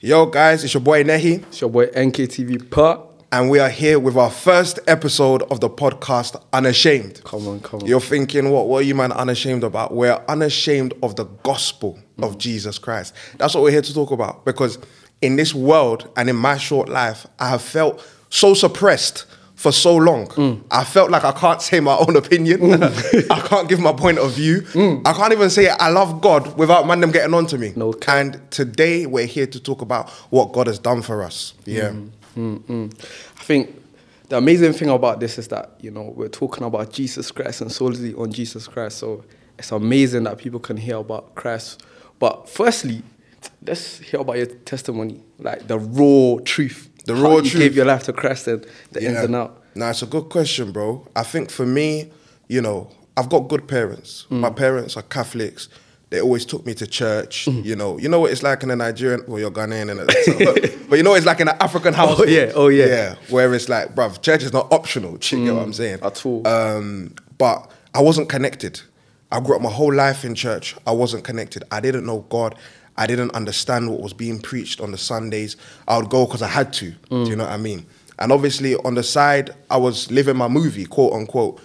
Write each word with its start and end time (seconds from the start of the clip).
Yo, 0.00 0.26
guys, 0.26 0.62
it's 0.62 0.72
your 0.74 0.80
boy 0.80 1.02
Nehi, 1.02 1.42
It's 1.48 1.60
your 1.60 1.68
boy 1.70 1.86
NKTV 1.88 2.70
Park. 2.70 3.00
and 3.32 3.50
we 3.50 3.58
are 3.58 3.68
here 3.68 3.98
with 3.98 4.16
our 4.16 4.30
first 4.30 4.78
episode 4.86 5.42
of 5.50 5.58
the 5.58 5.68
podcast, 5.68 6.40
Unashamed. 6.52 7.20
Come 7.24 7.48
on, 7.48 7.58
come 7.58 7.80
on. 7.80 7.86
You're 7.88 8.00
thinking, 8.00 8.50
what? 8.50 8.68
What 8.68 8.78
are 8.78 8.86
you, 8.86 8.94
man, 8.94 9.10
unashamed 9.10 9.64
about? 9.64 9.92
We're 9.92 10.22
unashamed 10.28 10.94
of 11.02 11.16
the 11.16 11.24
gospel 11.42 11.98
of 12.22 12.38
Jesus 12.38 12.78
Christ. 12.78 13.12
That's 13.38 13.54
what 13.56 13.64
we're 13.64 13.72
here 13.72 13.82
to 13.82 13.92
talk 13.92 14.12
about. 14.12 14.44
Because 14.44 14.78
in 15.20 15.34
this 15.34 15.52
world 15.52 16.08
and 16.16 16.30
in 16.30 16.36
my 16.36 16.58
short 16.58 16.88
life, 16.88 17.26
I 17.40 17.48
have 17.48 17.62
felt 17.62 18.06
so 18.30 18.54
suppressed 18.54 19.26
for 19.58 19.72
so 19.72 19.96
long. 19.96 20.64
I 20.70 20.84
felt 20.84 21.10
like 21.10 21.24
I 21.24 21.32
can't 21.32 21.60
say 21.60 21.80
my 21.80 21.96
own 21.96 22.14
opinion. 22.14 22.60
Mm. 22.60 23.26
I 23.30 23.40
can't 23.40 23.68
give 23.68 23.80
my 23.80 23.92
point 23.92 24.18
of 24.18 24.34
view. 24.34 24.60
Mm. 24.60 25.02
I 25.04 25.12
can't 25.12 25.32
even 25.32 25.50
say 25.50 25.68
I 25.68 25.88
love 25.88 26.20
God 26.20 26.56
without 26.56 26.86
man 26.86 27.00
them 27.00 27.10
getting 27.10 27.34
on 27.34 27.46
to 27.46 27.58
me. 27.58 27.72
No 27.74 27.92
and 28.06 28.40
today 28.52 29.04
we're 29.06 29.26
here 29.26 29.48
to 29.48 29.58
talk 29.58 29.82
about 29.82 30.10
what 30.30 30.52
God 30.52 30.68
has 30.68 30.78
done 30.78 31.02
for 31.02 31.24
us. 31.24 31.54
Mm, 31.64 31.74
yeah. 31.74 31.92
Mm-mm. 32.36 32.94
I 33.40 33.42
think 33.42 33.74
the 34.28 34.36
amazing 34.36 34.74
thing 34.74 34.90
about 34.90 35.18
this 35.18 35.38
is 35.38 35.48
that 35.48 35.72
you 35.80 35.90
know 35.90 36.12
we're 36.14 36.28
talking 36.28 36.62
about 36.62 36.92
Jesus 36.92 37.32
Christ 37.32 37.60
and 37.60 37.72
solely 37.72 38.14
on 38.14 38.30
Jesus 38.30 38.68
Christ. 38.68 38.98
So 38.98 39.24
it's 39.58 39.72
amazing 39.72 40.22
that 40.22 40.38
people 40.38 40.60
can 40.60 40.76
hear 40.76 40.98
about 40.98 41.34
Christ. 41.34 41.82
But 42.20 42.48
firstly, 42.48 43.02
let's 43.66 43.98
hear 43.98 44.20
about 44.20 44.36
your 44.36 44.46
testimony, 44.46 45.20
like 45.40 45.66
the 45.66 45.80
raw 45.80 46.38
truth, 46.44 46.87
The 47.08 47.16
How 47.16 47.22
raw 47.22 47.36
you 47.36 47.50
truth. 47.50 47.62
gave 47.62 47.74
your 47.74 47.86
life 47.86 48.02
to 48.04 48.12
Christ 48.12 48.46
and 48.48 48.66
the 48.92 49.02
ins 49.02 49.18
and 49.18 49.34
out. 49.34 49.62
Nah, 49.74 49.90
it's 49.90 50.02
a 50.02 50.06
good 50.06 50.28
question, 50.28 50.72
bro. 50.72 51.08
I 51.16 51.22
think 51.22 51.50
for 51.50 51.64
me, 51.64 52.10
you 52.48 52.60
know, 52.60 52.90
I've 53.16 53.30
got 53.30 53.48
good 53.48 53.66
parents. 53.66 54.26
Mm. 54.30 54.40
My 54.40 54.50
parents 54.50 54.94
are 54.94 55.02
Catholics. 55.02 55.70
They 56.10 56.20
always 56.20 56.44
took 56.44 56.66
me 56.66 56.74
to 56.74 56.86
church. 56.86 57.46
Mm. 57.46 57.64
You 57.64 57.76
know, 57.76 57.98
you 57.98 58.10
know 58.10 58.20
what 58.20 58.30
it's 58.30 58.42
like 58.42 58.62
in 58.62 58.70
a 58.70 58.76
Nigerian. 58.76 59.24
Well, 59.26 59.38
you're 59.40 59.50
Ghanaian, 59.50 59.90
and 59.90 60.06
but, 60.06 60.80
but 60.90 60.96
you 60.96 61.02
know 61.02 61.10
what 61.10 61.16
it's 61.16 61.26
like 61.26 61.40
in 61.40 61.48
an 61.48 61.56
African 61.60 61.94
house. 61.94 62.20
yeah, 62.26 62.52
oh, 62.54 62.68
yeah. 62.68 62.86
yeah. 62.86 63.14
Where 63.30 63.54
it's 63.54 63.70
like, 63.70 63.94
bruv, 63.94 64.20
church 64.20 64.42
is 64.42 64.52
not 64.52 64.70
optional. 64.70 65.12
You 65.12 65.46
get 65.46 65.54
what 65.54 65.62
I'm 65.62 65.72
saying? 65.72 65.98
Mm. 66.00 66.06
at 66.06 66.26
all. 66.26 66.46
Um, 66.46 67.14
but 67.38 67.70
I 67.94 68.02
wasn't 68.02 68.28
connected. 68.28 68.82
I 69.32 69.40
grew 69.40 69.56
up 69.56 69.62
my 69.62 69.70
whole 69.70 69.94
life 69.94 70.26
in 70.26 70.34
church. 70.34 70.76
I 70.86 70.92
wasn't 70.92 71.24
connected. 71.24 71.64
I 71.70 71.80
didn't 71.80 72.04
know 72.04 72.26
God. 72.28 72.54
I 72.98 73.06
didn't 73.06 73.30
understand 73.34 73.90
what 73.90 74.00
was 74.00 74.12
being 74.12 74.40
preached 74.40 74.80
on 74.80 74.90
the 74.90 74.98
Sundays. 74.98 75.56
I 75.86 75.96
would 75.96 76.10
go 76.10 76.26
because 76.26 76.42
I 76.42 76.48
had 76.48 76.72
to. 76.74 76.90
Do 76.90 77.24
you 77.30 77.36
know 77.36 77.44
what 77.44 77.52
I 77.52 77.56
mean? 77.56 77.86
And 78.18 78.32
obviously, 78.32 78.74
on 78.74 78.94
the 78.96 79.04
side, 79.04 79.50
I 79.70 79.76
was 79.76 80.10
living 80.10 80.36
my 80.36 80.48
movie, 80.48 80.84
quote 80.84 81.12
unquote. 81.12 81.60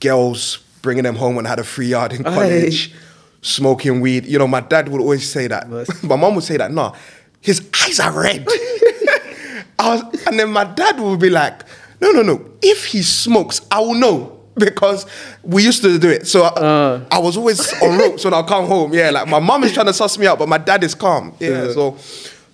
Girls 0.00 0.58
bringing 0.80 1.02
them 1.02 1.16
home 1.16 1.34
when 1.34 1.44
I 1.44 1.48
had 1.48 1.58
a 1.58 1.64
free 1.64 1.88
yard 1.88 2.12
in 2.12 2.22
college, 2.22 2.94
smoking 3.42 4.00
weed. 4.00 4.24
You 4.26 4.38
know, 4.38 4.46
my 4.46 4.60
dad 4.60 4.88
would 4.88 5.00
always 5.00 5.28
say 5.28 5.48
that. 5.48 5.68
My 6.04 6.14
mom 6.14 6.36
would 6.36 6.44
say 6.44 6.56
that. 6.56 6.70
No, 6.70 6.94
his 7.40 7.68
eyes 7.84 7.98
are 7.98 8.12
red. 8.12 8.46
I 9.80 9.94
was, 9.96 10.26
and 10.26 10.38
then 10.38 10.50
my 10.50 10.64
dad 10.64 10.98
would 11.00 11.20
be 11.20 11.30
like, 11.30 11.62
no, 12.00 12.10
no, 12.12 12.22
no. 12.22 12.50
If 12.62 12.84
he 12.86 13.02
smokes, 13.02 13.60
I 13.70 13.80
will 13.80 13.94
know 13.94 14.37
because 14.64 15.06
we 15.42 15.62
used 15.64 15.82
to 15.82 15.98
do 15.98 16.08
it. 16.10 16.26
So 16.26 16.42
I, 16.44 16.48
Uh. 16.48 17.04
I 17.10 17.18
was 17.18 17.36
always 17.36 17.60
on 17.82 17.98
ropes 17.98 18.24
when 18.24 18.34
I 18.34 18.42
come 18.42 18.66
home. 18.66 18.92
Yeah, 18.92 19.10
like 19.10 19.28
my 19.28 19.38
mom 19.40 19.64
is 19.64 19.72
trying 19.72 19.86
to 19.86 19.92
suss 19.92 20.18
me 20.18 20.26
out, 20.26 20.38
but 20.38 20.48
my 20.48 20.58
dad 20.58 20.82
is 20.84 20.94
calm. 20.94 21.34
Yeah, 21.38 21.66
Yeah. 21.66 21.72
so 21.72 21.96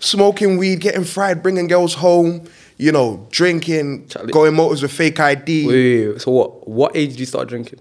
smoking 0.00 0.58
weed, 0.58 0.80
getting 0.80 1.05
fried, 1.05 1.42
bringing 1.42 1.66
girls 1.66 1.94
home, 1.94 2.44
you 2.77 2.92
know, 2.92 3.27
drinking, 3.30 4.06
Charlie. 4.08 4.33
going 4.33 4.55
motors 4.55 4.83
with 4.83 4.92
fake 4.92 5.20
ID. 5.20 5.66
Wait, 5.66 5.72
wait, 5.74 6.08
wait. 6.12 6.20
so 6.20 6.30
what? 6.33 6.69
What 6.69 6.96
age 6.96 7.11
did 7.11 7.20
you 7.20 7.27
start 7.27 7.48
drinking? 7.48 7.80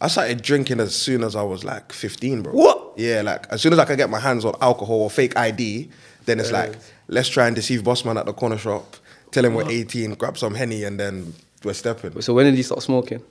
I 0.00 0.08
started 0.08 0.40
drinking 0.40 0.80
as 0.80 0.94
soon 0.94 1.22
as 1.22 1.36
I 1.36 1.42
was 1.42 1.62
like 1.62 1.92
15, 1.92 2.42
bro. 2.42 2.52
What? 2.54 2.92
Yeah, 2.96 3.20
like 3.22 3.46
as 3.50 3.60
soon 3.60 3.72
as 3.74 3.78
I 3.78 3.84
could 3.84 3.98
get 3.98 4.08
my 4.08 4.18
hands 4.18 4.44
on 4.46 4.54
alcohol 4.62 5.02
or 5.02 5.10
fake 5.10 5.36
ID, 5.36 5.90
then 6.24 6.40
it's 6.40 6.50
like, 6.52 6.74
let's 7.08 7.28
try 7.28 7.46
and 7.46 7.54
deceive 7.54 7.82
Bossman 7.82 8.18
at 8.18 8.24
the 8.24 8.32
corner 8.32 8.56
shop, 8.56 8.96
tell 9.30 9.44
him 9.44 9.54
we're 9.54 9.68
18, 9.68 10.14
grab 10.14 10.38
some 10.38 10.54
Henny, 10.54 10.84
and 10.84 10.98
then 10.98 11.34
we're 11.64 11.74
stepping. 11.74 12.18
So 12.22 12.32
when 12.32 12.46
did 12.46 12.56
you 12.56 12.62
start 12.62 12.82
smoking? 12.82 13.22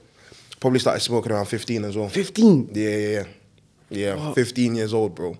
Probably 0.59 0.79
started 0.79 0.99
smoking 0.99 1.31
around 1.31 1.45
15 1.45 1.85
as 1.85 1.97
well. 1.97 2.09
15? 2.09 2.71
Yeah, 2.73 2.89
yeah, 2.89 2.97
yeah. 2.97 3.23
Yeah, 3.91 4.33
15 4.33 4.75
years 4.75 4.93
old, 4.93 5.15
bro. 5.15 5.35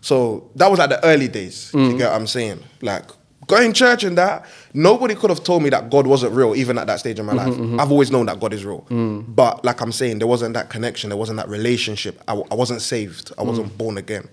So 0.00 0.50
that 0.56 0.70
was 0.70 0.78
like 0.78 0.88
the 0.90 1.04
early 1.04 1.28
days. 1.28 1.70
You 1.74 1.80
mm. 1.80 1.98
get 1.98 2.10
what 2.10 2.20
I'm 2.20 2.26
saying? 2.26 2.62
Like 2.80 3.04
going 3.46 3.72
church 3.72 4.04
and 4.04 4.16
that, 4.16 4.46
nobody 4.72 5.14
could 5.14 5.28
have 5.28 5.42
told 5.42 5.62
me 5.62 5.70
that 5.70 5.90
God 5.90 6.06
wasn't 6.06 6.32
real, 6.34 6.54
even 6.54 6.78
at 6.78 6.86
that 6.86 7.00
stage 7.00 7.18
in 7.18 7.26
my 7.26 7.34
mm-hmm, 7.34 7.50
life. 7.50 7.58
Mm-hmm. 7.58 7.80
I've 7.80 7.90
always 7.90 8.10
known 8.10 8.26
that 8.26 8.40
God 8.40 8.54
is 8.54 8.64
real. 8.64 8.82
Mm. 8.88 9.34
But 9.34 9.64
like 9.64 9.80
I'm 9.80 9.92
saying, 9.92 10.18
there 10.18 10.28
wasn't 10.28 10.54
that 10.54 10.70
connection, 10.70 11.10
there 11.10 11.16
wasn't 11.16 11.38
that 11.38 11.48
relationship. 11.48 12.22
I, 12.28 12.34
I 12.50 12.54
wasn't 12.54 12.80
saved, 12.80 13.32
I 13.36 13.42
wasn't 13.42 13.72
mm. 13.72 13.78
born 13.78 13.98
again. 13.98 14.28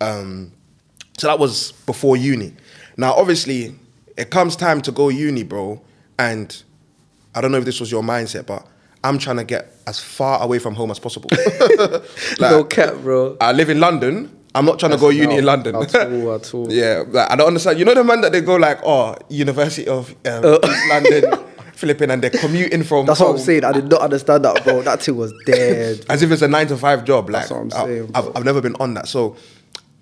Um, 0.00 0.52
so 1.16 1.28
that 1.28 1.38
was 1.38 1.72
before 1.86 2.16
uni. 2.16 2.54
Now, 2.96 3.14
obviously, 3.14 3.74
it 4.16 4.30
comes 4.30 4.56
time 4.56 4.82
to 4.82 4.92
go 4.92 5.08
uni, 5.08 5.42
bro. 5.42 5.80
And 6.18 6.62
I 7.34 7.40
don't 7.40 7.52
know 7.52 7.58
if 7.58 7.64
this 7.64 7.80
was 7.80 7.90
your 7.90 8.02
mindset, 8.02 8.46
but 8.46 8.66
I'm 9.06 9.18
trying 9.18 9.36
to 9.36 9.44
get 9.44 9.72
as 9.86 9.98
far 10.00 10.42
away 10.42 10.58
from 10.58 10.74
home 10.74 10.90
as 10.90 10.98
possible. 10.98 11.30
Like, 12.38 12.50
no 12.50 12.64
cap, 12.64 12.94
bro. 13.02 13.36
I 13.40 13.52
live 13.52 13.70
in 13.70 13.80
London. 13.80 14.32
I'm 14.54 14.64
not 14.64 14.78
trying 14.78 14.92
to 14.92 14.98
go 14.98 15.10
uni 15.10 15.36
in 15.36 15.44
London. 15.44 15.74
At 15.76 15.94
all, 15.94 16.34
at 16.38 16.54
all. 16.54 16.72
yeah, 16.72 17.04
like, 17.06 17.30
I 17.30 17.36
don't 17.36 17.46
understand. 17.48 17.78
You 17.78 17.84
know 17.84 17.94
the 17.94 18.04
man 18.04 18.20
that 18.22 18.32
they 18.32 18.40
go 18.40 18.56
like, 18.56 18.80
oh, 18.84 19.14
University 19.28 19.86
of 19.86 20.14
um, 20.26 20.44
East 20.64 20.88
London, 20.88 21.44
Philippine, 21.74 22.10
and 22.10 22.22
they're 22.22 22.30
commuting 22.30 22.82
from. 22.82 23.00
Uh. 23.00 23.06
That's 23.08 23.20
what 23.20 23.30
I'm 23.30 23.38
saying. 23.38 23.64
I 23.64 23.72
did 23.72 23.88
not 23.90 24.00
understand 24.00 24.44
that, 24.46 24.64
bro. 24.64 24.80
That 24.82 25.02
thing 25.02 25.16
was 25.16 25.32
dead. 25.44 26.04
As 26.08 26.22
if 26.22 26.30
it's 26.30 26.40
a 26.42 26.48
nine 26.48 26.66
to 26.68 26.76
five 26.78 27.04
job. 27.04 27.28
Like 27.28 27.48
That's 27.48 27.50
what 27.52 27.60
I'm 27.60 27.72
I- 27.74 27.84
saying, 27.86 28.10
I've. 28.14 28.36
I've 28.36 28.44
never 28.44 28.60
been 28.62 28.76
on 28.80 28.94
that, 28.94 29.08
so 29.08 29.36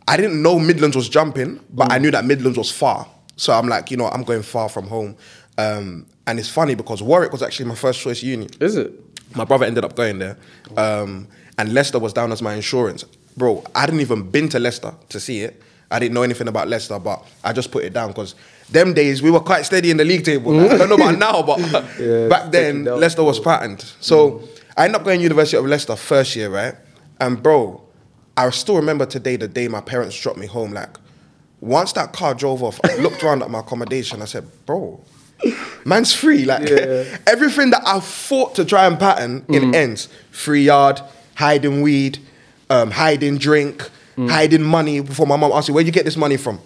I 0.06 0.16
didn't 0.16 0.41
know 0.41 0.59
Midlands 0.59 0.94
was 0.97 1.09
jumping, 1.09 1.59
but 1.72 1.88
Mm. 1.88 1.92
I 1.94 1.98
knew 1.98 2.10
that 2.12 2.25
Midlands 2.25 2.56
was 2.59 2.71
far. 2.71 3.06
So 3.36 3.53
I'm 3.53 3.66
like, 3.69 3.91
you 3.91 3.97
know, 3.97 4.06
I'm 4.06 4.22
going 4.22 4.42
far 4.42 4.69
from 4.69 4.86
home. 4.86 5.16
Um, 5.59 6.06
and 6.27 6.39
it's 6.39 6.49
funny 6.49 6.75
because 6.75 7.03
Warwick 7.03 7.33
was 7.33 7.43
actually 7.43 7.67
my 7.67 7.75
first 7.75 8.01
choice 8.01 8.23
uni. 8.23 8.49
Is 8.61 8.77
it? 8.77 8.93
My 9.37 9.45
brother 9.45 9.65
ended 9.67 9.85
up 9.85 9.97
going 9.97 10.19
there, 10.19 10.37
um, 10.77 11.27
and 11.59 11.73
Leicester 11.75 11.99
was 11.99 12.12
down 12.12 12.33
as 12.33 12.41
my 12.43 12.55
insurance. 12.55 13.05
Bro, 13.37 13.65
I 13.75 13.81
hadn't 13.81 14.01
even 14.01 14.31
been 14.31 14.49
to 14.51 14.59
Leicester 14.61 14.95
to 15.09 15.19
see 15.21 15.41
it. 15.41 15.61
I 15.91 15.99
didn't 15.99 16.15
know 16.15 16.23
anything 16.23 16.49
about 16.49 16.69
Leicester, 16.69 16.99
but 16.99 17.27
I 17.43 17.53
just 17.53 17.71
put 17.71 17.84
it 17.84 17.93
down 17.93 18.09
because 18.09 18.34
them 18.71 18.95
days 18.95 19.23
we 19.23 19.31
were 19.31 19.41
quite 19.41 19.65
steady 19.67 19.91
in 19.91 19.97
the 19.97 20.05
league 20.05 20.25
table. 20.25 20.59
I 20.59 20.77
don't 20.79 20.89
know 20.89 20.95
about 20.95 21.19
now, 21.27 21.43
but 21.43 21.59
Yeah, 22.01 22.29
back 22.29 22.51
then. 22.51 22.84
Leicester 22.84 23.23
was 23.23 23.39
patterned. 23.41 23.83
So 24.01 24.43
I 24.77 24.84
ended 24.84 25.01
up 25.01 25.05
going 25.05 25.21
University 25.21 25.57
of 25.57 25.67
Leicester 25.67 25.97
first 25.97 26.34
year, 26.37 26.49
right? 26.49 26.75
And 27.21 27.43
bro, 27.43 27.83
I 28.37 28.49
still 28.51 28.77
remember 28.77 29.07
today 29.07 29.37
the 29.37 29.49
day 29.49 29.69
my 29.69 29.81
parents 29.81 30.19
dropped 30.21 30.39
me 30.39 30.47
home. 30.47 30.73
Like, 30.73 30.97
once 31.61 31.93
that 31.93 32.13
car 32.13 32.34
drove 32.34 32.63
off, 32.63 32.81
I 32.84 32.97
looked 32.97 33.23
around 33.23 33.43
at 33.43 33.51
my 33.51 33.61
accommodation. 33.61 34.23
I 34.23 34.25
said, 34.27 34.47
bro, 34.67 35.01
man's 35.84 36.12
free. 36.12 36.45
Like 36.45 36.69
Yeah. 36.69 37.19
everything 37.27 37.71
that 37.71 37.83
I 37.87 38.00
fought 38.00 38.55
to 38.56 38.65
try 38.65 38.87
and 38.87 38.99
pattern 38.99 39.45
in 39.49 39.72
mm. 39.72 39.75
ends. 39.75 40.09
Free 40.31 40.65
yard, 40.65 41.00
hiding 41.34 41.83
weed, 41.83 42.19
um, 42.71 42.91
hiding 42.91 43.39
drink, 43.39 43.89
mm. 44.17 44.31
hiding 44.31 44.62
money 44.62 45.00
before 45.00 45.27
my 45.27 45.37
mom 45.37 45.53
asked 45.53 45.69
me, 45.69 45.75
where'd 45.75 45.87
you 45.87 45.93
get 45.93 46.05
this 46.05 46.17
money 46.17 46.37
from? 46.37 46.61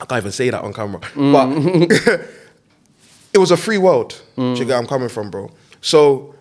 I 0.00 0.06
can't 0.06 0.22
even 0.22 0.32
say 0.32 0.50
that 0.50 0.62
on 0.62 0.72
camera. 0.72 1.00
Mm. 1.00 1.32
But 1.32 2.20
it 3.34 3.38
was 3.38 3.50
a 3.50 3.56
free 3.56 3.78
world. 3.78 4.20
Do 4.36 4.42
you 4.42 4.56
get 4.56 4.68
where 4.68 4.78
I'm 4.78 4.86
coming 4.86 5.08
from, 5.08 5.30
bro? 5.30 5.50
So, 5.80 6.34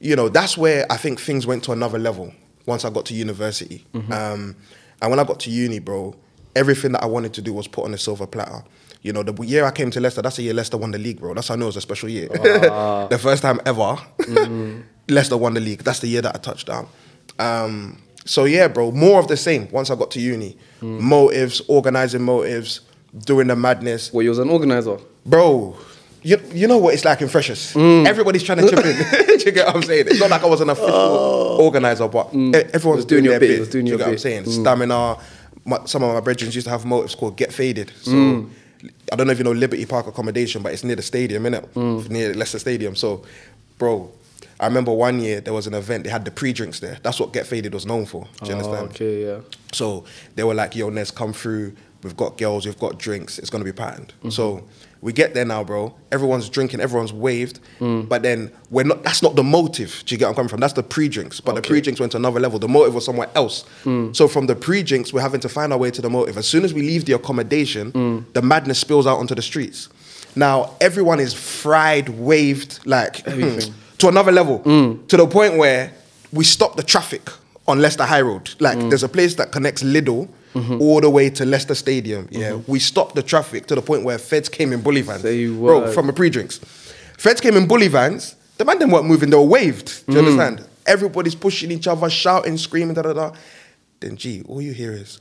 you 0.00 0.16
know, 0.16 0.28
that's 0.28 0.56
where 0.56 0.86
I 0.90 0.96
think 0.96 1.20
things 1.20 1.46
went 1.46 1.64
to 1.64 1.72
another 1.72 1.98
level 1.98 2.32
once 2.66 2.84
I 2.84 2.90
got 2.90 3.06
to 3.06 3.14
university. 3.14 3.84
Mm-hmm. 3.92 4.12
Um, 4.12 4.56
and 5.02 5.10
when 5.10 5.20
I 5.20 5.24
got 5.24 5.40
to 5.40 5.50
uni, 5.50 5.78
bro, 5.78 6.14
everything 6.56 6.92
that 6.92 7.02
I 7.02 7.06
wanted 7.06 7.34
to 7.34 7.42
do 7.42 7.52
was 7.52 7.66
put 7.68 7.84
on 7.84 7.94
a 7.94 7.98
silver 7.98 8.26
platter. 8.26 8.62
You 9.02 9.12
know, 9.12 9.22
the 9.22 9.34
year 9.44 9.64
I 9.66 9.70
came 9.70 9.90
to 9.90 10.00
Leicester, 10.00 10.22
that's 10.22 10.36
the 10.36 10.42
year 10.44 10.54
Leicester 10.54 10.78
won 10.78 10.90
the 10.90 10.98
league, 10.98 11.20
bro. 11.20 11.34
That's 11.34 11.48
how 11.48 11.54
I 11.54 11.56
know 11.58 11.66
it 11.66 11.74
was 11.74 11.76
a 11.76 11.80
special 11.82 12.08
year. 12.08 12.28
Ah. 12.70 13.06
the 13.10 13.18
first 13.18 13.42
time 13.42 13.60
ever, 13.66 13.96
mm. 14.18 14.82
Leicester 15.08 15.36
won 15.36 15.54
the 15.54 15.60
league. 15.60 15.82
That's 15.82 16.00
the 16.00 16.08
year 16.08 16.22
that 16.22 16.34
I 16.34 16.38
touched 16.38 16.66
down. 16.66 16.88
Um, 17.38 18.00
so 18.24 18.44
yeah, 18.44 18.68
bro, 18.68 18.90
more 18.92 19.20
of 19.20 19.28
the 19.28 19.36
same. 19.36 19.68
Once 19.70 19.90
I 19.90 19.94
got 19.96 20.10
to 20.12 20.20
uni, 20.20 20.56
mm. 20.80 21.00
motives, 21.00 21.60
organizing 21.68 22.22
motives, 22.22 22.80
doing 23.26 23.48
the 23.48 23.56
madness 23.56 24.12
Well, 24.12 24.22
you 24.22 24.30
was 24.30 24.38
an 24.38 24.48
organizer. 24.48 24.98
bro. 25.26 25.76
You, 26.22 26.40
you 26.54 26.66
know 26.66 26.78
what 26.78 26.94
it's 26.94 27.04
like 27.04 27.20
in 27.20 27.28
freshers. 27.28 27.74
Mm. 27.74 28.06
Everybody's 28.06 28.42
trying 28.42 28.56
to 28.56 28.70
chip 28.70 28.78
in. 28.82 28.96
Do 29.38 29.44
you 29.44 29.52
get 29.52 29.66
what 29.66 29.76
I'm 29.76 29.82
saying? 29.82 30.06
It's 30.06 30.18
not 30.20 30.30
like 30.30 30.42
I 30.42 30.46
was 30.46 30.62
an 30.62 30.70
official 30.70 30.88
oh. 30.90 31.58
organizer, 31.62 32.08
but 32.08 32.34
e- 32.34 32.54
everyone's 32.72 33.04
doing 33.04 33.24
doing, 33.24 33.24
your 33.24 33.32
their 33.32 33.40
bit, 33.40 33.48
bit. 33.48 33.60
was 33.60 33.68
doing 33.68 33.84
Do 33.84 33.90
you 33.92 33.98
get 33.98 34.04
what 34.04 34.08
I'm 34.08 34.14
bit. 34.14 34.20
saying? 34.20 34.44
Stamina. 34.46 35.18
My, 35.64 35.84
some 35.86 36.02
of 36.02 36.12
my 36.14 36.20
brethren 36.20 36.50
used 36.52 36.66
to 36.66 36.70
have 36.70 36.84
motives 36.84 37.14
called 37.14 37.36
Get 37.36 37.52
Faded. 37.52 37.90
So 38.02 38.10
mm. 38.12 38.50
I 39.12 39.16
don't 39.16 39.26
know 39.26 39.32
if 39.32 39.38
you 39.38 39.44
know 39.44 39.52
Liberty 39.52 39.86
Park 39.86 40.06
accommodation, 40.06 40.62
but 40.62 40.72
it's 40.72 40.84
near 40.84 40.96
the 40.96 41.02
stadium, 41.02 41.44
innit? 41.44 41.66
Mm. 41.68 42.10
Near 42.10 42.34
Leicester 42.34 42.58
Stadium. 42.58 42.94
So, 42.94 43.24
bro, 43.78 44.12
I 44.60 44.66
remember 44.66 44.92
one 44.92 45.20
year 45.20 45.40
there 45.40 45.54
was 45.54 45.66
an 45.66 45.74
event. 45.74 46.04
They 46.04 46.10
had 46.10 46.24
the 46.24 46.30
pre-drinks 46.30 46.80
there. 46.80 46.98
That's 47.02 47.18
what 47.18 47.32
Get 47.32 47.46
Faded 47.46 47.72
was 47.72 47.86
known 47.86 48.04
for. 48.06 48.26
Do 48.42 48.46
you 48.50 48.52
Oh, 48.54 48.58
understand? 48.58 48.88
okay, 48.90 49.24
yeah. 49.24 49.40
So 49.72 50.04
they 50.34 50.44
were 50.44 50.54
like, 50.54 50.76
yo, 50.76 50.90
Nez, 50.90 51.10
come 51.10 51.32
through, 51.32 51.74
we've 52.02 52.16
got 52.16 52.36
girls, 52.36 52.66
we've 52.66 52.78
got 52.78 52.98
drinks. 52.98 53.38
It's 53.38 53.50
gonna 53.50 53.64
be 53.64 53.72
patterned. 53.72 54.12
Mm-hmm. 54.18 54.30
So 54.30 54.64
we 55.04 55.12
get 55.12 55.34
there 55.34 55.44
now, 55.44 55.62
bro. 55.62 55.94
Everyone's 56.10 56.48
drinking, 56.48 56.80
everyone's 56.80 57.12
waved, 57.12 57.60
but 57.78 58.22
then 58.22 58.50
we're 58.70 58.84
not. 58.84 59.04
That's 59.04 59.22
not 59.22 59.36
the 59.36 59.42
motive. 59.42 60.02
Do 60.06 60.14
you 60.14 60.18
get 60.18 60.24
where 60.24 60.30
I'm 60.30 60.34
coming 60.34 60.48
from? 60.48 60.60
That's 60.60 60.72
the 60.72 60.82
pre-drinks, 60.82 61.40
but 61.40 61.54
the 61.54 61.60
pre-drinks 61.60 62.00
went 62.00 62.12
to 62.12 62.16
another 62.16 62.40
level. 62.40 62.58
The 62.58 62.68
motive 62.68 62.94
was 62.94 63.04
somewhere 63.04 63.28
else. 63.34 63.66
So 63.84 64.26
from 64.28 64.46
the 64.46 64.56
pre-drinks, 64.56 65.12
we're 65.12 65.20
having 65.20 65.40
to 65.40 65.48
find 65.50 65.74
our 65.74 65.78
way 65.78 65.90
to 65.90 66.00
the 66.00 66.08
motive. 66.08 66.38
As 66.38 66.48
soon 66.48 66.64
as 66.64 66.72
we 66.72 66.80
leave 66.80 67.04
the 67.04 67.12
accommodation, 67.12 68.24
the 68.32 68.40
madness 68.40 68.78
spills 68.78 69.06
out 69.06 69.18
onto 69.18 69.34
the 69.34 69.42
streets. 69.42 69.90
Now 70.36 70.74
everyone 70.80 71.20
is 71.20 71.34
fried, 71.34 72.08
waved, 72.08 72.80
like 72.86 73.18
hmm, 73.26 73.58
to 73.98 74.08
another 74.08 74.32
level, 74.32 74.60
to 74.60 75.16
the 75.18 75.26
point 75.26 75.58
where 75.58 75.92
we 76.32 76.44
stop 76.44 76.76
the 76.76 76.82
traffic 76.82 77.28
on 77.68 77.82
Leicester 77.82 78.04
High 78.04 78.22
Road. 78.22 78.54
Like 78.58 78.78
mm. 78.78 78.88
there's 78.88 79.02
a 79.02 79.08
place 79.10 79.34
that 79.34 79.52
connects 79.52 79.82
Lidl 79.82 80.30
all 80.54 81.00
the 81.00 81.10
way 81.10 81.30
to 81.30 81.44
Leicester 81.44 81.74
Stadium. 81.74 82.28
Yeah, 82.30 82.60
we 82.66 82.78
stopped 82.78 83.14
the 83.14 83.22
traffic 83.22 83.66
to 83.66 83.74
the 83.74 83.82
point 83.82 84.04
where 84.04 84.18
feds 84.18 84.48
came 84.48 84.72
in 84.72 84.80
bully 84.82 85.02
vans, 85.02 85.22
bro, 85.22 85.80
from 85.92 86.06
the 86.06 86.12
pre-drinks. 86.12 86.58
Feds 87.18 87.40
came 87.40 87.56
in 87.56 87.66
bully 87.66 87.88
vans. 87.88 88.36
The 88.58 88.64
man 88.64 88.78
them 88.78 88.90
weren't 88.90 89.06
moving; 89.06 89.30
they 89.30 89.36
were 89.36 89.42
waved. 89.42 90.06
Do 90.06 90.12
you 90.12 90.18
understand? 90.20 90.64
Everybody's 90.86 91.34
pushing 91.34 91.70
each 91.70 91.86
other, 91.88 92.08
shouting, 92.10 92.56
screaming, 92.58 92.94
da 92.94 93.02
da 93.02 93.12
da. 93.12 93.32
Then, 94.00 94.16
gee, 94.16 94.42
all 94.46 94.60
you 94.60 94.72
hear 94.72 94.92
is, 94.92 95.18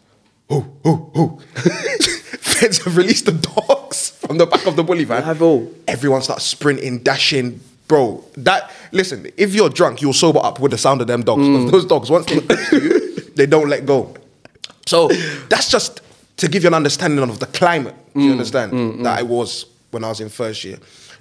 oh, 0.50 0.66
oh, 0.86 1.12
oh. 1.16 1.40
Feds 2.40 2.80
have 2.84 2.98
released 2.98 3.26
the 3.26 3.32
dogs 3.32 4.12
from 4.12 4.38
the 4.38 4.46
back 4.46 4.66
of 4.68 4.76
the 4.76 4.84
bully 4.84 5.04
van. 5.06 5.24
Have 5.24 5.42
all. 5.42 5.72
Everyone 5.88 6.22
starts 6.22 6.44
sprinting, 6.46 7.00
dashing. 7.00 7.60
Bro, 7.88 8.24
that 8.38 8.72
listen, 8.92 9.28
if 9.38 9.54
you're 9.54 9.70
drunk, 9.70 10.02
you'll 10.02 10.14
sober 10.14 10.40
up 10.44 10.60
with 10.60 10.72
the 10.72 10.78
sound 10.78 11.02
of 11.02 11.08
them 11.08 11.22
dogs. 11.24 11.42
'cause 11.48 11.72
those 11.72 11.86
dogs, 11.86 12.10
once 12.10 12.26
they 12.28 12.36
you, 12.72 13.10
they 13.36 13.46
don't 13.46 13.68
let 13.70 13.86
go. 13.86 14.16
So 14.86 15.08
that's 15.50 15.70
just 15.70 16.02
to 16.38 16.48
give 16.48 16.64
you 16.64 16.68
an 16.68 16.74
understanding 16.74 17.20
of 17.30 17.40
the 17.40 17.48
climate. 17.48 17.96
Do 18.14 18.22
you 18.22 18.30
mm, 18.30 18.32
understand? 18.34 18.72
Mm, 18.72 18.98
mm. 18.98 19.04
That 19.04 19.20
it 19.20 19.28
was 19.28 19.66
when 19.92 20.04
I 20.04 20.10
was 20.10 20.20
in 20.20 20.30
first 20.30 20.64
year. 20.64 20.78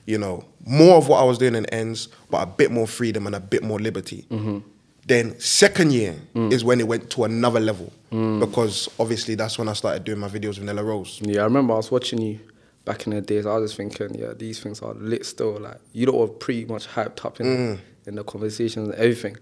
You 0.06 0.19
know, 0.19 0.44
more 0.67 0.97
of 0.97 1.09
what 1.09 1.20
I 1.20 1.25
was 1.25 1.38
doing 1.38 1.55
in 1.55 1.64
ends, 1.67 2.09
but 2.29 2.43
a 2.43 2.47
bit 2.47 2.73
more 2.73 2.87
freedom 2.87 3.26
and 3.26 3.37
a 3.37 3.41
bit 3.41 3.62
more 3.62 3.79
liberty. 3.79 4.26
Mm-hmm. 4.31 4.59
Then 5.06 5.38
second 5.41 5.93
year 5.93 6.14
is 6.35 6.64
when 6.64 6.79
it 6.81 6.87
went 6.87 7.11
to 7.11 7.25
another 7.25 7.59
level 7.59 7.93
because 8.11 8.88
obviously 9.00 9.35
that's 9.35 9.59
when 9.59 9.69
I 9.69 9.73
started 9.73 10.05
doing 10.05 10.19
my 10.19 10.29
videos 10.29 10.59
with 10.59 10.62
Nella 10.62 10.85
Rose. 10.85 11.20
Yeah, 11.23 11.41
I 11.41 11.44
remember 11.44 11.75
I 11.75 11.79
was 11.79 11.91
watching 11.91 12.20
you 12.20 12.38
back 12.85 13.06
in 13.06 13.14
the 13.14 13.20
days. 13.20 13.44
I 13.47 13.56
was 13.56 13.70
just 13.70 13.76
thinking, 13.76 14.14
yeah, 14.20 14.32
these 14.37 14.61
things 14.61 14.81
are 14.82 14.94
lit 14.94 15.26
still. 15.26 15.59
Like 15.59 15.79
you 15.93 16.06
lot 16.06 16.19
were 16.19 16.29
pretty 16.29 16.67
much 16.67 16.87
hyped 16.87 17.25
up 17.25 17.41
in 17.41 17.47
Mm. 17.47 17.79
in 18.06 18.14
the 18.14 18.25
conversations 18.25 18.88
and 18.88 18.97
everything. 18.97 19.37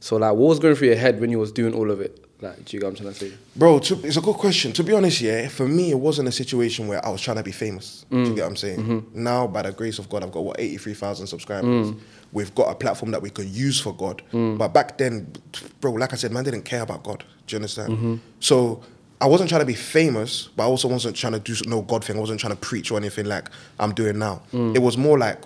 So 0.00 0.16
like, 0.16 0.32
what 0.32 0.48
was 0.48 0.58
going 0.58 0.76
through 0.76 0.88
your 0.88 0.96
head 0.96 1.20
when 1.20 1.30
you 1.30 1.38
was 1.38 1.52
doing 1.52 1.74
all 1.74 1.90
of 1.90 2.00
it? 2.00 2.24
Like, 2.42 2.64
do 2.64 2.76
you 2.76 2.80
get 2.80 2.86
what 2.86 2.90
I'm 2.90 2.96
trying 2.96 3.14
to 3.14 3.18
say? 3.20 3.32
Bro, 3.54 3.78
to, 3.80 4.04
it's 4.04 4.16
a 4.16 4.20
good 4.20 4.34
question. 4.34 4.72
To 4.72 4.82
be 4.82 4.92
honest, 4.92 5.20
yeah, 5.20 5.48
for 5.48 5.68
me, 5.68 5.92
it 5.92 5.98
wasn't 5.98 6.28
a 6.28 6.32
situation 6.32 6.88
where 6.88 7.04
I 7.04 7.08
was 7.08 7.20
trying 7.20 7.36
to 7.36 7.42
be 7.42 7.52
famous. 7.52 8.04
Do 8.10 8.18
you 8.18 8.24
mm. 8.24 8.34
get 8.34 8.42
what 8.42 8.48
I'm 8.48 8.56
saying? 8.56 8.78
Mm-hmm. 8.80 9.22
Now, 9.22 9.46
by 9.46 9.62
the 9.62 9.70
grace 9.70 10.00
of 10.00 10.08
God, 10.08 10.24
I've 10.24 10.32
got 10.32 10.44
what 10.44 10.58
83,000 10.58 11.28
subscribers. 11.28 11.90
Mm. 11.90 12.00
We've 12.32 12.52
got 12.54 12.70
a 12.70 12.74
platform 12.74 13.12
that 13.12 13.22
we 13.22 13.30
can 13.30 13.52
use 13.52 13.80
for 13.80 13.94
God. 13.94 14.22
Mm. 14.32 14.58
But 14.58 14.68
back 14.68 14.98
then, 14.98 15.32
bro, 15.80 15.92
like 15.92 16.12
I 16.12 16.16
said, 16.16 16.32
man 16.32 16.42
didn't 16.42 16.62
care 16.62 16.82
about 16.82 17.04
God. 17.04 17.24
Do 17.46 17.54
you 17.54 17.58
understand? 17.58 17.92
Mm-hmm. 17.92 18.16
So 18.40 18.82
I 19.20 19.26
wasn't 19.26 19.48
trying 19.48 19.60
to 19.60 19.66
be 19.66 19.74
famous, 19.74 20.48
but 20.56 20.64
I 20.64 20.66
also 20.66 20.88
wasn't 20.88 21.14
trying 21.14 21.34
to 21.34 21.38
do 21.38 21.54
no 21.66 21.82
God 21.82 22.02
thing. 22.02 22.16
I 22.16 22.20
wasn't 22.20 22.40
trying 22.40 22.54
to 22.54 22.60
preach 22.60 22.90
or 22.90 22.98
anything 22.98 23.26
like 23.26 23.48
I'm 23.78 23.92
doing 23.94 24.18
now. 24.18 24.42
It 24.52 24.82
was 24.82 24.96
more 24.96 25.16
like 25.16 25.38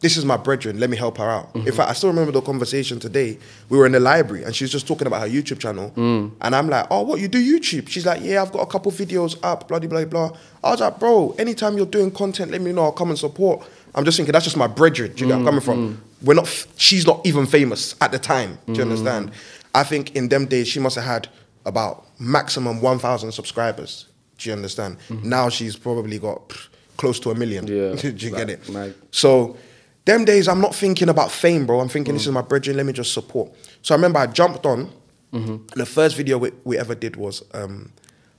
this 0.00 0.16
is 0.16 0.24
my 0.24 0.36
brethren, 0.36 0.80
let 0.80 0.88
me 0.88 0.96
help 0.96 1.18
her 1.18 1.28
out. 1.28 1.50
In 1.54 1.60
mm-hmm. 1.60 1.76
fact, 1.76 1.90
I 1.90 1.92
still 1.92 2.08
remember 2.08 2.32
the 2.32 2.40
conversation 2.40 2.98
today. 2.98 3.38
We 3.68 3.76
were 3.76 3.84
in 3.84 3.92
the 3.92 4.00
library 4.00 4.44
and 4.44 4.56
she 4.56 4.64
was 4.64 4.72
just 4.72 4.86
talking 4.88 5.06
about 5.06 5.20
her 5.20 5.28
YouTube 5.28 5.58
channel. 5.58 5.92
Mm. 5.94 6.32
And 6.40 6.56
I'm 6.56 6.68
like, 6.68 6.86
oh, 6.90 7.02
what, 7.02 7.20
you 7.20 7.28
do 7.28 7.38
YouTube? 7.38 7.88
She's 7.88 8.06
like, 8.06 8.22
yeah, 8.22 8.40
I've 8.40 8.50
got 8.50 8.60
a 8.60 8.66
couple 8.66 8.90
videos 8.92 9.38
up, 9.42 9.68
blah, 9.68 9.78
blah, 9.78 10.04
blah. 10.06 10.36
I 10.64 10.70
was 10.70 10.80
like, 10.80 10.98
bro, 10.98 11.34
anytime 11.38 11.76
you're 11.76 11.84
doing 11.86 12.10
content, 12.10 12.50
let 12.50 12.62
me 12.62 12.72
know, 12.72 12.84
I'll 12.84 12.92
come 12.92 13.10
and 13.10 13.18
support. 13.18 13.66
I'm 13.94 14.04
just 14.04 14.16
thinking, 14.16 14.32
that's 14.32 14.44
just 14.44 14.56
my 14.56 14.66
brethren. 14.66 15.12
Do 15.12 15.24
you 15.24 15.28
get 15.28 15.36
where 15.36 15.38
I'm 15.38 15.44
coming 15.44 15.60
from? 15.60 15.76
Mm, 15.76 15.92
mm. 15.94 15.98
We're 16.22 16.34
not, 16.34 16.46
f- 16.46 16.66
she's 16.76 17.06
not 17.06 17.26
even 17.26 17.44
famous 17.46 17.94
at 18.00 18.10
the 18.10 18.18
time. 18.18 18.58
Do 18.66 18.72
you 18.74 18.82
understand? 18.82 19.32
I 19.74 19.84
think 19.84 20.16
in 20.16 20.28
them 20.28 20.46
days, 20.46 20.68
she 20.68 20.80
must 20.80 20.96
have 20.96 21.04
had 21.04 21.28
about 21.66 22.06
maximum 22.18 22.80
1,000 22.80 23.32
subscribers. 23.32 24.06
Do 24.38 24.48
you 24.48 24.56
understand? 24.56 24.96
Now 25.22 25.50
she's 25.50 25.76
probably 25.76 26.18
got 26.18 26.48
pff, 26.48 26.68
close 26.96 27.20
to 27.20 27.30
a 27.30 27.34
million. 27.34 27.66
Yeah, 27.66 27.94
do 28.00 28.08
you 28.08 28.30
like- 28.30 28.46
get 28.46 28.50
it? 28.50 28.68
like- 28.70 28.96
So 29.10 29.56
them 30.04 30.24
days, 30.24 30.48
I'm 30.48 30.60
not 30.60 30.74
thinking 30.74 31.08
about 31.08 31.30
fame, 31.30 31.66
bro. 31.66 31.80
I'm 31.80 31.88
thinking 31.88 32.14
this 32.14 32.24
mm. 32.24 32.28
is 32.28 32.32
my 32.32 32.42
brethren. 32.42 32.76
Let 32.76 32.86
me 32.86 32.92
just 32.92 33.12
support. 33.12 33.52
So 33.82 33.94
I 33.94 33.96
remember 33.96 34.18
I 34.18 34.26
jumped 34.26 34.66
on. 34.66 34.92
Mm-hmm. 35.32 35.78
The 35.78 35.86
first 35.86 36.16
video 36.16 36.38
we, 36.38 36.50
we 36.64 36.76
ever 36.76 36.94
did 36.94 37.14
was 37.14 37.44
um, 37.54 37.92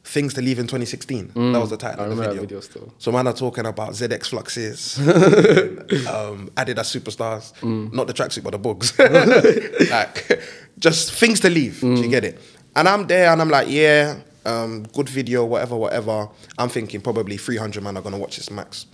things 0.04 0.34
to 0.34 0.42
leave 0.42 0.60
in 0.60 0.66
2016. 0.66 1.28
That 1.28 1.34
mm. 1.34 1.62
was 1.62 1.70
the 1.70 1.78
title 1.78 2.02
I 2.02 2.08
of 2.08 2.18
the 2.18 2.24
video. 2.24 2.42
video 2.42 2.60
still. 2.60 2.94
So 2.98 3.12
man 3.12 3.28
are 3.28 3.34
talking 3.34 3.66
about 3.66 3.92
ZX 3.92 4.28
fluxes, 4.28 4.98
um, 5.00 6.50
Adidas 6.56 6.90
superstars, 6.92 7.54
mm. 7.60 7.94
not 7.94 8.08
the 8.08 8.14
tracksuit 8.14 8.44
but 8.44 8.52
the 8.52 8.58
bugs. 8.58 8.98
like 9.90 10.42
just 10.80 11.14
things 11.14 11.40
to 11.42 11.50
leave. 11.50 11.80
Do 11.82 11.96
you 11.96 12.10
get 12.10 12.26
it? 12.26 12.40
And 12.76 12.88
I'm 12.88 13.08
there 13.08 13.32
and 13.32 13.42
I'm 13.42 13.50
like, 13.50 13.70
yeah, 13.70 14.20
um, 14.46 14.84
good 14.94 15.08
video, 15.10 15.46
whatever, 15.46 15.76
whatever. 15.78 16.28
I'm 16.58 16.70
thinking 16.70 17.02
probably 17.02 17.38
300 17.38 17.84
man 17.84 17.98
are 17.98 18.02
gonna 18.02 18.18
watch 18.18 18.38
this 18.38 18.50
max. 18.52 18.86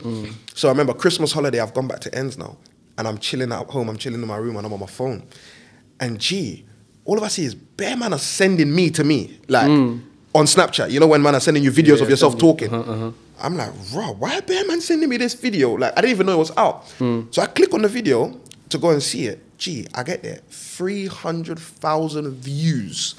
So 0.54 0.68
I 0.68 0.72
remember 0.72 0.94
Christmas 0.94 1.32
holiday. 1.32 1.60
I've 1.60 1.74
gone 1.74 1.88
back 1.88 2.00
to 2.02 2.14
ends 2.16 2.38
now, 2.38 2.58
and 2.98 3.08
I'm 3.08 3.18
chilling 3.18 3.52
at 3.52 3.68
home. 3.68 3.90
I'm 3.90 3.98
chilling 3.98 4.22
in 4.22 4.28
my 4.28 4.38
room 4.38 4.58
and 4.58 4.66
I'm 4.66 4.74
on 4.74 4.80
my 4.80 4.86
phone. 4.88 5.24
And 6.00 6.20
gee, 6.20 6.66
all 7.06 7.18
of 7.18 7.24
I 7.24 7.28
see 7.30 7.46
is 7.46 7.56
bare 7.56 7.96
man 7.98 8.14
are 8.14 8.20
sending 8.20 8.74
me 8.76 8.90
to 8.92 9.04
me 9.04 9.40
like 9.48 9.68
on 10.36 10.46
Snapchat. 10.46 10.92
You 10.92 11.00
know 11.00 11.08
when 11.08 11.22
man 11.22 11.34
are 11.36 11.40
sending 11.40 11.64
you 11.64 11.72
videos 11.72 12.02
of 12.02 12.10
yourself 12.10 12.38
talking. 12.38 12.70
I'm 13.40 13.56
like, 13.56 13.72
raw, 13.94 14.12
why 14.14 14.38
are 14.38 14.42
bare 14.42 14.66
man 14.68 14.82
sending 14.82 15.08
me 15.10 15.18
this 15.18 15.34
video? 15.36 15.74
Like, 15.76 15.94
I 15.96 16.02
didn't 16.02 16.12
even 16.12 16.26
know 16.26 16.34
it 16.34 16.38
was 16.38 16.52
out. 16.58 16.88
So 17.32 17.42
I 17.42 17.46
click 17.46 17.74
on 17.74 17.84
the 17.84 17.88
video 17.88 18.36
to 18.70 18.78
go 18.78 18.90
and 18.90 19.02
see 19.02 19.28
it. 19.28 19.58
Gee, 19.60 19.88
I 19.94 20.04
get 20.04 20.22
there. 20.24 20.40
300,000 20.50 22.32
views 22.34 23.16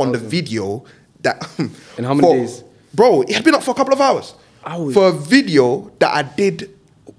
on 0.00 0.12
the 0.12 0.18
video 0.18 0.84
that. 1.26 1.46
Um, 1.58 1.74
In 1.98 2.04
how 2.04 2.14
many 2.14 2.28
for- 2.28 2.36
days? 2.36 2.64
Bro, 2.94 3.22
it 3.22 3.34
had 3.34 3.44
been 3.44 3.54
up 3.54 3.62
for 3.62 3.72
a 3.72 3.74
couple 3.74 3.92
of 3.92 4.00
hours. 4.00 4.34
Hours? 4.64 4.94
For 4.94 5.08
a 5.08 5.12
video 5.12 5.92
that 5.98 6.14
I 6.14 6.22
did 6.22 6.70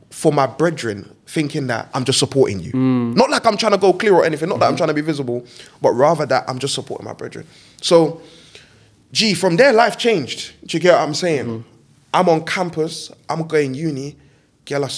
for 0.10 0.34
my 0.34 0.48
brethren, 0.48 1.16
thinking 1.28 1.68
that 1.68 1.90
I'm 1.94 2.04
just 2.04 2.18
supporting 2.18 2.60
you. 2.60 2.72
Mm. 2.72 3.16
Not 3.16 3.30
like 3.30 3.46
I'm 3.46 3.58
trying 3.58 3.74
to 3.74 3.78
go 3.78 3.94
clear 3.94 4.14
or 4.14 4.26
anything, 4.26 4.50
not 4.50 4.60
that 4.60 4.66
I'm 4.66 4.72
mm-hmm. 4.72 4.78
trying 4.78 4.88
to 4.88 4.94
be 4.94 5.02
visible, 5.02 5.46
but 5.82 5.92
rather 5.92 6.26
that 6.26 6.46
I'm 6.50 6.58
just 6.58 6.74
supporting 6.74 7.06
my 7.06 7.14
brethren. 7.14 7.46
So, 7.82 8.22
gee, 9.12 9.34
from 9.36 9.58
there, 9.58 9.72
life 9.74 9.98
changed. 9.98 10.54
Do 10.66 10.78
you 10.78 10.82
get 10.82 10.94
what 10.94 11.02
I'm 11.02 11.14
saying? 11.14 11.46
Mm-hmm. 11.46 11.70
I'm 12.14 12.30
on 12.30 12.46
campus, 12.46 13.12
I'm 13.30 13.46
going 13.46 13.76
uni. 13.76 14.16
Girl, 14.66 14.90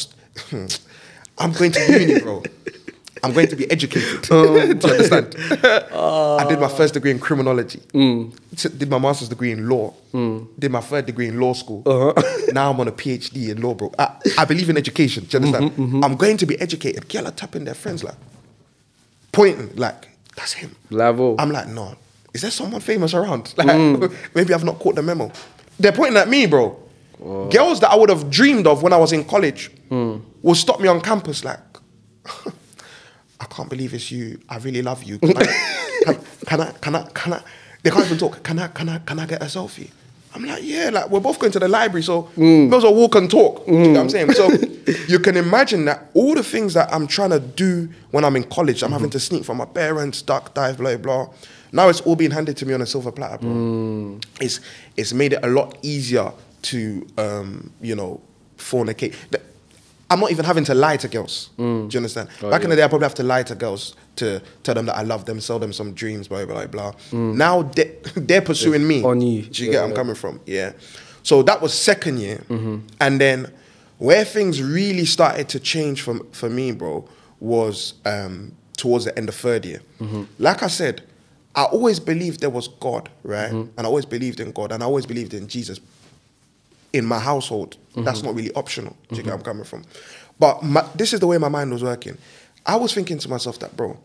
I'm 1.38 1.52
going 1.52 1.72
to 1.74 2.00
uni, 2.00 2.20
bro. 2.22 2.44
I'm 3.24 3.34
going 3.34 3.48
to 3.48 3.56
be 3.56 3.70
educated. 3.70 4.28
Oh, 4.32 4.74
Do 4.74 4.88
you 4.88 4.94
understand? 4.94 5.36
I 5.38 6.46
did 6.48 6.60
my 6.60 6.66
ah. 6.66 6.68
first 6.68 6.94
degree 6.94 7.12
in 7.12 7.20
criminology. 7.20 7.80
Mm. 7.94 8.34
T- 8.56 8.70
Did 8.70 8.90
my 8.90 9.00
master's 9.00 9.30
degree 9.30 9.52
in 9.52 9.68
law. 9.68 9.94
Mm. 10.14 10.48
Did 10.58 10.72
my 10.72 10.82
third 10.82 11.06
degree 11.06 11.28
in 11.28 11.40
law 11.40 11.54
school. 11.54 11.84
Uh-huh. 11.86 12.14
Now 12.54 12.72
I'm 12.72 12.80
on 12.80 12.88
a 12.88 12.92
PhD 12.92 13.50
in 13.50 13.62
law, 13.62 13.74
bro. 13.74 13.92
I, 14.00 14.16
I 14.38 14.46
believe 14.46 14.70
in 14.70 14.78
education. 14.78 15.26
Do 15.26 15.38
you 15.38 15.46
understand? 15.46 15.72
Mm-hmm, 15.72 15.84
mm-hmm. 15.84 16.04
I'm 16.04 16.16
going 16.16 16.38
to 16.38 16.46
be 16.46 16.60
educated. 16.60 17.08
Girl 17.10 17.28
are 17.28 17.32
tapping 17.32 17.66
their 17.66 17.76
friends 17.76 18.04
like, 18.04 18.16
pointing 19.32 19.76
like, 19.76 20.08
that's 20.36 20.54
him. 20.54 20.76
Level. 20.90 21.36
I'm 21.38 21.52
like, 21.52 21.68
no. 21.68 21.96
Is 22.34 22.42
there 22.42 22.52
someone 22.52 22.82
famous 22.82 23.14
around? 23.14 23.54
Like, 23.58 23.68
mm. 23.68 24.16
maybe 24.34 24.54
I've 24.54 24.64
not 24.64 24.80
caught 24.80 24.96
the 24.96 25.04
memo. 25.04 25.32
They're 25.80 25.92
pointing 25.92 26.18
at 26.18 26.28
me, 26.30 26.46
bro. 26.48 26.78
Oh. 27.24 27.50
Girls 27.50 27.80
that 27.82 27.92
I 27.92 27.96
would 27.96 28.10
have 28.10 28.30
dreamed 28.30 28.66
of 28.66 28.82
when 28.82 28.94
I 28.94 28.98
was 28.98 29.12
in 29.12 29.26
college 29.26 29.72
will 29.90 30.56
stop 30.56 30.80
me 30.80 30.88
on 30.88 31.02
campus 31.02 31.44
like, 31.44 31.60
can't 33.50 33.70
believe 33.70 33.94
it's 33.94 34.12
you. 34.12 34.40
I 34.50 34.58
really 34.58 34.82
love 34.82 35.04
you. 35.04 35.20
Can 35.20 35.38
I, 35.38 35.46
can, 36.04 36.20
can 36.46 36.62
I, 36.62 36.72
can 36.72 36.96
I, 36.96 37.04
can 37.14 37.34
I? 37.34 37.42
They 37.84 37.90
can't 37.90 38.06
even 38.06 38.18
talk. 38.18 38.44
Can 38.44 38.60
I, 38.60 38.68
can 38.68 38.90
I, 38.90 39.00
can 39.00 39.20
I 39.20 39.26
get 39.26 39.42
a 39.42 39.46
selfie? 39.46 39.90
I'm 40.36 40.46
like, 40.46 40.62
yeah, 40.64 40.92
like 40.92 41.10
we're 41.10 41.20
both 41.20 41.40
going 41.40 41.52
to 41.54 41.60
the 41.60 41.68
library, 41.68 42.04
so 42.04 42.24
mm. 42.38 42.70
might 42.70 42.78
as 42.78 42.84
well 42.84 42.94
walk 42.94 43.16
and 43.16 43.30
talk. 43.30 43.66
Do 43.66 43.72
you 43.72 43.80
know 43.80 43.90
what 43.90 44.00
I'm 44.00 44.08
mm. 44.08 44.12
saying? 44.12 44.32
So 44.34 45.04
you 45.08 45.20
can 45.20 45.36
imagine 45.38 45.86
that 45.86 46.12
all 46.14 46.36
the 46.36 46.44
things 46.44 46.76
that 46.76 46.94
I'm 46.94 47.08
trying 47.08 47.32
to 47.32 47.40
do 47.40 47.90
when 48.12 48.24
I'm 48.24 48.36
in 48.36 48.44
college, 48.44 48.84
I'm 48.84 48.92
having 48.92 49.08
mm-hmm. 49.08 49.14
to 49.14 49.20
sneak 49.20 49.44
from 49.44 49.58
my 49.58 49.66
parents, 49.66 50.22
duck 50.22 50.54
dive, 50.54 50.78
blah 50.78 50.98
blah. 50.98 51.30
Now 51.72 51.90
it's 51.90 52.02
all 52.02 52.16
being 52.16 52.32
handed 52.32 52.58
to 52.58 52.66
me 52.66 52.74
on 52.74 52.82
a 52.82 52.86
silver 52.86 53.12
platter, 53.12 53.40
bro. 53.40 53.50
Mm. 53.50 54.26
It's 54.40 54.60
it's 54.98 55.14
made 55.14 55.34
it 55.34 55.44
a 55.44 55.48
lot 55.48 55.78
easier 55.82 56.32
to 56.64 57.08
um, 57.18 57.72
you 57.82 57.96
know 57.96 58.22
fornicate. 58.58 59.16
The- 59.32 59.42
I'm 60.12 60.20
not 60.20 60.32
even 60.32 60.44
having 60.46 60.64
to 60.66 60.74
lie 60.74 60.98
to 60.98 61.08
girls. 61.08 61.52
Mm. 61.58 61.90
Do 61.90 61.96
you 61.96 62.00
understand? 62.00 62.30
Back 62.42 62.64
in 62.64 62.70
the 62.70 62.76
day, 62.76 62.84
I 62.84 62.88
probably 62.88 63.06
have 63.06 63.14
to 63.16 63.24
lie 63.24 63.44
to 63.44 63.56
girls 63.56 63.96
to 64.16 64.42
tell 64.64 64.74
them 64.74 64.88
that 64.88 64.98
I 64.98 65.04
love 65.04 65.26
them, 65.26 65.40
sell 65.40 65.60
them 65.60 65.72
some 65.72 65.94
dreams, 65.94 66.28
blah 66.28 66.46
blah 66.46 66.66
blah. 66.66 66.94
Mm. 67.12 67.36
Now 67.36 67.62
they, 67.64 67.96
they're 68.16 68.42
pursuing 68.42 68.88
me. 68.88 69.04
on 69.04 69.22
you. 69.22 69.44
Do 69.44 69.64
you 69.64 69.72
get 69.72 69.80
where 69.80 69.90
I'm 69.90 69.96
coming 69.96 70.16
from? 70.16 70.42
Yeah. 70.46 70.74
So 71.24 71.44
that 71.44 71.62
was 71.62 71.74
second 71.74 72.20
year, 72.20 72.44
mm-hmm. 72.50 72.78
and 73.00 73.22
then 73.22 73.52
where 74.00 74.26
things 74.26 74.64
really 74.64 75.06
started 75.06 75.48
to 75.50 75.60
change 75.60 76.02
for 76.02 76.24
for 76.32 76.50
me, 76.50 76.72
bro, 76.72 77.08
was 77.40 77.94
um, 78.06 78.54
towards 78.78 79.06
the 79.06 79.16
end 79.18 79.30
of 79.30 79.36
third 79.36 79.66
year. 79.66 79.82
Mm-hmm. 80.00 80.24
Like 80.40 80.64
I 80.64 80.68
said, 80.68 81.04
I 81.56 81.66
always 81.66 82.00
believed 82.00 82.40
there 82.40 82.50
was 82.50 82.68
God, 82.68 83.10
right? 83.24 83.52
Mm-hmm. 83.52 83.78
And 83.78 83.80
I 83.80 83.86
always 83.86 84.06
believed 84.06 84.40
in 84.40 84.52
God, 84.54 84.72
and 84.72 84.82
I 84.82 84.86
always 84.88 85.06
believed 85.06 85.34
in 85.34 85.48
Jesus. 85.48 85.80
in 86.92 87.06
my 87.06 87.20
household. 87.20 87.78
That's 88.04 88.24
not 88.24 88.36
really 88.36 88.54
optional. 88.54 88.96
Do 89.10 89.16
you 89.16 89.24
get 89.24 89.26
where 89.26 89.34
I'm 89.34 89.40
mm-hmm. 89.40 89.50
coming 89.50 89.64
from? 89.64 89.84
But 90.40 90.64
my, 90.64 90.88
this 90.96 91.14
is 91.14 91.20
the 91.20 91.28
way 91.28 91.38
my 91.38 91.50
mind 91.50 91.72
was 91.72 91.84
working. 91.84 92.18
I 92.66 92.76
was 92.76 92.94
thinking 92.94 93.18
to 93.20 93.30
myself 93.30 93.60
that, 93.60 93.76
bro, 93.76 93.98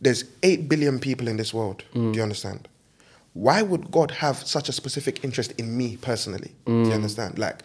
there's 0.00 0.24
8 0.42 0.68
billion 0.68 0.98
people 0.98 1.28
in 1.28 1.36
this 1.36 1.52
world. 1.52 1.84
Do 1.92 2.00
you 2.00 2.12
mm. 2.12 2.22
understand? 2.22 2.68
Why 3.34 3.62
would 3.62 3.90
God 3.90 4.10
have 4.12 4.36
such 4.36 4.68
a 4.68 4.72
specific 4.72 5.24
interest 5.24 5.52
in 5.52 5.76
me 5.76 5.96
personally? 5.96 6.52
Do 6.66 6.72
you 6.72 6.84
mm. 6.86 6.94
understand? 6.94 7.38
Like, 7.38 7.62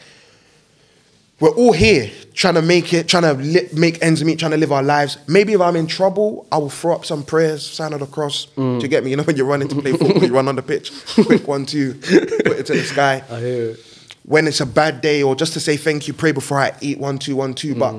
we're 1.40 1.50
all 1.50 1.74
here 1.74 2.10
trying 2.34 2.54
to 2.54 2.62
make 2.62 2.94
it, 2.94 3.10
trying 3.10 3.24
to 3.24 3.34
li- 3.34 3.68
make 3.74 4.02
ends 4.02 4.24
meet, 4.24 4.40
trying 4.40 4.52
to 4.52 4.58
live 4.58 4.72
our 4.72 4.84
lives. 4.84 5.18
Maybe 5.28 5.54
if 5.54 5.60
I'm 5.60 5.76
in 5.76 5.86
trouble, 5.86 6.48
I 6.52 6.58
will 6.58 6.70
throw 6.70 6.96
up 6.96 7.06
some 7.06 7.24
prayers, 7.24 7.66
sign 7.66 7.92
of 7.92 8.00
the 8.00 8.06
cross. 8.06 8.46
Do 8.46 8.62
mm. 8.62 8.82
you 8.82 8.88
get 8.88 9.04
me? 9.04 9.10
You 9.10 9.18
know, 9.18 9.24
when 9.24 9.36
you're 9.36 9.46
running 9.46 9.68
to 9.68 9.82
play 9.82 9.92
football, 9.92 10.24
you 10.24 10.34
run 10.34 10.48
on 10.48 10.56
the 10.56 10.64
pitch, 10.64 10.94
quick 11.26 11.48
one, 11.48 11.66
two, 11.66 11.96
put 11.96 12.60
it 12.60 12.66
to 12.68 12.74
the 12.74 12.84
sky. 12.84 13.24
I 13.30 13.40
hear 13.40 13.70
it. 13.72 13.85
When 14.26 14.48
it's 14.48 14.60
a 14.60 14.66
bad 14.66 15.02
day, 15.02 15.22
or 15.22 15.36
just 15.36 15.54
to 15.54 15.60
say 15.60 15.78
thank 15.78 16.08
you, 16.08 16.14
pray 16.14 16.32
before 16.32 16.60
I 16.60 16.74
eat, 16.82 17.00
one, 17.00 17.20
two, 17.20 17.36
one, 17.36 17.54
two. 17.54 17.76
But 17.76 17.94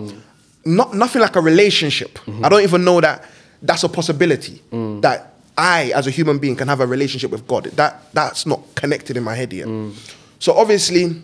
not 0.64 0.95
nothing 0.95 1.23
like 1.23 1.37
a 1.37 1.40
relationship. 1.40 2.18
Mm-hmm. 2.18 2.45
I 2.45 2.49
don't 2.49 2.62
even 2.62 2.85
know 2.85 3.00
that 3.00 3.25
that's 3.62 3.85
a 3.85 3.88
possibility. 3.88 4.62
Mm. 4.73 5.02
That 5.02 5.35
I, 5.56 5.92
as 5.95 6.06
a 6.06 6.11
human 6.11 6.38
being, 6.38 6.56
can 6.56 6.68
have 6.68 6.80
a 6.80 6.87
relationship 6.87 7.30
with 7.30 7.47
God. 7.47 7.64
That 7.64 8.12
that's 8.12 8.45
not 8.45 8.61
connected 8.75 9.16
in 9.16 9.23
my 9.23 9.35
head 9.35 9.52
yet. 9.52 9.68
Mm. 9.68 9.95
So 10.38 10.52
obviously, 10.54 11.23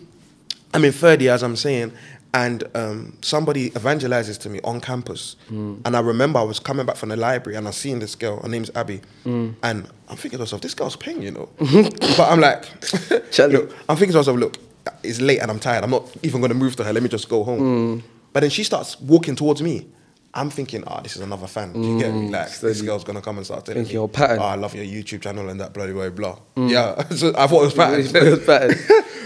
I'm 0.73 0.85
in 0.85 0.91
third 0.91 1.21
year, 1.21 1.33
as 1.33 1.43
I'm 1.43 1.55
saying, 1.55 1.91
and 2.33 2.63
um, 2.73 3.15
somebody 3.21 3.69
evangelizes 3.71 4.39
to 4.39 4.49
me 4.49 4.59
on 4.63 4.81
campus. 4.81 5.35
Mm. 5.51 5.81
And 5.85 5.95
I 5.95 5.99
remember 5.99 6.39
I 6.39 6.43
was 6.43 6.59
coming 6.59 6.85
back 6.85 6.95
from 6.95 7.09
the 7.09 7.15
library 7.15 7.57
and 7.57 7.67
I 7.67 7.71
seen 7.71 7.99
this 7.99 8.15
girl, 8.15 8.41
her 8.41 8.49
name's 8.49 8.71
Abby. 8.73 9.01
And 9.23 9.87
I'm 10.09 10.17
thinking 10.17 10.31
to 10.31 10.39
myself, 10.39 10.61
this 10.63 10.73
girl's 10.73 10.95
paying, 10.95 11.21
you 11.21 11.29
know. 11.29 11.49
but 11.59 12.19
I'm 12.19 12.39
like, 12.39 12.65
look, 13.37 13.75
I'm 13.87 13.97
thinking 13.97 14.13
to 14.13 14.17
myself, 14.17 14.37
look, 14.37 14.57
it's 15.03 15.21
late 15.21 15.39
and 15.39 15.49
I'm 15.51 15.59
tired. 15.59 15.83
I'm 15.83 15.91
not 15.91 16.05
even 16.23 16.41
going 16.41 16.49
to 16.51 16.55
move 16.57 16.75
to 16.77 16.83
her. 16.83 16.93
Let 16.93 17.03
me 17.03 17.09
just 17.09 17.29
go 17.29 17.43
home. 17.43 18.03
But 18.31 18.41
then 18.41 18.49
she 18.49 18.63
starts 18.63 18.99
walking 18.99 19.35
towards 19.35 19.61
me. 19.61 19.87
I'm 20.35 20.49
thinking, 20.49 20.83
ah, 20.87 20.99
this 21.01 21.15
is 21.15 21.21
another 21.21 21.45
fan. 21.45 21.73
Do 21.73 21.79
you 21.87 21.99
get 21.99 22.11
me? 22.11 22.29
Like, 22.29 22.49
this 22.59 22.81
girl's 22.81 23.03
going 23.03 23.17
to 23.17 23.21
come 23.21 23.37
and 23.37 23.45
start 23.45 23.65
telling 23.65 23.83
Thinking 23.83 23.97
me, 23.97 24.01
your 24.01 24.09
pattern. 24.09 24.39
"Ah, 24.41 24.53
I 24.53 24.55
love 24.55 24.73
your 24.73 24.83
YouTube 24.85 25.21
channel 25.21 25.47
and 25.49 25.59
that 25.61 25.73
bloody 25.73 25.93
blah, 25.93 26.09
blah, 26.09 26.37
blah. 26.55 26.67
Yeah. 26.67 27.07
so 27.09 27.33
I 27.37 27.45
thought 27.45 27.61
it 27.61 27.65
was 27.65 27.73
pattern. 27.75 27.99
It 28.27 28.31
was 28.31 28.43
pattern. 28.45 28.75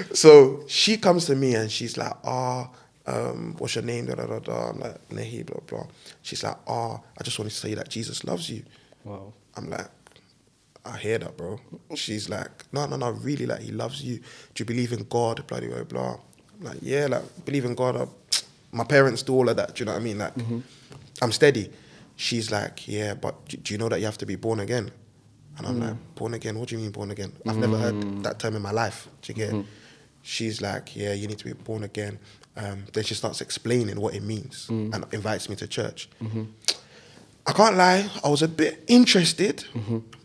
so 0.14 0.64
she 0.68 0.98
comes 0.98 1.26
to 1.28 1.36
me 1.36 1.56
and 1.56 1.72
she's 1.72 1.96
like, 1.98 2.12
ah, 2.26 2.70
um, 3.06 3.56
what's 3.58 3.76
your 3.76 3.86
name? 3.86 4.08
Da, 4.08 4.16
da, 4.16 4.26
da, 4.26 4.40
da. 4.40 4.70
I'm 4.72 4.80
like, 4.82 5.08
Nehi, 5.08 5.46
blah, 5.46 5.62
blah. 5.66 5.88
She's 6.24 6.44
like, 6.44 6.58
ah, 6.68 7.00
I 7.18 7.24
just 7.24 7.40
wanted 7.40 7.52
to 7.52 7.56
say 7.56 7.74
that 7.76 7.88
Jesus 7.88 8.26
loves 8.26 8.50
you. 8.50 8.64
Wow. 9.06 9.32
I'm 9.56 9.70
like, 9.70 9.88
I 10.88 10.98
hear 10.98 11.18
that, 11.20 11.38
bro. 11.38 11.60
She's 11.96 12.30
like, 12.30 12.66
no, 12.72 12.86
no, 12.86 12.96
no, 12.96 13.12
really, 13.12 13.46
like, 13.46 13.62
he 13.62 13.72
loves 13.72 14.02
you. 14.02 14.18
Do 14.54 14.62
you 14.62 14.66
believe 14.66 14.94
in 14.94 15.04
God? 15.10 15.46
Blah, 15.48 15.60
blah, 15.60 15.70
blah, 15.70 15.84
blah. 15.84 16.20
I'm 16.60 16.66
like, 16.66 16.78
yeah, 16.82 17.08
like, 17.08 17.46
believe 17.46 17.66
in 17.66 17.76
God. 17.76 17.96
Uh, 17.96 18.06
my 18.72 18.84
parents 18.84 19.24
do 19.24 19.34
all 19.34 19.50
of 19.50 19.56
that. 19.58 19.76
Do 19.76 19.82
you 19.82 19.86
know 19.86 19.94
what 19.94 20.02
I 20.02 20.04
mean? 20.04 20.18
Like, 20.18 20.36
mm-hmm. 20.36 20.60
I'm 21.22 21.32
steady. 21.32 21.72
She's 22.16 22.52
like, 22.52 22.88
yeah, 22.88 23.14
but 23.14 23.48
do, 23.48 23.58
do 23.58 23.74
you 23.74 23.78
know 23.78 23.90
that 23.90 24.00
you 24.00 24.06
have 24.06 24.18
to 24.20 24.26
be 24.26 24.36
born 24.36 24.60
again? 24.60 24.92
And 25.58 25.68
I'm 25.68 25.80
mm. 25.80 25.88
like, 25.88 26.16
born 26.16 26.34
again? 26.34 26.58
What 26.60 26.70
do 26.70 26.76
you 26.76 26.82
mean 26.82 26.92
born 26.92 27.12
again? 27.12 27.32
I've 27.48 27.58
never 27.58 27.78
heard 27.78 27.96
mm. 27.96 28.24
that 28.24 28.40
term 28.40 28.56
in 28.56 28.62
my 28.62 28.72
life. 28.72 29.08
Do 29.22 29.32
you 29.32 29.36
get 29.36 29.50
it? 29.50 29.56
Mm-hmm. 29.56 29.70
She's 30.22 30.62
like, 30.62 30.96
yeah, 30.96 31.14
you 31.14 31.28
need 31.28 31.40
to 31.40 31.46
be 31.46 31.54
born 31.54 31.84
again. 31.84 32.20
Um, 32.56 32.86
then 32.94 33.04
she 33.04 33.14
starts 33.14 33.42
explaining 33.42 34.00
what 34.00 34.14
it 34.16 34.24
means 34.24 34.68
mm. 34.68 34.94
and 34.94 35.06
invites 35.14 35.50
me 35.50 35.56
to 35.58 35.68
church. 35.68 36.10
Mm-hmm. 36.22 36.44
I 37.46 37.54
can't 37.54 37.78
lie, 37.78 38.10
I 38.26 38.30
was 38.30 38.42
a 38.42 38.48
bit 38.48 38.84
interested, 38.88 39.64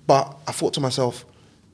but 0.07 0.37
I 0.47 0.53
thought 0.53 0.75
to 0.75 0.81
myself, 0.81 1.25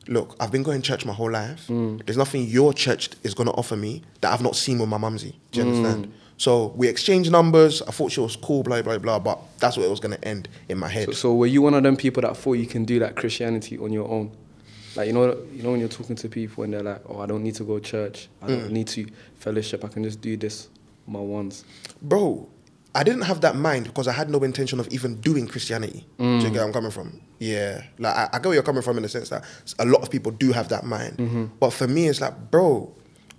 look, 0.06 0.36
I've 0.40 0.50
been 0.50 0.62
going 0.62 0.82
to 0.82 0.86
church 0.86 1.04
my 1.04 1.12
whole 1.12 1.30
life. 1.30 1.66
Mm. 1.68 2.04
There's 2.04 2.16
nothing 2.16 2.46
your 2.46 2.72
church 2.72 3.10
is 3.22 3.34
going 3.34 3.48
to 3.48 3.54
offer 3.54 3.76
me 3.76 4.02
that 4.20 4.32
I've 4.32 4.42
not 4.42 4.56
seen 4.56 4.78
with 4.78 4.88
my 4.88 4.98
mumsy. 4.98 5.38
Do 5.52 5.60
you 5.60 5.66
mm. 5.66 5.76
understand? 5.76 6.12
So 6.38 6.68
we 6.76 6.86
exchanged 6.86 7.32
numbers. 7.32 7.82
I 7.82 7.90
thought 7.90 8.12
she 8.12 8.20
was 8.20 8.36
cool, 8.36 8.62
blah, 8.62 8.80
blah, 8.80 8.98
blah, 8.98 9.18
but 9.18 9.40
that's 9.58 9.76
what 9.76 9.84
it 9.84 9.90
was 9.90 10.00
going 10.00 10.16
to 10.16 10.24
end 10.24 10.48
in 10.68 10.78
my 10.78 10.88
head. 10.88 11.06
So, 11.06 11.12
so 11.12 11.34
were 11.34 11.46
you 11.46 11.62
one 11.62 11.74
of 11.74 11.82
them 11.82 11.96
people 11.96 12.22
that 12.22 12.36
thought 12.36 12.54
you 12.54 12.66
can 12.66 12.84
do 12.84 13.00
that 13.00 13.16
Christianity 13.16 13.76
on 13.76 13.92
your 13.92 14.08
own? 14.08 14.30
Like 14.94 15.08
you 15.08 15.12
know, 15.12 15.36
you 15.52 15.62
know 15.62 15.72
when 15.72 15.80
you're 15.80 15.88
talking 15.88 16.16
to 16.16 16.28
people 16.28 16.64
and 16.64 16.72
they're 16.72 16.82
like, 16.82 17.02
"Oh, 17.08 17.20
I 17.20 17.26
don't 17.26 17.42
need 17.42 17.54
to 17.56 17.64
go 17.64 17.78
to 17.78 17.84
church. 17.84 18.28
I 18.42 18.48
don't 18.48 18.68
mm. 18.68 18.70
need 18.70 18.88
to 18.88 19.06
fellowship. 19.36 19.84
I 19.84 19.88
can 19.88 20.02
just 20.02 20.20
do 20.20 20.36
this 20.36 20.68
on 21.06 21.12
my 21.12 21.20
ones." 21.20 21.64
Bro, 22.02 22.48
I 22.98 23.04
didn't 23.04 23.22
have 23.22 23.42
that 23.42 23.54
mind 23.54 23.84
because 23.84 24.08
I 24.08 24.12
had 24.12 24.28
no 24.28 24.42
intention 24.42 24.80
of 24.80 24.88
even 24.88 25.20
doing 25.20 25.46
Christianity. 25.46 26.04
Do 26.18 26.24
you 26.24 26.42
get 26.42 26.54
where 26.54 26.64
I'm 26.64 26.72
coming 26.72 26.90
from? 26.90 27.20
Yeah. 27.38 27.82
Like, 28.00 28.16
I, 28.16 28.28
I 28.32 28.38
get 28.38 28.46
where 28.46 28.54
you're 28.54 28.64
coming 28.64 28.82
from 28.82 28.96
in 28.96 29.04
the 29.04 29.08
sense 29.08 29.28
that 29.28 29.44
a 29.78 29.86
lot 29.86 30.02
of 30.02 30.10
people 30.10 30.32
do 30.32 30.50
have 30.50 30.68
that 30.70 30.84
mind. 30.84 31.52
But 31.60 31.70
for 31.70 31.86
me, 31.86 32.08
it's 32.08 32.20
like, 32.20 32.50
bro, 32.50 32.92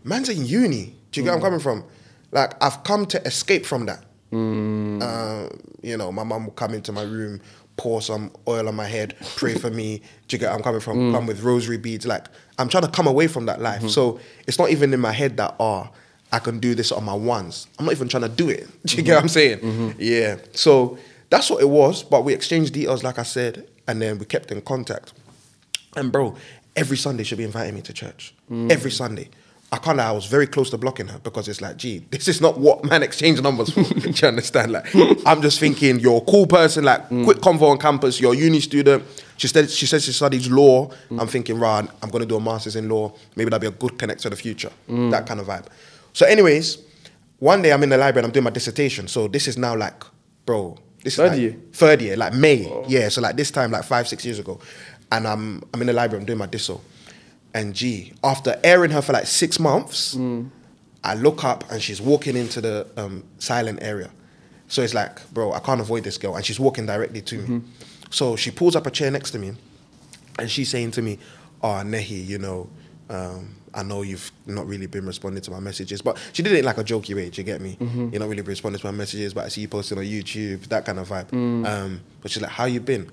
man's 0.06 0.30
in 0.30 0.46
uni. 0.46 0.96
Do 1.12 1.20
you 1.20 1.26
get 1.26 1.32
where 1.32 1.36
I'm 1.36 1.42
coming 1.42 1.60
from? 1.60 1.84
Like, 2.32 2.54
I've 2.64 2.86
come 2.86 3.06
to 3.08 3.22
escape 3.26 3.66
from 3.66 3.86
that. 3.88 4.06
Uh, 4.32 5.50
you 5.82 5.98
know, 5.98 6.10
my 6.10 6.24
mum 6.24 6.46
will 6.46 6.54
come 6.54 6.74
into 6.74 6.94
my 6.94 7.02
room, 7.02 7.42
pour 7.76 8.02
some 8.02 8.32
oil 8.48 8.70
on 8.70 8.76
my 8.76 8.88
head, 8.88 9.18
pray 9.36 9.56
for 9.56 9.70
me. 9.70 10.02
Do 10.30 10.36
you 10.36 10.40
get 10.40 10.48
where 10.48 10.56
I'm 10.56 10.64
coming 10.64 10.80
from? 10.80 10.98
Mm. 11.00 11.14
Come 11.14 11.28
with 11.28 11.42
rosary 11.42 11.78
beads. 11.78 12.06
Like, 12.06 12.28
I'm 12.60 12.70
trying 12.70 12.84
to 12.84 12.92
come 12.92 13.08
away 13.08 13.28
from 13.28 13.46
that 13.48 13.60
life. 13.60 13.80
Mm-hmm. 13.80 13.90
So 13.90 14.22
it's 14.48 14.58
not 14.58 14.70
even 14.70 14.94
in 14.94 15.02
my 15.02 15.12
head 15.12 15.36
that, 15.36 15.56
oh, 15.60 15.90
I 16.32 16.40
can 16.40 16.60
do 16.60 16.76
this 16.76 16.92
on 16.92 17.04
my 17.04 17.14
ones. 17.14 17.68
I'm 17.78 17.86
not 17.86 17.94
even 17.94 18.08
trying 18.08 18.24
to 18.24 18.30
do 18.30 18.50
it. 18.50 18.68
Do 18.86 18.98
you 18.98 19.04
get 19.04 19.12
mm-hmm. 19.12 19.16
what 19.16 19.22
I'm 19.24 19.30
saying? 19.30 19.60
Mm-hmm. 19.60 19.92
Yeah. 20.00 20.38
So 20.54 20.98
that's 21.30 21.50
what 21.50 21.62
it 21.62 21.70
was. 21.70 22.04
But 22.04 22.24
we 22.24 22.34
exchanged 22.34 22.74
details, 22.74 23.04
like 23.04 23.20
I 23.20 23.24
said, 23.24 23.68
and 23.88 24.02
then 24.02 24.20
we 24.20 24.26
kept 24.26 24.52
in 24.52 24.62
contact. 24.62 25.14
And 25.96 26.12
bro, 26.12 26.36
every 26.76 26.98
Sunday 26.98 27.24
she'll 27.24 27.38
be 27.38 27.44
inviting 27.44 27.76
me 27.76 27.82
to 27.82 27.94
church. 27.94 28.34
Mm. 28.50 28.72
Every 28.72 28.92
Sunday. 28.92 29.30
I 29.72 29.78
can't 29.78 29.98
lie, 29.98 30.08
I 30.08 30.12
was 30.12 30.26
very 30.26 30.48
close 30.48 30.72
to 30.72 30.80
blocking 30.80 31.08
her 31.10 31.20
because 31.20 31.48
it's 31.48 31.62
like, 31.62 31.78
gee, 31.78 32.00
this 32.12 32.28
is 32.28 32.42
not 32.42 32.60
what 32.60 32.84
man 32.84 33.04
exchange 33.04 33.42
numbers 33.42 33.72
for. 33.72 33.84
Do 33.94 34.10
you 34.10 34.28
understand? 34.28 34.72
Like, 34.72 34.88
I'm 35.26 35.42
just 35.42 35.60
thinking 35.60 36.00
you're 36.00 36.18
a 36.18 36.22
cool 36.22 36.48
person, 36.48 36.84
like 36.86 37.08
mm. 37.10 37.24
quick 37.24 37.38
convo 37.38 37.70
on 37.70 37.78
campus, 37.78 38.20
you're 38.20 38.34
a 38.34 38.38
uni 38.38 38.60
student. 38.60 39.04
She 39.38 39.48
said 39.48 39.70
she 39.70 39.86
says 39.86 40.04
she 40.04 40.12
studies 40.12 40.50
law. 40.50 40.90
Mm. 41.10 41.22
I'm 41.22 41.28
thinking, 41.28 41.60
right, 41.60 41.88
I'm 42.02 42.10
gonna 42.10 42.26
do 42.26 42.36
a 42.36 42.42
master's 42.42 42.76
in 42.76 42.90
law. 42.90 43.14
Maybe 43.36 43.50
that'll 43.50 43.60
be 43.60 43.68
a 43.68 43.78
good 43.78 43.98
connect 43.98 44.22
to 44.22 44.30
the 44.30 44.36
future. 44.36 44.72
That 44.88 45.28
kind 45.28 45.40
of 45.40 45.48
vibe. 45.48 45.68
So, 46.20 46.26
anyways, 46.26 46.80
one 47.38 47.62
day 47.62 47.72
I'm 47.72 47.82
in 47.82 47.88
the 47.88 47.98
library 47.98 48.26
and 48.26 48.26
I'm 48.26 48.34
doing 48.34 48.44
my 48.44 48.50
dissertation. 48.50 49.08
So 49.08 49.30
this 49.30 49.48
is 49.48 49.58
now 49.58 49.74
like, 49.74 50.04
bro, 50.46 50.78
this 51.02 51.16
Third 51.16 51.28
is 51.28 51.32
like 51.32 51.40
year? 51.40 51.56
third 51.72 52.02
year, 52.02 52.18
like 52.18 52.34
May. 52.34 52.70
Yeah, 52.90 53.08
so 53.08 53.22
like 53.22 53.38
this 53.38 53.52
time, 53.52 53.72
like 53.72 53.86
five, 53.86 54.06
six 54.06 54.26
years 54.26 54.38
ago. 54.38 54.60
And 55.14 55.26
I'm 55.26 55.64
I'm 55.74 55.80
in 55.80 55.88
the 55.88 55.94
library, 55.94 56.20
I'm 56.22 56.26
doing 56.26 56.38
my 56.38 56.48
disso. 56.48 56.82
And 57.54 57.74
gee, 57.74 58.12
after 58.22 58.60
airing 58.66 58.92
her 58.92 59.02
for 59.02 59.14
like 59.14 59.28
six 59.28 59.62
months, 59.62 60.18
I 61.06 61.14
look 61.16 61.46
up 61.46 61.72
and 61.72 61.82
she's 61.82 62.02
walking 62.02 62.36
into 62.36 62.60
the 62.60 62.86
um, 62.98 63.24
silent 63.38 63.80
area. 63.82 64.12
So 64.68 64.82
it's 64.82 64.94
like, 64.94 65.26
bro, 65.34 65.54
I 65.54 65.60
can't 65.60 65.80
avoid 65.80 66.04
this 66.04 66.18
girl. 66.18 66.36
And 66.36 66.46
she's 66.46 66.60
walking 66.60 66.86
directly 66.86 67.22
to 67.22 67.38
me. 67.38 67.62
So 68.10 68.36
she 68.36 68.52
pulls 68.52 68.76
up 68.76 68.86
a 68.86 68.92
chair 68.92 69.10
next 69.10 69.32
to 69.32 69.40
me 69.40 69.54
and 70.38 70.52
she's 70.52 70.68
saying 70.68 70.92
to 70.92 71.02
me, 71.02 71.18
Oh, 71.64 71.82
Nehi, 71.86 72.28
you 72.28 72.40
know, 72.40 72.70
um, 73.10 73.56
I 73.74 73.84
know 73.84 74.02
you've 74.02 74.32
not 74.46 74.68
really 74.68 74.88
been 74.88 75.06
responding 75.06 75.42
to 75.44 75.52
my 75.52 75.60
messages. 75.60 76.02
But 76.02 76.18
she 76.34 76.44
did 76.44 76.54
it 76.54 76.60
in 76.60 76.66
like 76.66 76.78
a 76.78 76.84
jokey 76.84 77.16
way, 77.16 77.30
do 77.30 77.40
you 77.42 77.46
get 77.46 77.62
me? 77.62 77.78
You're 77.80 78.20
not 78.20 78.30
really 78.30 78.42
responding 78.42 78.80
to 78.80 78.86
my 78.86 78.92
messages, 78.92 79.34
but 79.34 79.46
I 79.46 79.50
see 79.50 79.62
you 79.62 79.68
posting 79.68 79.98
on 79.98 80.04
YouTube, 80.04 80.68
that 80.68 80.86
kind 80.86 81.00
of 81.00 81.10
vibe. 81.10 81.32
Um, 81.66 82.02
but 82.22 82.32
she's 82.32 82.42
like, 82.42 82.52
How 82.52 82.66
you 82.66 82.80
been? 82.80 83.10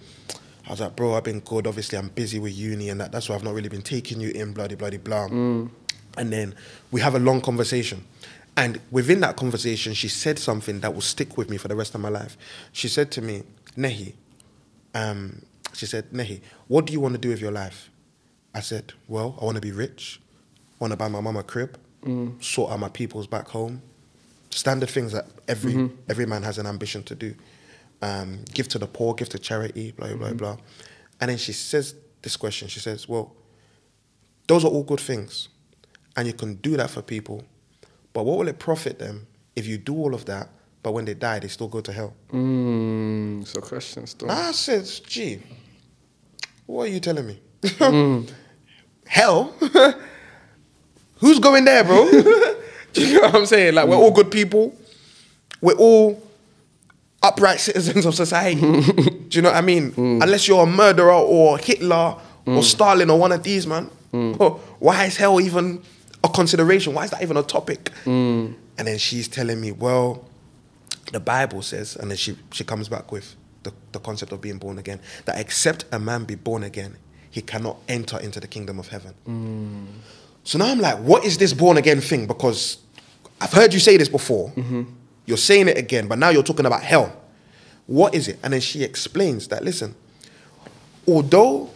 I 0.66 0.70
was 0.70 0.80
like, 0.80 0.96
bro, 0.96 1.14
I've 1.14 1.22
been 1.22 1.40
good. 1.40 1.66
Obviously, 1.68 1.96
I'm 1.96 2.08
busy 2.08 2.40
with 2.40 2.52
uni 2.52 2.88
and 2.88 3.00
that. 3.00 3.12
That's 3.12 3.28
why 3.28 3.36
I've 3.36 3.44
not 3.44 3.54
really 3.54 3.68
been 3.68 3.82
taking 3.82 4.20
you 4.20 4.30
in, 4.30 4.52
bloody, 4.52 4.74
bloody, 4.74 4.96
blah. 4.96 5.26
And 5.26 5.70
then 6.32 6.54
we 6.90 7.00
have 7.02 7.14
a 7.14 7.20
long 7.20 7.40
conversation. 7.40 8.04
And 8.56 8.80
within 8.90 9.20
that 9.20 9.36
conversation, 9.36 9.94
she 9.94 10.08
said 10.08 10.38
something 10.40 10.80
that 10.80 10.92
will 10.92 11.02
stick 11.02 11.36
with 11.36 11.50
me 11.50 11.56
for 11.56 11.68
the 11.68 11.76
rest 11.76 11.94
of 11.94 12.00
my 12.00 12.08
life. 12.08 12.36
She 12.72 12.88
said 12.88 13.12
to 13.12 13.22
me, 13.22 13.42
Nehi, 13.76 14.14
um, 14.94 15.42
she 15.72 15.86
said, 15.86 16.10
Nehi, 16.10 16.40
what 16.66 16.86
do 16.86 16.92
you 16.92 17.00
want 17.00 17.14
to 17.14 17.20
do 17.20 17.28
with 17.28 17.40
your 17.40 17.52
life? 17.52 17.90
I 18.54 18.60
said, 18.60 18.94
well, 19.06 19.38
I 19.40 19.44
want 19.44 19.56
to 19.56 19.60
be 19.60 19.72
rich. 19.72 20.20
To 20.80 20.96
buy 20.96 21.08
my 21.08 21.20
mum 21.20 21.36
a 21.36 21.42
crib, 21.42 21.78
sort 22.40 22.70
out 22.72 22.78
my 22.80 22.88
peoples 22.88 23.26
back 23.26 23.48
home. 23.48 23.82
Standard 24.50 24.88
things 24.90 25.12
that 25.12 25.26
every 25.48 25.90
every 26.08 26.26
man 26.26 26.42
has 26.42 26.58
an 26.58 26.66
ambition 26.66 27.02
to 27.04 27.14
do. 27.14 27.34
Um, 28.02 28.44
give 28.52 28.68
to 28.68 28.78
the 28.78 28.86
poor, 28.86 29.14
give 29.14 29.28
to 29.30 29.38
charity, 29.38 29.92
blah, 29.92 30.14
blah, 30.14 30.32
blah. 30.32 30.56
And 31.20 31.30
then 31.30 31.38
she 31.38 31.52
says 31.52 31.94
this 32.22 32.36
question. 32.36 32.68
She 32.68 32.78
says, 32.80 33.08
well, 33.08 33.34
those 34.48 34.64
are 34.64 34.68
all 34.70 34.82
good 34.84 35.00
things. 35.00 35.48
And 36.14 36.26
you 36.26 36.34
can 36.34 36.54
do 36.56 36.76
that 36.76 36.90
for 36.90 37.02
people. 37.02 37.42
But 38.12 38.24
what 38.24 38.38
will 38.38 38.48
it 38.48 38.58
profit 38.58 38.98
them 38.98 39.26
if 39.56 39.66
you 39.66 39.78
do 39.78 39.94
all 39.94 40.14
of 40.14 40.26
that, 40.26 40.48
but 40.82 40.92
when 40.92 41.04
they 41.06 41.14
die, 41.14 41.38
they 41.38 41.48
still 41.48 41.68
go 41.68 41.80
to 41.80 41.92
hell? 41.92 42.14
Mm, 42.32 43.46
so 43.46 43.60
question 43.60 44.06
still. 44.06 44.30
I 44.30 44.52
said, 44.52 44.84
gee, 45.06 45.40
what 46.66 46.84
are 46.84 46.92
you 46.92 47.00
telling 47.00 47.26
me? 47.26 47.40
Hell? 49.06 49.54
Who's 51.18 51.38
going 51.38 51.64
there, 51.64 51.84
bro? 51.84 52.10
Do 52.92 53.06
you 53.06 53.14
know 53.14 53.28
what 53.28 53.34
I'm 53.34 53.46
saying? 53.46 53.74
Like, 53.74 53.88
we're 53.88 53.96
all 53.96 54.10
good 54.10 54.30
people. 54.30 54.74
We're 55.60 55.76
all 55.76 56.22
upright 57.22 57.60
citizens 57.60 58.06
of 58.06 58.14
society. 58.14 58.60
Do 58.60 59.28
you 59.30 59.42
know 59.42 59.50
what 59.50 59.56
I 59.56 59.60
mean? 59.60 59.92
Mm. 59.92 60.22
Unless 60.22 60.48
you're 60.48 60.62
a 60.62 60.66
murderer 60.66 61.12
or 61.12 61.58
Hitler 61.58 62.16
or 62.46 62.60
mm. 62.60 62.62
Stalin 62.62 63.10
or 63.10 63.18
one 63.18 63.32
of 63.32 63.42
these, 63.42 63.66
man. 63.66 63.90
Mm. 64.12 64.58
Why 64.78 65.04
is 65.04 65.16
hell 65.16 65.40
even 65.40 65.82
a 66.22 66.28
consideration? 66.28 66.94
Why 66.94 67.04
is 67.04 67.10
that 67.10 67.22
even 67.22 67.36
a 67.36 67.42
topic? 67.42 67.90
And 68.78 68.86
then 68.86 68.98
she's 68.98 69.28
telling 69.28 69.60
me, 69.60 69.72
well, 69.72 70.26
the 71.12 71.20
Bible 71.20 71.62
says, 71.62 71.96
and 71.96 72.10
then 72.10 72.18
she, 72.18 72.36
she 72.52 72.64
comes 72.64 72.88
back 72.88 73.10
with 73.10 73.36
the, 73.62 73.72
the 73.92 74.00
concept 74.00 74.32
of 74.32 74.40
being 74.40 74.58
born 74.58 74.78
again, 74.78 75.00
that 75.24 75.38
except 75.38 75.86
a 75.92 75.98
man 75.98 76.24
be 76.24 76.34
born 76.34 76.62
again, 76.62 76.96
he 77.30 77.40
cannot 77.40 77.78
enter 77.88 78.18
into 78.18 78.38
the 78.38 78.46
kingdom 78.46 78.78
of 78.78 78.88
heaven. 78.88 79.14
So 80.46 80.58
now 80.58 80.66
I'm 80.66 80.78
like, 80.78 80.98
what 80.98 81.24
is 81.24 81.36
this 81.36 81.52
born 81.52 81.76
again 81.76 82.00
thing? 82.00 82.28
Because 82.28 82.78
I've 83.40 83.52
heard 83.52 83.74
you 83.74 83.80
say 83.80 83.96
this 83.96 84.08
before. 84.08 84.50
Mm-hmm. 84.50 84.84
You're 85.26 85.36
saying 85.36 85.66
it 85.66 85.76
again, 85.76 86.06
but 86.06 86.18
now 86.18 86.28
you're 86.28 86.44
talking 86.44 86.66
about 86.66 86.84
hell. 86.84 87.20
What 87.88 88.14
is 88.14 88.28
it? 88.28 88.38
And 88.44 88.52
then 88.52 88.60
she 88.60 88.84
explains 88.84 89.48
that, 89.48 89.64
listen, 89.64 89.96
although 91.06 91.70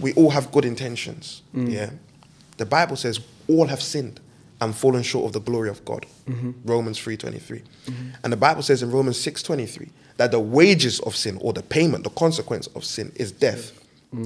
we 0.00 0.12
all 0.14 0.30
have 0.30 0.52
good 0.52 0.64
intentions, 0.64 1.42
mm. 1.52 1.68
yeah, 1.68 1.90
the 2.58 2.64
Bible 2.64 2.94
says 2.94 3.18
all 3.48 3.66
have 3.66 3.82
sinned 3.82 4.20
and 4.60 4.72
fallen 4.72 5.02
short 5.02 5.26
of 5.26 5.32
the 5.32 5.40
glory 5.40 5.68
of 5.68 5.84
God. 5.84 6.06
Mm-hmm. 6.28 6.52
Romans 6.64 7.00
3.23. 7.00 7.40
Mm-hmm. 7.40 8.08
And 8.22 8.32
the 8.32 8.36
Bible 8.36 8.62
says 8.62 8.84
in 8.84 8.90
Romans 8.92 9.18
6.23 9.18 9.90
that 10.16 10.30
the 10.30 10.38
wages 10.38 11.00
of 11.00 11.16
sin 11.16 11.38
or 11.40 11.52
the 11.52 11.62
payment, 11.62 12.04
the 12.04 12.10
consequence 12.10 12.68
of 12.68 12.84
sin 12.84 13.10
is 13.16 13.32
death. 13.32 13.72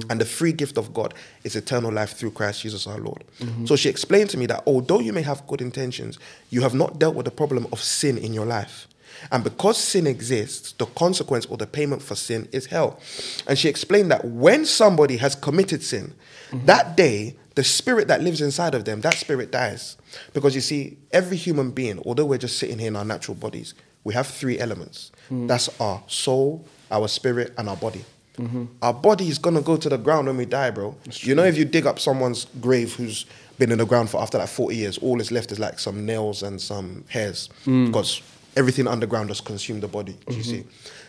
And 0.09 0.21
the 0.21 0.25
free 0.25 0.53
gift 0.53 0.77
of 0.77 0.93
God 0.93 1.13
is 1.43 1.55
eternal 1.55 1.91
life 1.91 2.13
through 2.13 2.31
Christ 2.31 2.61
Jesus 2.61 2.87
our 2.87 2.99
Lord. 2.99 3.23
Mm-hmm. 3.39 3.65
So 3.65 3.75
she 3.75 3.89
explained 3.89 4.29
to 4.31 4.37
me 4.37 4.45
that 4.47 4.63
although 4.65 4.99
you 4.99 5.13
may 5.13 5.21
have 5.21 5.45
good 5.47 5.61
intentions, 5.61 6.19
you 6.49 6.61
have 6.61 6.73
not 6.73 6.99
dealt 6.99 7.15
with 7.15 7.25
the 7.25 7.31
problem 7.31 7.67
of 7.71 7.81
sin 7.81 8.17
in 8.17 8.33
your 8.33 8.45
life. 8.45 8.87
And 9.31 9.43
because 9.43 9.77
sin 9.77 10.07
exists, 10.07 10.71
the 10.73 10.85
consequence 10.85 11.45
or 11.45 11.57
the 11.57 11.67
payment 11.67 12.01
for 12.01 12.15
sin 12.15 12.47
is 12.51 12.65
hell. 12.67 12.99
And 13.47 13.57
she 13.57 13.69
explained 13.69 14.09
that 14.11 14.25
when 14.25 14.65
somebody 14.65 15.17
has 15.17 15.35
committed 15.35 15.83
sin, 15.83 16.13
mm-hmm. 16.49 16.65
that 16.65 16.97
day, 16.97 17.35
the 17.55 17.63
spirit 17.63 18.07
that 18.07 18.21
lives 18.21 18.41
inside 18.41 18.73
of 18.73 18.85
them, 18.85 19.01
that 19.01 19.15
spirit 19.15 19.51
dies. 19.51 19.97
Because 20.33 20.55
you 20.55 20.61
see, 20.61 20.97
every 21.11 21.37
human 21.37 21.71
being, 21.71 22.01
although 22.05 22.25
we're 22.25 22.37
just 22.37 22.57
sitting 22.57 22.79
here 22.79 22.87
in 22.87 22.95
our 22.95 23.05
natural 23.05 23.35
bodies, 23.35 23.73
we 24.03 24.13
have 24.13 24.27
three 24.27 24.57
elements 24.57 25.11
mm. 25.29 25.47
that's 25.47 25.69
our 25.79 26.01
soul, 26.07 26.65
our 26.89 27.07
spirit, 27.07 27.53
and 27.57 27.69
our 27.69 27.77
body. 27.77 28.03
Mm-hmm. 28.41 28.65
Our 28.81 28.93
body 28.93 29.27
is 29.29 29.37
gonna 29.37 29.61
go 29.61 29.77
to 29.77 29.89
the 29.89 29.97
ground 29.97 30.27
when 30.27 30.37
we 30.37 30.45
die, 30.45 30.71
bro. 30.71 30.95
You 31.19 31.35
know, 31.35 31.43
if 31.43 31.57
you 31.57 31.65
dig 31.65 31.85
up 31.85 31.99
someone's 31.99 32.47
grave 32.59 32.95
who's 32.95 33.25
been 33.59 33.71
in 33.71 33.77
the 33.77 33.85
ground 33.85 34.09
for 34.09 34.21
after 34.21 34.37
like 34.37 34.49
40 34.49 34.75
years, 34.75 34.97
all 34.97 35.21
is 35.21 35.31
left 35.31 35.51
is 35.51 35.59
like 35.59 35.79
some 35.79 36.05
nails 36.05 36.41
and 36.41 36.59
some 36.59 37.03
hairs 37.09 37.49
mm. 37.65 37.87
because 37.87 38.21
everything 38.57 38.87
underground 38.87 39.29
just 39.29 39.45
consumed 39.45 39.83
the 39.83 39.87
body. 39.87 40.17
do 40.27 40.35
You 40.35 40.41
mm-hmm. 40.41 40.51
see, 40.51 40.63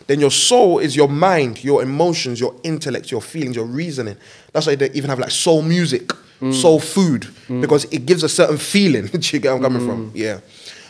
then 0.07 0.19
your 0.19 0.31
soul 0.31 0.79
is 0.79 0.95
your 0.95 1.07
mind, 1.07 1.63
your 1.63 1.81
emotions, 1.81 2.39
your 2.39 2.55
intellect, 2.63 3.11
your 3.11 3.21
feelings, 3.21 3.55
your 3.55 3.65
reasoning. 3.65 4.17
That's 4.51 4.67
why 4.67 4.75
they 4.75 4.91
even 4.91 5.09
have 5.09 5.19
like 5.19 5.31
soul 5.31 5.61
music, 5.61 6.09
mm. 6.39 6.53
soul 6.53 6.79
food, 6.79 7.23
mm. 7.47 7.61
because 7.61 7.85
it 7.85 8.05
gives 8.05 8.23
a 8.23 8.29
certain 8.29 8.57
feeling. 8.57 9.07
Do 9.07 9.17
you 9.17 9.39
get 9.39 9.49
where 9.49 9.55
I'm 9.55 9.61
coming 9.61 9.87
from? 9.87 10.11
Yeah. 10.13 10.39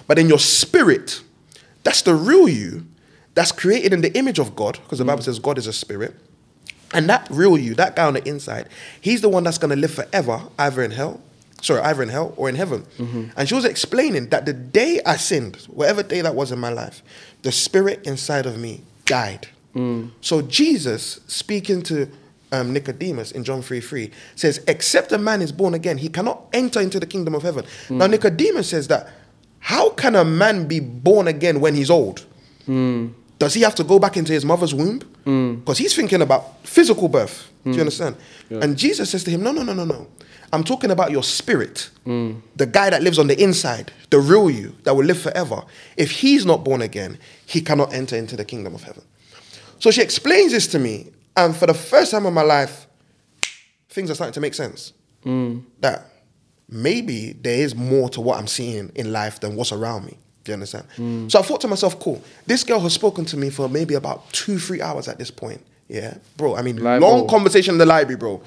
But 0.08 0.18
then 0.18 0.28
your 0.28 0.40
spirit, 0.40 1.22
that's 1.84 2.02
the 2.02 2.16
real 2.16 2.50
you, 2.50 2.86
that's 3.36 3.52
created 3.52 3.94
in 3.94 4.02
the 4.02 4.16
image 4.18 4.40
of 4.40 4.56
God, 4.56 4.80
because 4.84 5.00
the 5.00 5.06
Bible 5.06 5.24
says 5.24 5.40
God 5.40 5.58
is 5.58 5.68
a 5.68 5.74
spirit. 5.74 6.16
And 6.94 7.10
that 7.10 7.28
real 7.30 7.58
you, 7.58 7.76
that 7.76 7.96
guy 7.96 8.06
on 8.06 8.14
the 8.14 8.28
inside, 8.28 8.70
he's 9.02 9.22
the 9.22 9.30
one 9.30 9.44
that's 9.44 9.58
going 9.58 9.72
to 9.72 9.76
live 9.76 9.94
forever, 9.94 10.44
either 10.60 10.84
in 10.84 10.92
hell, 10.92 11.22
sorry, 11.62 11.82
either 11.82 12.04
in 12.04 12.10
hell 12.10 12.34
or 12.38 12.50
in 12.50 12.56
heaven. 12.56 12.86
Mm-hmm. 12.98 13.26
And 13.36 13.50
she 13.50 13.56
was 13.56 13.66
explaining 13.66 14.30
that 14.30 14.46
the 14.46 14.54
day 14.54 15.02
I 15.06 15.18
sinned, 15.18 15.56
whatever 15.68 16.04
day 16.04 16.22
that 16.22 16.36
was 16.36 16.52
in 16.52 16.60
my 16.60 16.70
life, 16.70 17.02
the 17.42 17.52
spirit 17.52 18.06
inside 18.06 18.46
of 18.46 18.58
me 18.58 18.82
died. 19.06 19.48
Mm. 19.76 20.12
So 20.22 20.42
Jesus, 20.42 21.20
speaking 21.28 21.82
to 21.84 22.10
um, 22.52 22.72
Nicodemus 22.74 23.32
in 23.32 23.44
John 23.44 23.62
3 23.62 23.82
3, 23.82 24.12
says, 24.36 24.64
Except 24.68 25.12
a 25.12 25.18
man 25.18 25.42
is 25.42 25.52
born 25.52 25.74
again, 25.74 25.98
he 25.98 26.10
cannot 26.10 26.46
enter 26.54 26.80
into 26.80 27.00
the 27.00 27.08
kingdom 27.08 27.34
of 27.34 27.42
heaven. 27.42 27.66
Mm. 27.88 27.98
Now, 27.98 28.08
Nicodemus 28.08 28.70
says 28.70 28.88
that, 28.90 29.10
how 29.60 29.90
can 29.92 30.16
a 30.16 30.26
man 30.26 30.68
be 30.68 30.80
born 30.80 31.28
again 31.28 31.60
when 31.60 31.74
he's 31.74 31.90
old? 31.90 32.26
Mm. 32.68 33.14
Does 33.44 33.56
he 33.56 33.62
have 33.64 33.76
to 33.76 33.84
go 33.84 34.00
back 34.00 34.16
into 34.16 34.32
his 34.32 34.46
mother's 34.46 34.74
womb? 34.74 35.02
Mm. 35.26 35.60
Because 35.60 35.78
he's 35.78 35.94
thinking 35.94 36.22
about 36.22 36.66
physical 36.66 37.10
birth. 37.10 37.52
Do 37.66 37.72
you 37.72 37.76
mm. 37.76 37.80
understand? 37.82 38.16
And 38.50 38.78
Jesus 38.78 39.10
says 39.10 39.26
to 39.26 39.32
him, 39.32 39.44
No, 39.44 39.52
no, 39.52 39.64
no, 39.64 39.74
no, 39.74 39.84
no. 39.84 40.08
I'm 40.54 40.64
talking 40.64 40.92
about 40.92 41.12
your 41.12 41.24
spirit, 41.24 41.90
mm. 42.06 42.42
the 42.56 42.66
guy 42.66 42.90
that 42.90 43.04
lives 43.04 43.20
on 43.20 43.28
the 43.28 43.38
inside, 43.44 43.92
the 44.12 44.20
real 44.22 44.50
you 44.50 44.74
that 44.84 44.96
will 44.96 45.04
live 45.04 45.20
forever. 45.20 45.62
If 45.98 46.10
he's 46.10 46.46
not 46.46 46.64
born 46.64 46.82
again, 46.82 47.20
he 47.46 47.60
cannot 47.60 47.94
enter 47.94 48.16
into 48.16 48.38
the 48.38 48.46
kingdom 48.46 48.76
of 48.76 48.84
heaven. 48.84 49.04
So 49.80 49.92
she 49.92 50.02
explains 50.02 50.54
this 50.54 50.68
to 50.68 50.80
me, 50.80 51.12
and 51.36 51.54
for 51.54 51.66
the 51.66 51.74
first 51.74 52.12
time 52.12 52.26
in 52.26 52.34
my 52.34 52.44
life, 52.44 52.88
things 53.90 54.10
are 54.10 54.16
starting 54.16 54.36
to 54.36 54.40
make 54.40 54.54
sense. 54.54 54.94
That 55.82 56.06
maybe 56.70 57.34
there 57.34 57.58
is 57.60 57.76
more 57.76 58.08
to 58.12 58.22
what 58.22 58.40
I'm 58.40 58.48
seeing 58.48 58.94
in 58.96 59.12
life 59.12 59.42
than 59.42 59.58
what's 59.58 59.74
around 59.74 60.06
me. 60.06 60.18
Do 60.44 60.52
you 60.52 60.54
understand? 60.54 61.32
So 61.32 61.40
I 61.40 61.42
thought 61.42 61.62
to 61.62 61.68
myself, 61.68 62.00
cool, 62.00 62.22
this 62.46 62.64
girl 62.64 62.80
has 62.82 62.94
spoken 62.94 63.24
to 63.26 63.38
me 63.38 63.50
for 63.50 63.70
maybe 63.70 63.94
about 63.94 64.30
two, 64.34 64.60
three 64.60 64.82
hours 64.82 65.08
at 65.08 65.18
this 65.18 65.32
point. 65.32 65.62
Yeah, 65.88 66.18
bro. 66.38 66.56
I 66.56 66.62
mean, 66.62 66.78
Like, 66.78 67.02
long 67.02 67.22
bro. 67.22 67.28
conversation 67.30 67.76
in 67.76 67.78
the 67.78 67.86
library, 67.86 68.18
bro. 68.18 68.42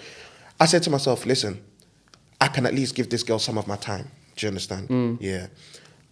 I 0.61 0.67
said 0.67 0.83
to 0.85 0.91
myself, 0.91 1.25
listen, 1.27 1.63
I 2.41 2.49
can 2.49 2.67
at 2.67 2.75
least 2.75 2.95
give 2.95 3.09
this 3.09 3.23
girl 3.23 3.39
some 3.39 3.57
of 3.57 3.67
my 3.67 3.77
time. 3.77 4.11
Do 4.37 4.47
you 4.47 4.49
understand? 4.49 4.89
Mm. 4.89 5.19
Yeah. 5.21 5.47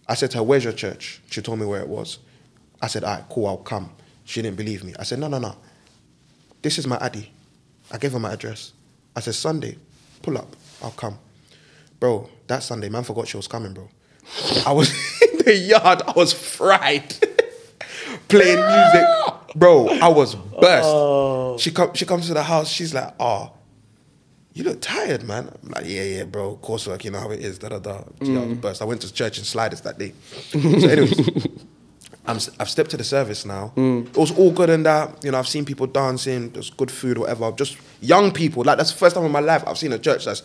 I 0.07 0.15
said 0.15 0.31
to 0.31 0.37
her, 0.37 0.43
where's 0.43 0.63
your 0.63 0.73
church? 0.73 1.21
She 1.29 1.41
told 1.41 1.59
me 1.59 1.65
where 1.65 1.81
it 1.81 1.87
was. 1.87 2.19
I 2.81 2.87
said, 2.87 3.03
all 3.03 3.15
right, 3.15 3.23
cool, 3.29 3.47
I'll 3.47 3.57
come. 3.57 3.91
She 4.23 4.41
didn't 4.41 4.57
believe 4.57 4.83
me. 4.83 4.93
I 4.99 5.03
said, 5.03 5.19
no, 5.19 5.27
no, 5.27 5.37
no. 5.39 5.55
This 6.61 6.77
is 6.79 6.87
my 6.87 6.97
Addy. 6.97 7.31
I 7.91 7.97
gave 7.99 8.13
her 8.13 8.19
my 8.19 8.33
address. 8.33 8.73
I 9.15 9.19
said, 9.19 9.35
Sunday, 9.35 9.77
pull 10.23 10.37
up, 10.37 10.55
I'll 10.83 10.91
come. 10.91 11.17
Bro, 11.99 12.29
that 12.47 12.63
Sunday, 12.63 12.89
man 12.89 13.03
forgot 13.03 13.27
she 13.27 13.37
was 13.37 13.47
coming, 13.47 13.73
bro. 13.73 13.87
I 14.65 14.71
was 14.71 14.89
the 15.45 15.55
yard, 15.55 16.01
I 16.07 16.13
was 16.15 16.33
fried. 16.33 17.15
Playing 18.27 18.59
music. 18.59 19.05
Bro, 19.55 19.87
I 20.01 20.09
was 20.09 20.35
burst. 20.35 20.87
Oh. 20.87 21.57
She 21.57 21.71
come, 21.71 21.93
she 21.93 22.05
comes 22.05 22.27
to 22.27 22.33
the 22.33 22.43
house, 22.43 22.69
she's 22.69 22.93
like, 22.93 23.13
oh, 23.19 23.53
you 24.53 24.63
look 24.63 24.81
tired, 24.81 25.23
man. 25.23 25.49
I'm 25.63 25.69
like, 25.69 25.85
yeah, 25.85 26.03
yeah, 26.03 26.23
bro. 26.23 26.57
Coursework, 26.63 27.03
you 27.03 27.11
know 27.11 27.19
how 27.19 27.29
it 27.29 27.41
is. 27.41 27.59
Da 27.59 27.69
da 27.69 27.79
da. 27.79 28.03
Gee, 28.23 28.35
I 28.35 28.39
was 28.39 28.47
mm. 28.49 28.61
burst. 28.61 28.81
I 28.81 28.85
went 28.85 29.01
to 29.01 29.13
church 29.13 29.37
in 29.37 29.43
Sliders 29.43 29.81
that 29.81 29.99
day. 29.99 30.13
so, 30.31 30.59
anyways, 30.59 31.47
I'm, 32.25 32.37
I've 32.57 32.69
stepped 32.69 32.89
to 32.91 32.97
the 32.97 33.03
service 33.03 33.45
now. 33.45 33.73
Mm. 33.75 34.07
It 34.07 34.17
was 34.17 34.31
all 34.31 34.51
good 34.51 34.69
and 34.69 34.85
that. 34.85 35.25
You 35.25 35.31
know, 35.31 35.39
I've 35.39 35.47
seen 35.47 35.65
people 35.65 35.87
dancing. 35.87 36.51
There's 36.51 36.69
good 36.69 36.89
food, 36.89 37.17
whatever. 37.17 37.51
Just 37.51 37.77
young 37.99 38.31
people. 38.31 38.63
Like 38.63 38.77
that's 38.77 38.93
the 38.93 38.97
first 38.97 39.15
time 39.15 39.25
in 39.25 39.31
my 39.31 39.41
life 39.41 39.61
I've 39.67 39.77
seen 39.77 39.91
a 39.91 39.99
church 39.99 40.23
that's 40.23 40.41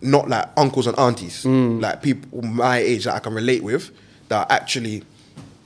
not 0.00 0.30
like 0.30 0.48
uncles 0.56 0.86
and 0.86 0.98
aunties, 0.98 1.44
mm. 1.44 1.82
like 1.82 2.02
people 2.02 2.40
my 2.42 2.78
age 2.78 3.04
that 3.04 3.14
I 3.14 3.18
can 3.18 3.34
relate 3.34 3.62
with 3.62 3.90
that 4.28 4.50
are 4.50 4.52
actually 4.54 5.02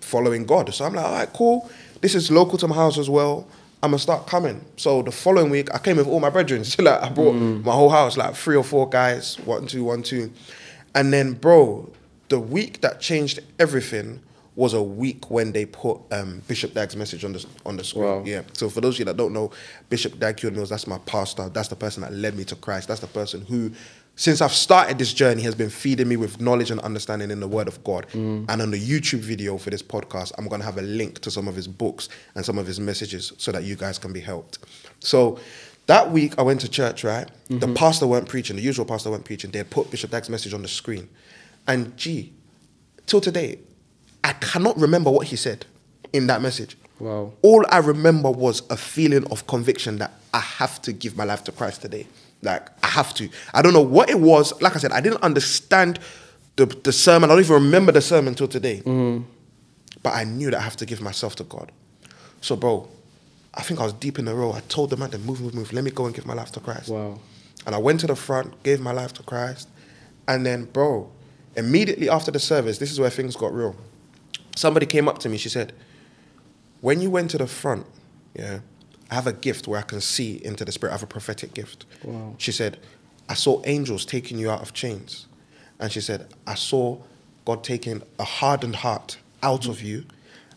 following 0.01 0.45
God. 0.45 0.73
So 0.75 0.85
I'm 0.85 0.95
like, 0.95 1.05
all 1.05 1.13
right, 1.13 1.33
cool. 1.33 1.71
This 2.01 2.15
is 2.15 2.31
local 2.31 2.59
to 2.59 2.69
my 2.69 2.75
house 2.75 2.99
as 2.99 3.09
well. 3.09 3.47
I'm 3.83 3.91
gonna 3.91 3.99
start 3.99 4.27
coming. 4.27 4.65
So 4.77 5.03
the 5.03 5.11
following 5.11 5.51
week, 5.51 5.75
I 5.75 5.79
came 5.79 5.97
with 5.97 6.07
all 6.07 6.21
my 6.21 6.31
brethren. 6.31 6.65
So 6.65 6.83
like, 6.83 7.03
I 7.03 7.09
brought 7.09 7.33
my 7.33 7.73
whole 7.73 7.91
house, 7.91 8.17
like 8.17 8.35
three 8.37 8.57
or 8.57 8.63
four 8.65 8.89
guys, 8.89 9.39
one, 9.41 9.67
two, 9.67 9.85
one, 9.85 10.03
two. 10.03 10.33
And 10.95 11.13
then, 11.13 11.33
bro, 11.33 11.91
the 12.29 12.39
week 12.39 12.81
that 12.83 13.01
changed 13.01 13.41
everything 13.59 14.21
was 14.55 14.75
a 14.75 14.83
week 14.83 15.31
when 15.31 15.53
they 15.53 15.65
put 15.65 15.99
um, 16.13 16.43
Bishop 16.47 16.75
Dag's 16.75 16.95
message 16.95 17.25
on 17.25 17.33
the 17.33 17.45
on 17.65 17.77
the 17.77 17.85
screen. 17.85 18.05
Wow. 18.05 18.23
Yeah. 18.25 18.43
So 18.53 18.69
for 18.69 18.81
those 18.81 18.97
of 18.97 18.99
you 19.01 19.05
that 19.07 19.17
don't 19.17 19.33
know, 19.33 19.51
Bishop 19.89 20.19
Dag 20.19 20.39
Heward 20.39 20.55
Mills, 20.57 20.69
that's 20.69 20.87
my 20.87 20.99
pastor. 20.99 21.49
That's 21.49 21.69
the 21.69 21.77
person 21.77 22.03
that 22.03 22.13
led 22.13 22.37
me 22.37 22.45
to 22.45 22.57
Christ. 22.57 22.89
That's 22.89 23.01
the 23.01 23.07
person 23.07 23.45
who, 23.47 23.73
since 24.15 24.41
I've 24.41 24.53
started 24.53 24.99
this 24.99 25.13
journey, 25.13 25.41
he 25.41 25.47
has 25.47 25.55
been 25.55 25.71
feeding 25.71 26.09
me 26.09 26.17
with 26.17 26.41
knowledge 26.41 26.71
and 26.71 26.81
understanding 26.81 27.31
in 27.31 27.41
the 27.41 27.49
Word 27.49 27.67
of 27.67 27.83
God. 27.83 28.07
Mm. 28.13 28.45
And 28.49 28.63
on 28.63 28.71
the 28.71 28.79
YouTube 28.79 29.21
video 29.21 29.57
for 29.57 29.71
this 29.71 29.83
podcast, 29.83 30.33
I'm 30.37 30.49
going 30.49 30.61
to 30.61 30.67
have 30.67 30.79
a 30.79 30.83
link 30.83 31.21
to 31.21 31.31
some 31.31 31.49
of 31.49 31.57
his 31.57 31.67
books 31.67 32.09
and 32.35 32.45
some 32.45 32.59
of 32.59 32.67
his 32.67 32.79
messages 32.79 33.33
so 33.39 33.53
that 33.53 33.65
you 33.65 33.75
guys 33.75 33.99
can 33.99 34.13
be 34.13 34.21
helped. 34.21 34.59
So 35.01 35.39
that 35.87 36.11
week, 36.11 36.39
I 36.39 36.43
went 36.43 36.61
to 36.61 36.69
church, 36.69 37.05
right? 37.05 37.29
The 37.49 37.55
mm-hmm. 37.55 37.75
pastor 37.75 38.07
weren't 38.07 38.29
preaching, 38.29 38.57
the 38.57 38.63
usual 38.63 38.85
pastor 38.85 39.11
weren't 39.11 39.25
preaching. 39.25 39.51
They 39.51 39.59
had 39.59 39.71
put 39.71 39.91
Bishop 39.91 40.11
Dag's 40.11 40.29
message 40.29 40.53
on 40.53 40.63
the 40.63 40.69
screen. 40.69 41.09
And 41.67 41.97
gee, 41.97 42.33
till 43.07 43.21
today, 43.21 43.59
I 44.23 44.35
cannot 44.35 44.79
remember 44.79 45.11
what 45.11 45.29
he 45.29 45.37
said 45.37 45.65
in 46.13 46.27
that 46.27 46.43
message. 46.43 46.77
Wow. 46.99 47.33
All 47.43 47.65
I 47.69 47.79
remember 47.79 48.31
was 48.31 48.63
a 48.71 48.77
feeling 48.77 49.27
of 49.33 49.47
conviction 49.47 49.99
that 49.99 50.13
I 50.33 50.41
have 50.41 50.81
to 50.83 50.93
give 50.93 51.17
my 51.17 51.25
life 51.25 51.43
to 51.45 51.53
Christ 51.53 51.83
today. 51.83 52.07
Like, 52.43 52.69
I 52.85 52.89
have 52.89 53.15
to. 53.15 53.29
I 53.55 53.63
don't 53.63 53.73
know 53.73 53.81
what 53.81 54.11
it 54.11 54.19
was. 54.19 54.61
Like 54.61 54.75
I 54.75 54.79
said, 54.79 54.93
I 54.93 55.01
didn't 55.01 55.23
understand 55.23 56.01
the, 56.57 56.67
the 56.67 56.93
sermon. 56.93 57.31
I 57.31 57.35
don't 57.35 57.45
even 57.45 57.55
remember 57.55 57.93
the 57.93 58.01
sermon 58.01 58.29
until 58.29 58.49
today. 58.49 58.83
But 60.03 60.15
I 60.15 60.25
knew 60.25 60.51
that 60.51 60.59
I 60.59 60.63
have 60.63 60.77
to 60.77 60.87
give 60.87 61.01
myself 61.01 61.37
to 61.37 61.45
God. 61.45 61.71
So, 62.41 62.57
bro, 62.57 62.89
I 63.55 63.63
think 63.63 63.81
I 63.81 63.85
was 63.85 63.93
deep 63.93 64.19
in 64.19 64.25
the 64.25 64.35
row. 64.35 64.53
I 64.53 64.61
told 64.69 64.91
the 64.91 64.97
man 64.97 65.11
to 65.11 65.19
move, 65.19 65.41
move, 65.41 65.55
move. 65.55 65.73
Let 65.73 65.85
me 65.85 65.91
go 65.91 66.07
and 66.07 66.15
give 66.15 66.27
my 66.27 66.35
life 66.35 66.51
to 66.53 66.61
Christ. 66.61 66.89
Wow. 66.89 67.21
And 67.65 67.75
I 67.75 67.79
went 67.79 68.01
to 68.01 68.09
the 68.09 68.17
front, 68.17 68.61
gave 68.65 68.81
my 68.81 68.93
life 68.93 69.13
to 69.15 69.23
Christ. 69.23 69.69
And 70.27 70.45
then, 70.45 70.65
bro, 70.65 71.11
immediately 71.55 72.09
after 72.09 72.31
the 72.33 72.41
service, 72.41 72.79
this 72.79 72.91
is 72.91 72.99
where 72.99 73.11
things 73.11 73.37
got 73.37 73.55
real. 73.55 73.77
Somebody 74.57 74.87
came 74.87 75.09
up 75.09 75.19
to 75.19 75.29
me, 75.29 75.37
she 75.37 75.49
said, 75.49 75.73
When 76.81 77.01
you 77.01 77.11
went 77.11 77.31
to 77.31 77.39
the 77.39 77.47
front, 77.47 77.87
yeah, 78.35 78.61
I 79.13 79.15
have 79.15 79.27
a 79.27 79.33
gift 79.35 79.69
where 79.69 79.79
I 79.79 79.83
can 79.83 80.01
see 80.01 80.41
into 80.43 80.65
the 80.65 80.73
spirit. 80.73 80.93
I 80.93 80.95
have 80.95 81.03
a 81.03 81.07
prophetic 81.07 81.53
gift. 81.53 81.85
Wow. 82.03 82.35
She 82.39 82.51
said, 82.51 82.79
I 83.29 83.35
saw 83.35 83.61
angels 83.67 84.07
taking 84.07 84.39
you 84.39 84.51
out 84.51 84.63
of 84.63 84.73
chains. 84.73 85.27
and 85.79 85.93
she 85.93 86.01
said, 86.01 86.29
I 86.47 86.55
saw 86.55 86.97
God 87.45 87.63
taking 87.63 88.03
a 88.19 88.25
hardened 88.25 88.77
heart 88.77 89.19
out 89.43 89.69
of 89.69 89.83
you 89.83 90.07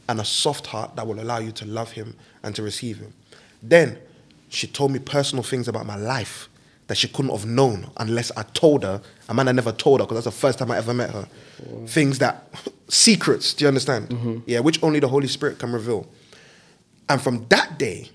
and 0.08 0.22
a 0.22 0.24
soft 0.24 0.68
heart 0.68 0.96
that 0.96 1.06
will 1.06 1.20
allow 1.20 1.40
you 1.40 1.52
to 1.52 1.66
love 1.66 1.92
Him 1.92 2.16
and 2.44 2.56
to 2.56 2.64
receive 2.64 2.98
Him. 3.00 3.14
Then 3.62 3.98
she 4.48 4.68
told 4.68 4.92
me 4.92 5.00
personal 5.00 5.44
things 5.44 5.68
about 5.68 5.86
my 5.86 5.98
life 5.98 6.48
that 6.88 6.96
she 6.96 7.10
couldn't 7.10 7.32
have 7.32 7.46
known 7.46 7.88
unless 7.98 8.32
I 8.38 8.44
told 8.44 8.84
her. 8.84 9.02
A 9.28 9.34
man 9.34 9.50
I 9.50 9.52
never 9.52 9.74
told 9.74 10.00
her 10.00 10.06
because 10.06 10.24
that's 10.24 10.34
the 10.34 10.40
first 10.42 10.60
time 10.60 10.72
I 10.72 10.78
ever 10.78 10.94
met 10.94 11.10
her. 11.10 11.28
Things 11.88 12.20
that, 12.20 12.48
secrets, 12.88 13.54
do 13.54 13.66
you 13.66 13.68
understand? 13.68 14.08
Mm-hmm. 14.08 14.38
Yeah, 14.46 14.62
which 14.62 14.82
only 14.82 15.02
the 15.02 15.10
Holy 15.10 15.28
Spirit 15.28 15.60
can 15.60 15.74
reveal. 15.74 16.08
And 17.10 17.22
from 17.22 17.46
that 17.50 17.78
day, 17.78 18.12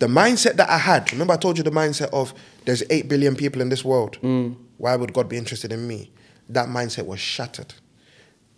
the 0.00 0.06
mindset 0.06 0.56
that 0.56 0.68
I 0.68 0.78
had, 0.78 1.12
remember 1.12 1.34
I 1.34 1.36
told 1.36 1.56
you 1.58 1.62
the 1.64 1.70
mindset 1.70 2.10
of 2.12 2.34
there's 2.64 2.82
8 2.90 3.08
billion 3.08 3.36
people 3.36 3.60
in 3.62 3.68
this 3.68 3.84
world. 3.84 4.16
Why 4.78 4.96
would 4.96 5.12
God 5.12 5.28
be 5.28 5.36
interested 5.36 5.72
in 5.72 5.86
me? 5.86 6.10
That 6.48 6.68
mindset 6.68 7.06
was 7.06 7.20
shattered. 7.20 7.74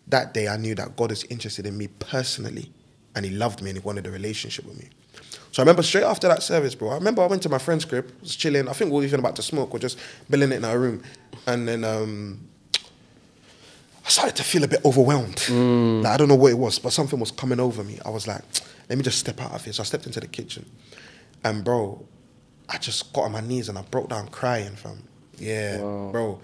That 0.07 0.33
day 0.35 0.49
I 0.49 0.57
knew 0.57 0.75
that 0.77 0.97
God 0.97 1.13
is 1.13 1.25
interested 1.25 1.67
in 1.67 1.77
me 1.77 1.89
personally 1.89 2.73
and 3.15 3.25
He 3.27 3.33
loved 3.33 3.61
me 3.63 3.71
and 3.71 3.79
He 3.79 3.85
wanted 3.85 4.07
a 4.07 4.11
relationship 4.11 4.65
with 4.67 4.79
me. 4.79 4.89
So 5.51 5.61
I 5.61 5.65
remember 5.65 5.83
straight 5.83 6.05
after 6.05 6.29
that 6.29 6.43
service, 6.43 6.75
bro, 6.75 6.91
I 6.91 6.95
remember 6.95 7.23
I 7.23 7.27
went 7.27 7.43
to 7.43 7.49
my 7.51 7.59
friend's 7.59 7.85
crib, 7.85 8.11
was 8.23 8.35
chilling. 8.37 8.69
I 8.69 8.73
think 8.73 8.91
we 8.91 8.99
were 8.99 9.05
even 9.05 9.21
about 9.21 9.37
to 9.37 9.43
smoke, 9.43 9.73
we're 9.73 9.81
just 9.81 9.99
billing 10.31 10.53
it 10.53 10.57
in 10.57 10.65
our 10.65 10.79
room. 10.79 11.03
And 11.47 11.69
then 11.69 11.85
um, 11.85 12.41
I 14.07 14.09
started 14.09 14.37
to 14.37 14.45
feel 14.45 14.65
a 14.65 14.69
bit 14.69 14.81
overwhelmed. 14.85 15.45
Like, 16.03 16.15
I 16.15 16.17
don't 16.17 16.29
know 16.29 16.37
what 16.37 16.53
it 16.53 16.59
was, 16.59 16.79
but 16.79 16.93
something 16.93 17.19
was 17.21 17.31
coming 17.33 17.61
over 17.61 17.85
me. 17.85 17.99
I 18.05 18.11
was 18.11 18.27
like, 18.27 18.43
let 18.89 18.97
me 18.97 19.05
just 19.05 19.19
step 19.19 19.41
out 19.41 19.53
of 19.53 19.65
here. 19.65 19.73
So 19.73 19.83
I 19.83 19.85
stepped 19.87 20.07
into 20.07 20.21
the 20.21 20.27
kitchen. 20.29 20.65
And 21.45 21.65
bro, 21.65 22.07
I 22.69 22.79
just 22.79 23.13
got 23.13 23.23
on 23.23 23.33
my 23.33 23.41
knees 23.41 23.69
and 23.69 23.79
I 23.79 23.83
broke 23.83 24.09
down 24.11 24.29
crying, 24.29 24.75
fam. 24.77 25.03
Yeah, 25.39 25.79
bro. 25.79 26.41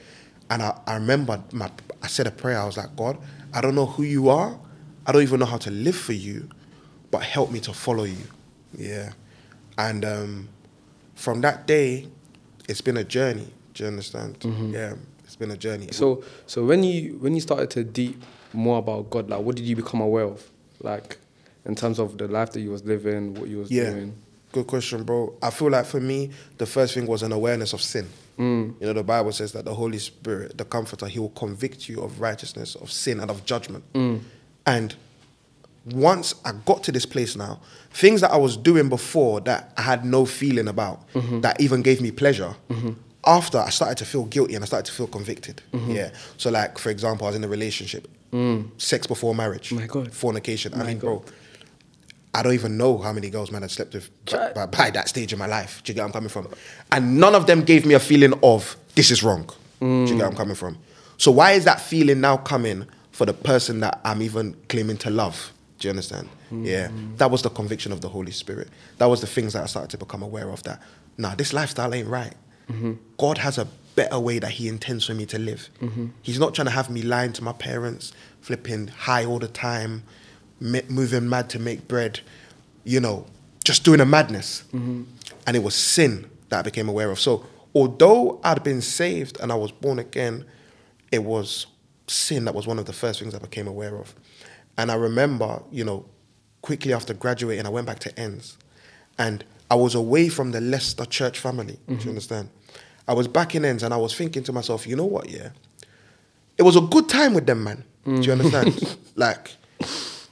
And 0.51 0.63
I, 0.63 0.79
I 0.87 0.95
remember 0.95 1.43
my, 1.53 1.71
I 2.03 2.07
said 2.07 2.27
a 2.27 2.31
prayer. 2.31 2.59
I 2.59 2.65
was 2.65 2.77
like, 2.77 2.95
God, 2.97 3.19
I 3.53 3.61
don't 3.61 3.75
know 3.75 3.87
who 3.87 4.03
you 4.03 4.29
are. 4.29 4.59
I 5.07 5.13
don't 5.13 5.23
even 5.23 5.41
know 5.41 5.47
how 5.47 5.59
to 5.59 5.71
live 5.71 5.97
for 5.97 6.13
you, 6.15 6.49
but 7.11 7.23
help 7.23 7.51
me 7.51 7.61
to 7.61 7.73
follow 7.73 8.05
you. 8.05 8.25
Yeah. 8.77 9.13
And 9.77 10.05
um, 10.05 10.49
from 11.15 11.41
that 11.43 11.67
day, 11.67 12.09
it's 12.69 12.81
been 12.81 12.97
a 12.97 13.05
journey. 13.05 13.49
Do 13.75 13.85
you 13.85 13.89
understand? 13.89 14.39
Yeah, 14.73 14.95
it's 15.25 15.37
been 15.37 15.51
a 15.53 15.57
journey. 15.57 15.89
So 15.93 16.25
so 16.47 16.65
when 16.65 16.83
you 16.83 17.17
when 17.19 17.35
you 17.35 17.41
started 17.41 17.71
to 17.71 17.85
deep 17.85 18.23
more 18.53 18.79
about 18.79 19.09
God, 19.11 19.31
like 19.31 19.41
what 19.41 19.55
did 19.57 19.67
you 19.67 19.77
become 19.77 20.01
aware 20.01 20.25
of? 20.25 20.51
Like 20.81 21.19
in 21.65 21.75
terms 21.77 21.99
of 22.01 22.19
the 22.19 22.27
life 22.27 22.51
that 22.53 22.61
you 22.61 22.71
was 22.71 22.85
living, 22.85 23.35
what 23.35 23.49
you 23.49 23.59
was 23.59 23.71
Yeah. 23.71 23.91
doing. 23.91 24.15
Good 24.53 24.67
question, 24.67 25.03
bro. 25.03 25.35
I 25.43 25.51
feel 25.51 25.71
like 25.71 25.87
for 25.87 26.01
me, 26.01 26.31
the 26.57 26.67
first 26.67 26.95
thing 26.95 27.07
was 27.07 27.23
an 27.23 27.33
awareness 27.33 27.73
of 27.73 27.83
sin. 27.83 28.09
Mm. 28.39 28.81
You 28.81 28.87
know, 28.87 28.93
the 28.93 29.03
Bible 29.03 29.33
says 29.33 29.53
that 29.53 29.65
the 29.65 29.75
Holy 29.75 29.99
Spirit, 29.99 30.57
the 30.57 30.65
Comforter, 30.65 31.07
He 31.07 31.19
will 31.19 31.31
convict 31.31 31.89
you 31.89 32.01
of 32.01 32.21
righteousness, 32.21 32.75
of 32.77 32.91
sin, 32.91 33.21
and 33.21 33.31
of 33.31 33.45
judgment. 33.45 33.85
Mm. 33.93 34.21
And 34.65 34.95
once 35.87 36.35
I 36.45 36.53
got 36.65 36.83
to 36.85 36.93
this 36.93 37.07
place 37.07 37.37
now, 37.37 37.61
things 37.91 38.21
that 38.21 38.31
I 38.31 38.37
was 38.37 38.57
doing 38.57 38.89
before 38.89 39.41
that 39.43 39.73
I 39.77 39.83
had 39.83 40.05
no 40.05 40.25
feeling 40.25 40.69
about, 40.69 41.11
mm-hmm. 41.13 41.41
that 41.41 41.61
even 41.61 41.83
gave 41.83 42.01
me 42.01 42.11
pleasure, 42.11 42.55
mm-hmm. 42.69 42.93
after 43.27 43.59
I 43.59 43.71
started 43.71 43.99
to 43.99 44.05
feel 44.05 44.25
guilty 44.25 44.55
and 44.55 44.63
I 44.63 44.67
started 44.67 44.87
to 44.87 44.93
feel 44.93 45.07
convicted. 45.07 45.63
Mm-hmm. 45.73 45.91
Yeah. 45.91 46.11
So, 46.37 46.51
like, 46.51 46.79
for 46.79 46.91
example, 46.91 47.27
I 47.27 47.31
was 47.31 47.37
in 47.37 47.45
a 47.45 47.49
relationship, 47.49 48.09
mm. 48.33 48.69
sex 48.81 49.07
before 49.07 49.35
marriage, 49.35 49.73
My 49.73 49.87
God. 49.87 50.13
fornication. 50.13 50.75
I 50.75 50.85
mean, 50.85 50.99
God. 50.99 51.07
bro, 51.07 51.25
I 52.39 52.43
don't 52.43 52.55
even 52.55 52.77
know 52.77 52.99
how 52.99 53.13
many 53.13 53.31
girls 53.31 53.51
man 53.51 53.63
had 53.63 53.71
slept 53.73 53.95
with 53.95 54.11
by, 54.27 54.53
by, 54.53 54.67
by 54.67 54.91
that 54.91 55.09
stage 55.09 55.33
in 55.33 55.41
my 55.41 55.47
life. 55.47 55.83
Do 55.83 55.91
you 55.91 55.95
get 55.95 56.03
where 56.03 56.07
I'm 56.07 56.13
coming 56.13 56.29
from? 56.29 56.47
And 56.93 57.19
none 57.19 57.35
of 57.35 57.49
them 57.49 57.63
gave 57.63 57.85
me 57.85 57.95
a 57.95 58.01
feeling 58.01 58.33
of 58.45 58.77
this 58.95 59.11
is 59.11 59.25
wrong. 59.25 59.51
Do 59.81 59.87
you 59.87 60.07
get 60.07 60.19
where 60.19 60.27
I'm 60.27 60.37
coming 60.37 60.55
from? 60.55 60.79
So 61.17 61.33
why 61.33 61.53
is 61.53 61.65
that 61.65 61.81
feeling 61.81 62.21
now 62.21 62.37
coming 62.37 62.87
for 63.11 63.27
the 63.27 63.33
person 63.33 63.81
that 63.81 64.01
I'm 64.05 64.23
even 64.23 64.57
claiming 64.69 64.99
to 64.99 65.11
love? 65.11 65.53
Do 65.81 65.89
you 65.89 65.91
understand? 65.91 66.29
Yeah. 66.53 66.91
That 67.17 67.33
was 67.33 67.43
the 67.43 67.51
conviction 67.51 67.91
of 67.91 68.03
the 68.03 68.09
Holy 68.09 68.31
Spirit. 68.31 68.69
That 68.99 69.07
was 69.07 69.21
the 69.21 69.27
things 69.27 69.55
that 69.55 69.65
I 69.65 69.67
started 69.67 69.91
to 69.91 69.99
become 69.99 70.23
aware 70.23 70.49
of 70.49 70.63
that, 70.63 70.81
nah, 71.17 71.35
this 71.35 71.53
lifestyle 71.53 71.93
ain't 71.93 72.09
right. 72.09 72.35
Mm-hmm. 72.71 72.93
God 73.17 73.39
has 73.39 73.59
a 73.59 73.67
better 73.97 74.21
way 74.21 74.39
that 74.39 74.53
He 74.53 74.69
intends 74.69 75.05
for 75.05 75.15
me 75.15 75.27
to 75.27 75.39
live. 75.41 75.69
Mm-hmm. 75.81 76.07
He's 76.23 76.39
not 76.39 76.55
trying 76.55 76.67
to 76.67 76.73
have 76.73 76.89
me 76.89 77.03
lying 77.03 77.33
to 77.33 77.43
my 77.43 77.53
parents, 77.53 78.13
flipping 78.41 78.87
high 78.87 79.25
all 79.25 79.41
the 79.41 79.49
time, 79.49 80.05
moving 80.61 81.29
mad 81.29 81.51
to 81.51 81.59
make 81.59 81.89
bread, 81.89 82.21
you 82.85 83.01
know, 83.01 83.27
just 83.65 83.85
doing 83.85 84.01
a 84.01 84.07
madness. 84.07 84.65
Mm-hmm. 84.73 85.05
And 85.47 85.57
it 85.57 85.63
was 85.63 85.75
sin 85.75 86.31
that 86.49 86.61
I 86.61 86.63
became 86.63 86.89
aware 86.89 87.11
of. 87.11 87.21
So, 87.21 87.47
although 87.75 88.41
I'd 88.43 88.63
been 88.65 88.81
saved 88.81 89.39
and 89.41 89.53
I 89.53 89.55
was 89.55 89.73
born 89.73 89.99
again, 89.99 90.45
it 91.13 91.25
was 91.25 91.67
sin 92.07 92.45
that 92.47 92.55
was 92.55 92.67
one 92.67 92.79
of 92.79 92.87
the 92.87 92.93
first 92.93 93.21
things 93.21 93.35
I 93.35 93.39
became 93.39 93.67
aware 93.67 93.97
of. 93.97 94.15
And 94.77 94.91
I 94.91 94.95
remember, 94.95 95.63
you 95.71 95.85
know, 95.85 96.07
quickly 96.63 96.93
after 96.93 97.15
graduating, 97.15 97.67
I 97.67 97.71
went 97.71 97.87
back 97.87 97.99
to 98.01 98.19
Ends. 98.19 98.57
And 99.19 99.45
I 99.71 99.75
was 99.75 99.95
away 99.95 100.29
from 100.29 100.53
the 100.53 100.61
Leicester 100.61 101.05
church 101.05 101.39
family. 101.39 101.79
Do 101.87 101.93
you 101.93 101.99
mm-hmm. 101.99 102.09
understand? 102.11 102.51
I 103.07 103.15
was 103.15 103.27
back 103.27 103.55
in 103.55 103.65
Ends 103.65 103.83
and 103.83 103.93
I 103.93 103.97
was 103.97 104.15
thinking 104.15 104.43
to 104.45 104.53
myself, 104.53 104.87
you 104.87 104.95
know 104.95 105.07
what, 105.07 105.29
yeah? 105.29 105.51
It 106.59 106.63
was 106.63 106.77
a 106.77 106.81
good 106.81 107.09
time 107.09 107.35
with 107.35 107.47
them, 107.47 107.65
man. 107.65 107.85
Do 108.05 108.13
you 108.13 108.21
mm. 108.21 108.33
understand? 108.33 108.97
like, 109.17 109.53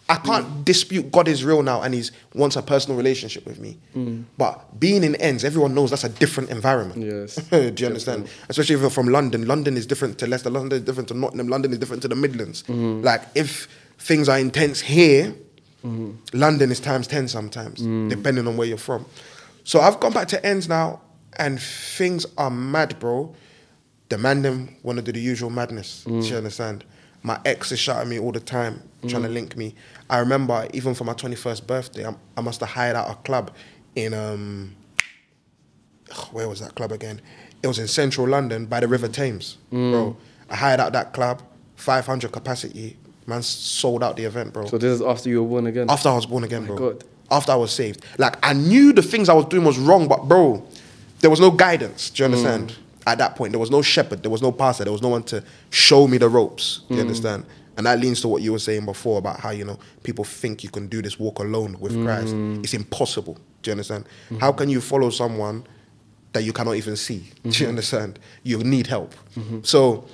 I 0.09 0.17
can't 0.17 0.65
dispute 0.65 1.11
God 1.11 1.27
is 1.27 1.45
real 1.45 1.63
now 1.63 1.83
and 1.83 1.93
He's 1.93 2.13
wants 2.33 2.55
a 2.55 2.63
personal 2.63 2.97
relationship 2.97 3.45
with 3.45 3.59
me. 3.59 3.79
Mm. 3.95 4.25
But 4.39 4.79
being 4.79 5.03
in 5.03 5.17
ends, 5.17 5.45
everyone 5.45 5.75
knows 5.75 5.91
that's 5.91 6.05
a 6.05 6.09
different 6.09 6.51
environment. 6.51 7.03
Yes. 7.03 7.35
Do 7.51 7.75
you 7.77 7.87
understand? 7.87 8.29
Especially 8.49 8.77
if 8.77 8.81
you're 8.81 8.91
from 8.91 9.09
London. 9.09 9.47
London 9.47 9.77
is 9.77 9.85
different 9.85 10.19
to 10.19 10.27
Leicester. 10.27 10.51
London 10.51 10.79
is 10.79 10.85
different 10.85 11.09
to 11.09 11.15
Nottingham. 11.15 11.49
London 11.49 11.73
is 11.73 11.79
different 11.79 12.03
to 12.03 12.09
the 12.09 12.15
Midlands. 12.15 12.63
Mm-hmm. 12.65 13.03
Like 13.03 13.23
if 13.35 13.67
things 13.99 14.29
are 14.29 14.39
intense 14.39 14.81
here, 14.81 15.35
mm-hmm. 15.85 16.13
London 16.33 16.71
is 16.71 16.79
times 16.79 17.09
ten 17.09 17.27
sometimes, 17.27 17.81
mm. 17.81 18.09
depending 18.09 18.47
on 18.47 18.57
where 18.57 18.69
you're 18.69 18.79
from. 18.79 19.07
So 19.65 19.81
I've 19.81 19.99
gone 19.99 20.13
back 20.13 20.29
to 20.29 20.47
ends 20.47 20.69
now, 20.69 21.01
and 21.37 21.61
things 21.61 22.27
are 22.39 22.51
mad, 22.51 23.01
bro. 23.01 23.35
The 24.09 24.19
man 24.19 24.43
them 24.43 24.77
want 24.85 24.99
to 24.99 25.03
do 25.03 25.11
the 25.11 25.21
usual 25.21 25.51
madness. 25.51 26.05
Do 26.05 26.15
you 26.15 26.21
mm. 26.21 26.37
understand? 26.37 26.85
My 27.25 27.41
ex 27.45 27.73
is 27.73 27.81
shouting 27.81 28.09
me 28.09 28.21
all 28.21 28.31
the 28.31 28.39
time, 28.39 28.81
trying 29.09 29.23
to 29.23 29.29
mm. 29.29 29.35
link 29.35 29.57
me. 29.57 29.75
I 30.09 30.19
remember 30.19 30.69
even 30.73 30.95
for 30.95 31.05
my 31.05 31.15
21st 31.15 31.67
birthday, 31.67 32.07
I, 32.07 32.15
I 32.37 32.41
must 32.41 32.61
have 32.61 32.69
hired 32.71 32.97
out 32.97 33.11
a 33.11 33.15
club 33.17 33.51
in 33.95 34.15
um, 34.15 34.77
where 36.33 36.49
was 36.49 36.61
that 36.61 36.75
club 36.75 36.93
again? 36.93 37.21
It 37.63 37.67
was 37.67 37.79
in 37.79 37.89
central 37.89 38.29
London 38.29 38.67
by 38.67 38.81
the 38.81 38.89
River 38.89 39.09
Thames, 39.09 39.59
mm. 39.73 39.91
bro. 39.91 40.17
I 40.49 40.57
hired 40.57 40.81
out 40.81 40.93
that 40.93 41.13
club, 41.13 41.43
500 41.77 42.31
capacity. 42.31 42.97
Man 43.27 43.43
sold 43.43 44.05
out 44.05 44.17
the 44.17 44.25
event, 44.25 44.53
bro. 44.53 44.67
So 44.67 44.79
this 44.79 44.93
is 44.93 45.03
after 45.03 45.29
you 45.29 45.43
were 45.43 45.49
born 45.49 45.67
again. 45.67 45.91
After 45.91 46.09
I 46.09 46.15
was 46.15 46.27
born 46.27 46.45
again, 46.45 46.67
oh 46.69 46.73
My 46.73 46.77
bro. 46.77 46.93
God. 46.93 47.05
After 47.29 47.53
I 47.53 47.57
was 47.57 47.73
saved. 47.73 48.05
Like, 48.19 48.37
I 48.47 48.53
knew 48.53 48.93
the 48.93 49.03
things 49.03 49.29
I 49.29 49.35
was 49.35 49.47
doing 49.47 49.65
was 49.65 49.79
wrong, 49.79 50.07
but, 50.07 50.29
bro, 50.29 50.65
there 51.19 51.31
was 51.31 51.41
no 51.41 51.51
guidance. 51.51 52.11
Do 52.11 52.23
you 52.23 52.29
mm. 52.29 52.33
understand? 52.33 52.77
At 53.05 53.19
that 53.19 53.35
point, 53.35 53.53
there 53.53 53.59
was 53.59 53.71
no 53.71 53.83
shepherd, 53.83 54.23
there 54.23 54.31
was 54.31 54.43
no 54.43 54.53
pastor, 54.53 54.85
there 54.85 54.93
was 54.93 55.03
no 55.03 55.09
one 55.09 55.25
to 55.25 55.43
show 55.71 56.07
me 56.07 56.19
the 56.19 56.29
ropes. 56.29 56.83
Do 56.89 56.97
you 56.97 57.01
understand? 57.01 57.47
And 57.77 57.87
that 57.87 58.01
leans 58.01 58.21
to 58.23 58.29
what 58.29 58.43
you 58.43 58.53
were 58.53 58.59
saying 58.59 58.87
before 58.87 59.19
about 59.19 59.41
how, 59.41 59.51
you 59.51 59.65
know, 59.65 59.79
people 60.03 60.25
think 60.25 60.65
you 60.65 60.71
can 60.71 60.87
do 60.87 61.03
this 61.03 61.19
walk 61.19 61.39
alone 61.39 61.77
with 61.79 61.93
mm. 61.93 62.05
Christ. 62.05 62.35
It's 62.65 62.75
impossible. 62.75 63.35
Do 63.63 63.71
you 63.71 63.73
understand? 63.73 64.05
Mm-hmm. 64.05 64.39
How 64.39 64.53
can 64.53 64.69
you 64.71 64.81
follow 64.81 65.11
someone 65.11 65.67
that 66.33 66.43
you 66.43 66.53
cannot 66.53 66.77
even 66.77 66.97
see? 66.97 67.19
Do 67.19 67.49
you 67.49 67.51
mm-hmm. 67.51 67.69
understand? 67.69 68.19
You 68.43 68.59
need 68.59 68.87
help. 68.87 69.15
Mm-hmm. 69.35 69.61
So, 69.63 70.07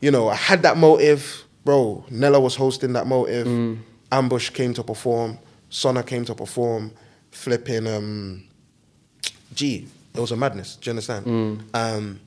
you 0.00 0.10
know, 0.10 0.28
I 0.28 0.34
had 0.36 0.62
that 0.62 0.76
motive, 0.76 1.44
bro. 1.64 2.04
Nella 2.10 2.38
was 2.38 2.54
hosting 2.56 2.92
that 2.92 3.06
motive. 3.06 3.46
Mm. 3.46 3.78
Ambush 4.12 4.50
came 4.50 4.72
to 4.74 4.82
perform. 4.82 5.38
Sonna 5.70 6.06
came 6.06 6.24
to 6.24 6.34
perform. 6.34 6.92
Flipping, 7.30 7.86
um, 7.86 8.42
gee, 9.54 9.86
it 10.14 10.20
was 10.20 10.32
a 10.32 10.36
madness. 10.36 10.76
Do 10.76 10.90
you 10.90 10.92
understand? 10.92 11.26
Mm. 11.26 11.60
Um, 11.74 12.20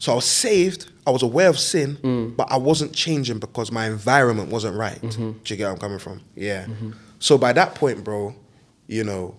so 0.00 0.12
I 0.12 0.14
was 0.16 0.24
saved. 0.24 0.90
I 1.06 1.10
was 1.10 1.22
aware 1.22 1.48
of 1.48 1.58
sin, 1.58 1.98
mm. 1.98 2.36
but 2.36 2.50
I 2.50 2.56
wasn't 2.56 2.94
changing 2.94 3.38
because 3.38 3.70
my 3.70 3.86
environment 3.86 4.50
wasn't 4.50 4.76
right. 4.76 5.00
Mm-hmm. 5.00 5.32
Do 5.32 5.54
you 5.54 5.56
get 5.56 5.64
where 5.64 5.72
I'm 5.72 5.78
coming 5.78 5.98
from? 5.98 6.22
Yeah. 6.34 6.64
Mm-hmm. 6.64 6.92
So 7.18 7.36
by 7.36 7.52
that 7.52 7.74
point, 7.74 8.02
bro, 8.02 8.34
you 8.86 9.04
know, 9.04 9.36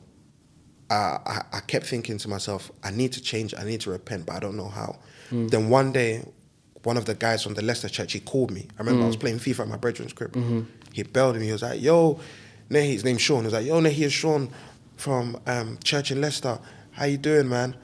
I, 0.91 1.17
I, 1.25 1.41
I 1.53 1.59
kept 1.61 1.87
thinking 1.87 2.17
to 2.19 2.29
myself, 2.29 2.71
I 2.83 2.91
need 2.91 3.11
to 3.13 3.21
change, 3.21 3.55
I 3.57 3.63
need 3.63 3.81
to 3.81 3.89
repent, 3.89 4.27
but 4.27 4.35
I 4.35 4.39
don't 4.39 4.55
know 4.55 4.67
how. 4.67 4.99
Mm. 5.31 5.49
Then 5.49 5.69
one 5.69 5.91
day, 5.91 6.25
one 6.83 6.95
of 6.95 7.05
the 7.05 7.15
guys 7.15 7.41
from 7.41 7.55
the 7.55 7.63
Leicester 7.63 7.89
church, 7.89 8.13
he 8.13 8.19
called 8.19 8.51
me. 8.51 8.67
I 8.77 8.83
remember 8.83 9.03
I 9.03 9.07
was 9.07 9.17
mm. 9.17 9.21
playing 9.21 9.39
FIFA 9.39 9.61
at 9.61 9.67
my 9.67 9.77
brethren's 9.77 10.13
crib. 10.13 10.33
Mm-hmm. 10.33 10.61
He 10.93 11.01
belled 11.01 11.37
me. 11.37 11.47
He 11.47 11.51
was 11.51 11.63
like, 11.63 11.81
yo, 11.81 12.19
Nehi, 12.69 12.93
his 12.93 13.03
name's 13.03 13.21
Sean. 13.21 13.39
He 13.39 13.45
was 13.45 13.53
like, 13.53 13.65
yo, 13.65 13.81
Nehi, 13.81 14.01
it's 14.01 14.13
Sean 14.13 14.51
from 14.95 15.41
um, 15.47 15.79
church 15.83 16.11
in 16.11 16.21
Leicester. 16.21 16.59
How 16.91 17.05
you 17.05 17.17
doing, 17.17 17.49
man? 17.49 17.75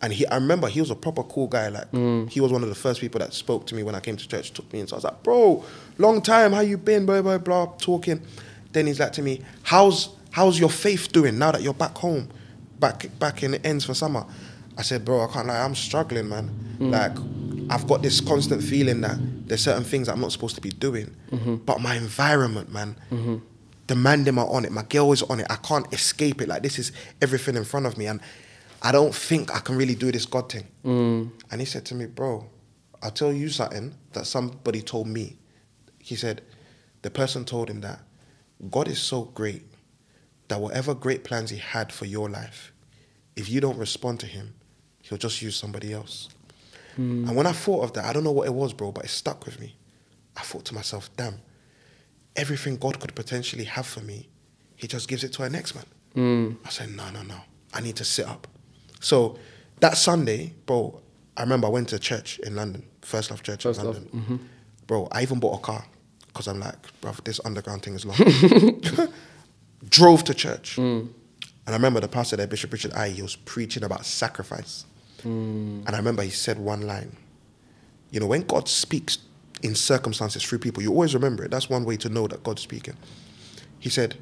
And 0.00 0.12
he, 0.12 0.26
I 0.26 0.36
remember 0.36 0.68
he 0.68 0.80
was 0.80 0.90
a 0.90 0.94
proper 0.94 1.22
cool 1.24 1.48
guy. 1.48 1.68
Like 1.68 1.90
mm. 1.92 2.28
he 2.30 2.40
was 2.40 2.52
one 2.52 2.62
of 2.62 2.68
the 2.68 2.74
first 2.74 3.00
people 3.00 3.18
that 3.18 3.34
spoke 3.34 3.66
to 3.68 3.74
me 3.74 3.82
when 3.82 3.94
I 3.94 4.00
came 4.00 4.16
to 4.16 4.28
church. 4.28 4.52
Took 4.52 4.72
me 4.72 4.80
in. 4.80 4.86
So 4.86 4.94
I 4.94 4.98
was 4.98 5.04
like, 5.04 5.22
bro, 5.22 5.64
long 5.98 6.22
time. 6.22 6.52
How 6.52 6.60
you 6.60 6.78
been? 6.78 7.06
Blah 7.06 7.22
blah 7.22 7.38
blah. 7.38 7.66
Talking. 7.78 8.22
Then 8.72 8.86
he's 8.86 9.00
like 9.00 9.12
to 9.14 9.22
me, 9.22 9.42
how's 9.62 10.10
how's 10.30 10.60
your 10.60 10.70
faith 10.70 11.10
doing 11.10 11.38
now 11.38 11.52
that 11.52 11.62
you're 11.62 11.74
back 11.74 11.96
home, 11.96 12.28
back 12.78 13.06
back 13.18 13.42
in 13.42 13.52
the 13.52 13.66
ends 13.66 13.84
for 13.84 13.94
summer? 13.94 14.24
I 14.76 14.82
said, 14.82 15.04
bro, 15.04 15.28
I 15.28 15.32
can't 15.32 15.48
lie. 15.48 15.60
I'm 15.60 15.74
struggling, 15.74 16.28
man. 16.28 16.76
Mm. 16.78 16.92
Like 16.92 17.18
I've 17.70 17.86
got 17.86 18.02
this 18.02 18.20
constant 18.20 18.62
feeling 18.62 19.00
that 19.02 19.18
there's 19.46 19.62
certain 19.62 19.84
things 19.84 20.08
I'm 20.08 20.20
not 20.20 20.32
supposed 20.32 20.54
to 20.54 20.60
be 20.60 20.70
doing. 20.70 21.14
Mm-hmm. 21.30 21.56
But 21.56 21.80
my 21.80 21.96
environment, 21.96 22.72
man, 22.72 22.96
mm-hmm. 23.10 23.36
the 23.88 23.96
man 23.96 24.24
them 24.24 24.38
are 24.38 24.48
on 24.48 24.64
it. 24.64 24.72
My 24.72 24.84
girl 24.84 25.12
is 25.12 25.22
on 25.24 25.40
it. 25.40 25.46
I 25.50 25.56
can't 25.56 25.92
escape 25.92 26.40
it. 26.40 26.48
Like 26.48 26.62
this 26.62 26.78
is 26.78 26.92
everything 27.20 27.56
in 27.56 27.64
front 27.64 27.86
of 27.86 27.98
me, 27.98 28.06
and 28.06 28.20
I 28.82 28.92
don't 28.92 29.14
think 29.14 29.54
I 29.54 29.60
can 29.60 29.76
really 29.76 29.94
do 29.94 30.12
this 30.12 30.26
God 30.26 30.50
thing. 30.50 30.66
Mm. 30.84 31.30
And 31.50 31.60
he 31.60 31.64
said 31.66 31.84
to 31.86 31.94
me, 31.94 32.06
bro, 32.06 32.46
I'll 33.02 33.10
tell 33.10 33.32
you 33.32 33.48
something 33.48 33.94
that 34.12 34.26
somebody 34.26 34.82
told 34.82 35.06
me. 35.08 35.36
He 35.98 36.16
said, 36.16 36.42
the 37.02 37.10
person 37.10 37.44
told 37.44 37.68
him 37.70 37.80
that 37.82 38.00
God 38.70 38.88
is 38.88 39.00
so 39.00 39.22
great 39.22 39.62
that 40.48 40.60
whatever 40.60 40.94
great 40.94 41.24
plans 41.24 41.50
he 41.50 41.58
had 41.58 41.92
for 41.92 42.06
your 42.06 42.28
life, 42.28 42.72
if 43.36 43.48
you 43.48 43.60
don't 43.60 43.78
respond 43.78 44.20
to 44.20 44.26
him, 44.26 44.54
he'll 45.02 45.18
just 45.18 45.42
use 45.42 45.56
somebody 45.56 45.92
else. 45.92 46.28
Mm. 46.96 47.28
And 47.28 47.36
when 47.36 47.46
I 47.46 47.52
thought 47.52 47.84
of 47.84 47.92
that, 47.94 48.04
I 48.04 48.12
don't 48.12 48.24
know 48.24 48.32
what 48.32 48.46
it 48.46 48.54
was, 48.54 48.72
bro, 48.72 48.90
but 48.90 49.04
it 49.04 49.08
stuck 49.08 49.44
with 49.44 49.60
me. 49.60 49.76
I 50.36 50.40
thought 50.40 50.64
to 50.66 50.74
myself, 50.74 51.10
damn, 51.16 51.40
everything 52.34 52.76
God 52.76 52.98
could 52.98 53.14
potentially 53.14 53.64
have 53.64 53.86
for 53.86 54.00
me, 54.00 54.28
he 54.76 54.86
just 54.86 55.08
gives 55.08 55.24
it 55.24 55.32
to 55.34 55.42
our 55.42 55.50
next 55.50 55.74
man. 55.74 55.84
Mm. 56.16 56.56
I 56.64 56.70
said, 56.70 56.90
no, 56.90 57.10
no, 57.10 57.22
no. 57.22 57.40
I 57.74 57.80
need 57.80 57.96
to 57.96 58.04
sit 58.04 58.26
up. 58.26 58.46
So 59.00 59.38
that 59.80 59.96
Sunday, 59.96 60.54
bro, 60.66 61.00
I 61.36 61.42
remember 61.42 61.68
I 61.68 61.70
went 61.70 61.88
to 61.90 61.98
church 61.98 62.38
in 62.40 62.56
London, 62.56 62.84
First 63.02 63.30
Love 63.30 63.42
Church 63.42 63.62
First 63.62 63.80
in 63.80 63.86
London. 63.86 64.08
Mm-hmm. 64.14 64.36
Bro, 64.86 65.08
I 65.12 65.22
even 65.22 65.38
bought 65.38 65.58
a 65.58 65.62
car 65.62 65.84
because 66.26 66.48
I'm 66.48 66.60
like, 66.60 66.76
bro, 67.00 67.12
this 67.24 67.40
underground 67.44 67.82
thing 67.82 67.94
is 67.94 68.04
long. 68.04 68.18
Drove 69.88 70.24
to 70.24 70.34
church. 70.34 70.76
Mm. 70.76 71.08
And 71.66 71.74
I 71.74 71.76
remember 71.76 72.00
the 72.00 72.08
pastor 72.08 72.36
there, 72.36 72.46
Bishop 72.46 72.72
Richard 72.72 72.92
I, 72.94 73.10
he 73.10 73.22
was 73.22 73.36
preaching 73.36 73.84
about 73.84 74.04
sacrifice. 74.06 74.84
Mm. 75.18 75.86
And 75.86 75.90
I 75.90 75.98
remember 75.98 76.22
he 76.22 76.30
said 76.30 76.58
one 76.58 76.82
line. 76.82 77.16
You 78.10 78.20
know, 78.20 78.26
when 78.26 78.42
God 78.42 78.68
speaks 78.68 79.18
in 79.62 79.74
circumstances 79.74 80.42
through 80.42 80.58
people, 80.60 80.82
you 80.82 80.90
always 80.90 81.14
remember 81.14 81.44
it. 81.44 81.50
That's 81.50 81.68
one 81.68 81.84
way 81.84 81.96
to 81.98 82.08
know 82.08 82.26
that 82.26 82.42
God's 82.42 82.62
speaking. 82.62 82.96
He 83.78 83.90
said, 83.90 84.16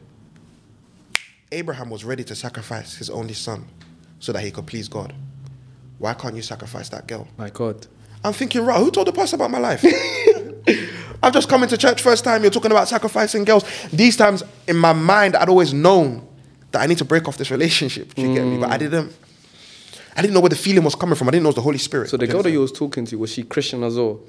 Abraham 1.52 1.88
was 1.88 2.04
ready 2.04 2.24
to 2.24 2.34
sacrifice 2.34 2.96
his 2.96 3.08
only 3.08 3.34
son 3.34 3.66
so 4.18 4.32
that 4.32 4.42
he 4.42 4.50
could 4.50 4.66
please 4.66 4.88
God. 4.88 5.14
Why 5.98 6.14
can't 6.14 6.34
you 6.36 6.42
sacrifice 6.42 6.88
that 6.90 7.06
girl? 7.06 7.26
My 7.36 7.50
God. 7.50 7.86
I'm 8.24 8.32
thinking, 8.32 8.64
right, 8.64 8.78
who 8.78 8.90
told 8.90 9.06
the 9.06 9.12
pastor 9.12 9.36
about 9.36 9.50
my 9.50 9.58
life? 9.58 9.84
I've 11.22 11.32
just 11.32 11.48
come 11.48 11.62
into 11.62 11.76
church 11.76 12.02
first 12.02 12.24
time, 12.24 12.42
you're 12.42 12.50
talking 12.50 12.70
about 12.70 12.88
sacrificing 12.88 13.44
girls. 13.44 13.64
These 13.92 14.16
times, 14.16 14.42
in 14.66 14.76
my 14.76 14.92
mind, 14.92 15.36
I'd 15.36 15.48
always 15.48 15.72
known 15.72 16.26
that 16.72 16.82
I 16.82 16.86
need 16.86 16.98
to 16.98 17.04
break 17.04 17.28
off 17.28 17.36
this 17.38 17.50
relationship. 17.50 18.14
Do 18.14 18.22
you 18.22 18.34
get 18.34 18.44
me? 18.44 18.58
But 18.58 18.70
I 18.70 18.76
mm. 18.76 18.80
didn't, 18.80 19.16
I 20.16 20.22
didn't 20.22 20.34
know 20.34 20.40
where 20.40 20.50
the 20.50 20.56
feeling 20.56 20.84
was 20.84 20.94
coming 20.94 21.14
from. 21.14 21.28
I 21.28 21.30
didn't 21.30 21.44
know 21.44 21.48
it 21.48 21.50
was 21.50 21.56
the 21.56 21.62
Holy 21.62 21.78
Spirit. 21.78 22.10
So 22.10 22.16
the 22.16 22.26
girl 22.26 22.42
that 22.42 22.50
you 22.50 22.60
was 22.60 22.72
talking 22.72 23.04
to 23.06 23.16
was 23.16 23.32
she 23.32 23.44
Christian 23.44 23.82
as 23.82 23.96
well? 23.96 24.20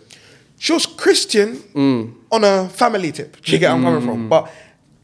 She 0.59 0.73
was 0.73 0.85
Christian 0.85 1.57
mm. 1.57 2.13
on 2.31 2.43
a 2.43 2.69
family 2.69 3.11
tip. 3.11 3.41
Do 3.41 3.51
you 3.51 3.59
get 3.59 3.67
where 3.69 3.77
I'm 3.77 3.83
coming 3.83 4.07
from? 4.07 4.25
Mm. 4.25 4.29
But 4.29 4.51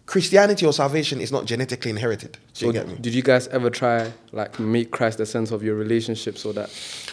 Christianity 0.06 0.66
or 0.66 0.74
salvation 0.74 1.22
is 1.22 1.32
not 1.32 1.46
genetically 1.46 1.90
inherited. 1.90 2.34
Do 2.54 2.66
you 2.66 2.72
So 2.72 2.74
get 2.74 2.88
me? 2.90 2.96
did 3.00 3.14
you 3.14 3.22
guys 3.22 3.48
ever 3.48 3.70
try 3.70 4.12
like 4.34 4.60
make 4.60 4.92
Christ 4.92 5.18
the 5.18 5.26
center 5.26 5.56
of 5.56 5.64
your 5.64 5.76
relationship 5.76 6.38
so 6.38 6.52
that 6.52 6.70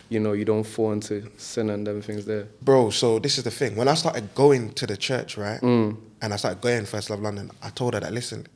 you 0.08 0.18
know 0.18 0.32
you 0.32 0.44
don't 0.44 0.64
fall 0.64 0.90
into 0.92 1.30
sin 1.36 1.70
and 1.70 1.86
everything's 1.86 2.24
there? 2.24 2.48
Bro, 2.62 2.90
so 2.90 3.20
this 3.20 3.38
is 3.38 3.44
the 3.44 3.50
thing. 3.50 3.76
When 3.76 3.86
I 3.86 3.94
started 3.94 4.34
going 4.34 4.72
to 4.72 4.86
the 4.86 4.96
church, 4.96 5.36
right, 5.38 5.60
mm. 5.60 5.96
and 6.20 6.32
I 6.34 6.36
started 6.36 6.60
going 6.60 6.84
First 6.84 7.10
Love 7.10 7.20
London, 7.20 7.52
I 7.62 7.70
told 7.70 7.94
her 7.94 8.00
that 8.00 8.12
listen, 8.12 8.48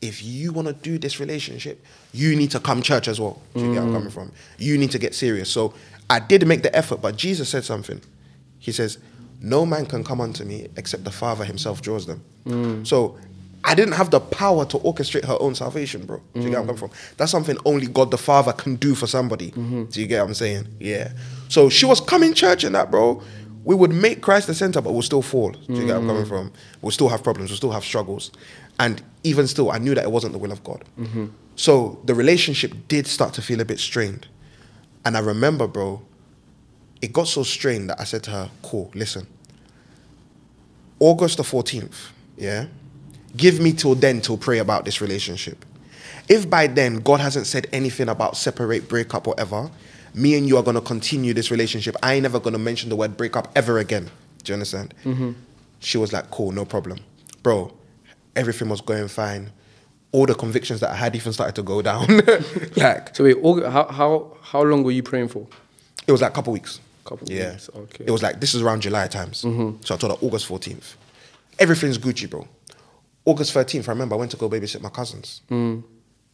if 0.00 0.22
you 0.22 0.52
want 0.52 0.68
to 0.68 0.72
do 0.74 0.96
this 0.96 1.18
relationship, 1.18 1.84
you 2.12 2.36
need 2.36 2.52
to 2.52 2.60
come 2.60 2.82
church 2.82 3.08
as 3.08 3.20
well. 3.20 3.42
Do 3.54 3.60
you 3.60 3.74
get 3.74 3.74
where 3.74 3.82
I'm 3.82 3.90
mm. 3.90 3.94
coming 3.94 4.10
from? 4.10 4.32
You 4.56 4.78
need 4.78 4.92
to 4.92 5.00
get 5.00 5.16
serious. 5.16 5.50
So 5.50 5.74
I 6.08 6.20
did 6.20 6.46
make 6.46 6.62
the 6.62 6.74
effort, 6.76 7.02
but 7.02 7.16
Jesus 7.16 7.48
said 7.48 7.64
something. 7.64 8.00
He 8.60 8.70
says, 8.70 8.98
"No 9.40 9.66
man 9.66 9.84
can 9.86 10.04
come 10.04 10.20
unto 10.20 10.44
me 10.44 10.68
except 10.76 11.02
the 11.02 11.10
Father 11.10 11.44
Himself 11.44 11.82
draws 11.82 12.06
them." 12.06 12.22
Mm. 12.46 12.86
So 12.86 13.18
I 13.62 13.74
didn't 13.74 13.92
have 13.94 14.10
the 14.10 14.20
power 14.20 14.64
to 14.64 14.78
orchestrate 14.78 15.24
her 15.26 15.36
own 15.38 15.54
salvation, 15.54 16.06
bro. 16.06 16.22
Do 16.34 16.40
you 16.40 16.46
get 16.46 16.52
where 16.52 16.60
I'm 16.60 16.66
coming 16.66 16.78
from? 16.78 16.90
That's 17.18 17.30
something 17.30 17.58
only 17.64 17.86
God 17.86 18.10
the 18.10 18.18
Father 18.18 18.52
can 18.52 18.76
do 18.76 18.94
for 18.94 19.06
somebody. 19.06 19.50
Do 19.50 20.00
you 20.00 20.06
get 20.06 20.20
what 20.20 20.28
I'm 20.28 20.34
saying? 20.34 20.66
Yeah. 20.80 21.12
So 21.48 21.68
she 21.68 21.84
was 21.84 22.00
coming 22.00 22.32
church 22.32 22.64
and 22.64 22.74
that, 22.74 22.90
bro. 22.90 23.22
We 23.62 23.74
would 23.74 23.92
make 23.92 24.22
Christ 24.22 24.46
the 24.46 24.54
center, 24.54 24.80
but 24.80 24.92
we'll 24.92 25.02
still 25.02 25.20
fall. 25.20 25.50
Do 25.50 25.74
you 25.74 25.80
get 25.80 25.88
where 25.88 25.96
I'm 25.98 26.06
coming 26.06 26.24
from? 26.24 26.52
We'll 26.80 26.92
still 26.92 27.10
have 27.10 27.22
problems. 27.22 27.50
We'll 27.50 27.58
still 27.58 27.72
have 27.72 27.84
struggles. 27.84 28.30
And 28.78 29.02
even 29.24 29.46
still, 29.46 29.70
I 29.70 29.76
knew 29.76 29.94
that 29.94 30.04
it 30.04 30.10
wasn't 30.10 30.32
the 30.32 30.38
will 30.38 30.52
of 30.52 30.64
God. 30.64 30.82
So 31.56 32.00
the 32.06 32.14
relationship 32.14 32.72
did 32.88 33.06
start 33.06 33.34
to 33.34 33.42
feel 33.42 33.60
a 33.60 33.66
bit 33.66 33.78
strained. 33.78 34.26
And 35.04 35.14
I 35.18 35.20
remember, 35.20 35.66
bro, 35.66 36.00
it 37.02 37.12
got 37.12 37.28
so 37.28 37.42
strained 37.42 37.90
that 37.90 38.00
I 38.00 38.04
said 38.04 38.22
to 38.24 38.30
her, 38.30 38.50
cool, 38.62 38.90
listen. 38.94 39.26
August 40.98 41.36
the 41.36 41.42
14th, 41.42 42.10
yeah? 42.38 42.66
Give 43.36 43.60
me 43.60 43.72
till 43.72 43.94
then 43.94 44.20
to 44.22 44.36
pray 44.36 44.58
about 44.58 44.84
this 44.84 45.00
relationship. 45.00 45.64
If 46.28 46.48
by 46.48 46.66
then 46.66 46.96
God 46.96 47.20
hasn't 47.20 47.46
said 47.46 47.66
anything 47.72 48.08
about 48.08 48.36
separate, 48.36 48.88
break 48.88 49.14
up, 49.14 49.26
whatever, 49.26 49.70
me 50.14 50.36
and 50.36 50.46
you 50.46 50.56
are 50.56 50.62
gonna 50.62 50.80
continue 50.80 51.34
this 51.34 51.50
relationship. 51.50 51.96
I 52.02 52.14
ain't 52.14 52.22
never 52.22 52.40
gonna 52.40 52.58
mention 52.58 52.88
the 52.88 52.96
word 52.96 53.16
break 53.16 53.36
up 53.36 53.50
ever 53.56 53.78
again. 53.78 54.10
Do 54.44 54.52
you 54.52 54.54
understand? 54.54 54.94
Mm-hmm. 55.04 55.32
She 55.80 55.98
was 55.98 56.12
like, 56.12 56.30
cool, 56.30 56.52
no 56.52 56.64
problem. 56.64 56.98
Bro, 57.42 57.72
everything 58.36 58.68
was 58.68 58.80
going 58.80 59.08
fine. 59.08 59.50
All 60.12 60.26
the 60.26 60.34
convictions 60.34 60.80
that 60.80 60.90
I 60.90 60.96
had 60.96 61.14
even 61.14 61.32
started 61.32 61.54
to 61.56 61.62
go 61.62 61.82
down. 61.82 62.06
like, 62.76 63.14
So 63.14 63.24
wait, 63.24 63.36
how 63.64 63.86
how 63.86 64.36
how 64.42 64.62
long 64.62 64.82
were 64.82 64.90
you 64.90 65.02
praying 65.02 65.28
for? 65.28 65.46
it 66.06 66.12
was 66.12 66.20
like 66.22 66.32
a 66.32 66.34
couple 66.34 66.52
weeks. 66.52 66.80
Couple 67.04 67.28
yeah. 67.30 67.52
weeks, 67.52 67.70
okay. 67.74 68.04
It 68.06 68.10
was 68.10 68.22
like 68.22 68.40
this 68.40 68.54
is 68.54 68.62
around 68.62 68.82
July 68.82 69.06
times. 69.06 69.42
Mm-hmm. 69.42 69.82
So 69.82 69.94
I 69.94 69.98
told 69.98 70.18
her 70.18 70.26
August 70.26 70.48
14th. 70.48 70.94
Everything's 71.58 71.98
Gucci, 71.98 72.28
bro. 72.28 72.46
August 73.24 73.54
13th, 73.54 73.88
I 73.88 73.92
remember 73.92 74.14
I 74.14 74.18
went 74.18 74.30
to 74.32 74.36
go 74.36 74.48
babysit 74.48 74.80
my 74.80 74.88
cousins. 74.88 75.42
Mm. 75.50 75.84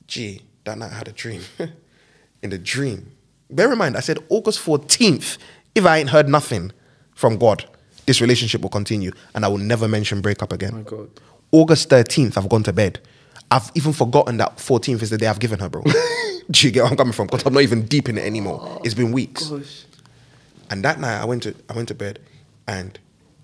Gee, 0.06 0.42
that 0.64 0.78
night 0.78 0.92
I 0.92 0.94
had 0.94 1.08
a 1.08 1.12
dream. 1.12 1.42
In 2.42 2.50
the 2.50 2.58
dream, 2.58 3.12
bear 3.50 3.72
in 3.72 3.78
mind, 3.78 3.96
I 3.96 4.00
said 4.00 4.18
August 4.28 4.60
14th. 4.64 5.38
If 5.74 5.84
I 5.84 5.98
ain't 5.98 6.10
heard 6.10 6.28
nothing 6.28 6.70
from 7.14 7.38
God, 7.38 7.64
this 8.04 8.20
relationship 8.20 8.60
will 8.60 8.68
continue, 8.68 9.10
and 9.34 9.44
I 9.44 9.48
will 9.48 9.58
never 9.58 9.88
mention 9.88 10.20
breakup 10.20 10.52
again. 10.52 10.74
My 10.76 10.82
God. 10.82 11.10
August 11.50 11.88
13th, 11.88 12.36
I've 12.36 12.48
gone 12.48 12.62
to 12.64 12.72
bed. 12.72 13.00
I've 13.50 13.70
even 13.74 13.92
forgotten 13.92 14.36
that 14.36 14.58
14th 14.58 15.02
is 15.02 15.10
the 15.10 15.18
day 15.18 15.26
I've 15.26 15.40
given 15.40 15.58
her, 15.60 15.68
bro. 15.68 15.82
Do 16.50 16.66
you 16.66 16.70
get 16.72 16.82
where 16.82 16.90
I'm 16.90 16.96
coming 16.96 17.12
from? 17.12 17.26
Because 17.26 17.44
I'm 17.46 17.54
not 17.54 17.62
even 17.62 17.86
deep 17.86 18.08
in 18.08 18.18
it 18.18 18.24
anymore. 18.24 18.60
Oh, 18.62 18.80
it's 18.84 18.94
been 18.94 19.12
weeks. 19.12 19.48
Gosh. 19.48 19.84
And 20.70 20.84
that 20.84 21.00
night 21.00 21.20
I 21.20 21.24
went 21.24 21.44
to 21.44 21.54
I 21.68 21.74
went 21.74 21.88
to 21.88 21.94
bed 21.94 22.18
and 22.66 22.98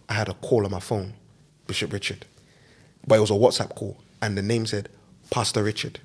I 0.08 0.14
had 0.14 0.28
a 0.28 0.34
call 0.34 0.64
on 0.64 0.70
my 0.70 0.80
phone, 0.80 1.14
Bishop 1.66 1.92
Richard. 1.92 2.26
But 3.06 3.16
it 3.16 3.20
was 3.20 3.30
a 3.30 3.34
WhatsApp 3.34 3.74
call 3.74 3.96
and 4.20 4.36
the 4.38 4.42
name 4.42 4.66
said 4.66 4.88
Pastor 5.30 5.62
Richard. 5.62 5.98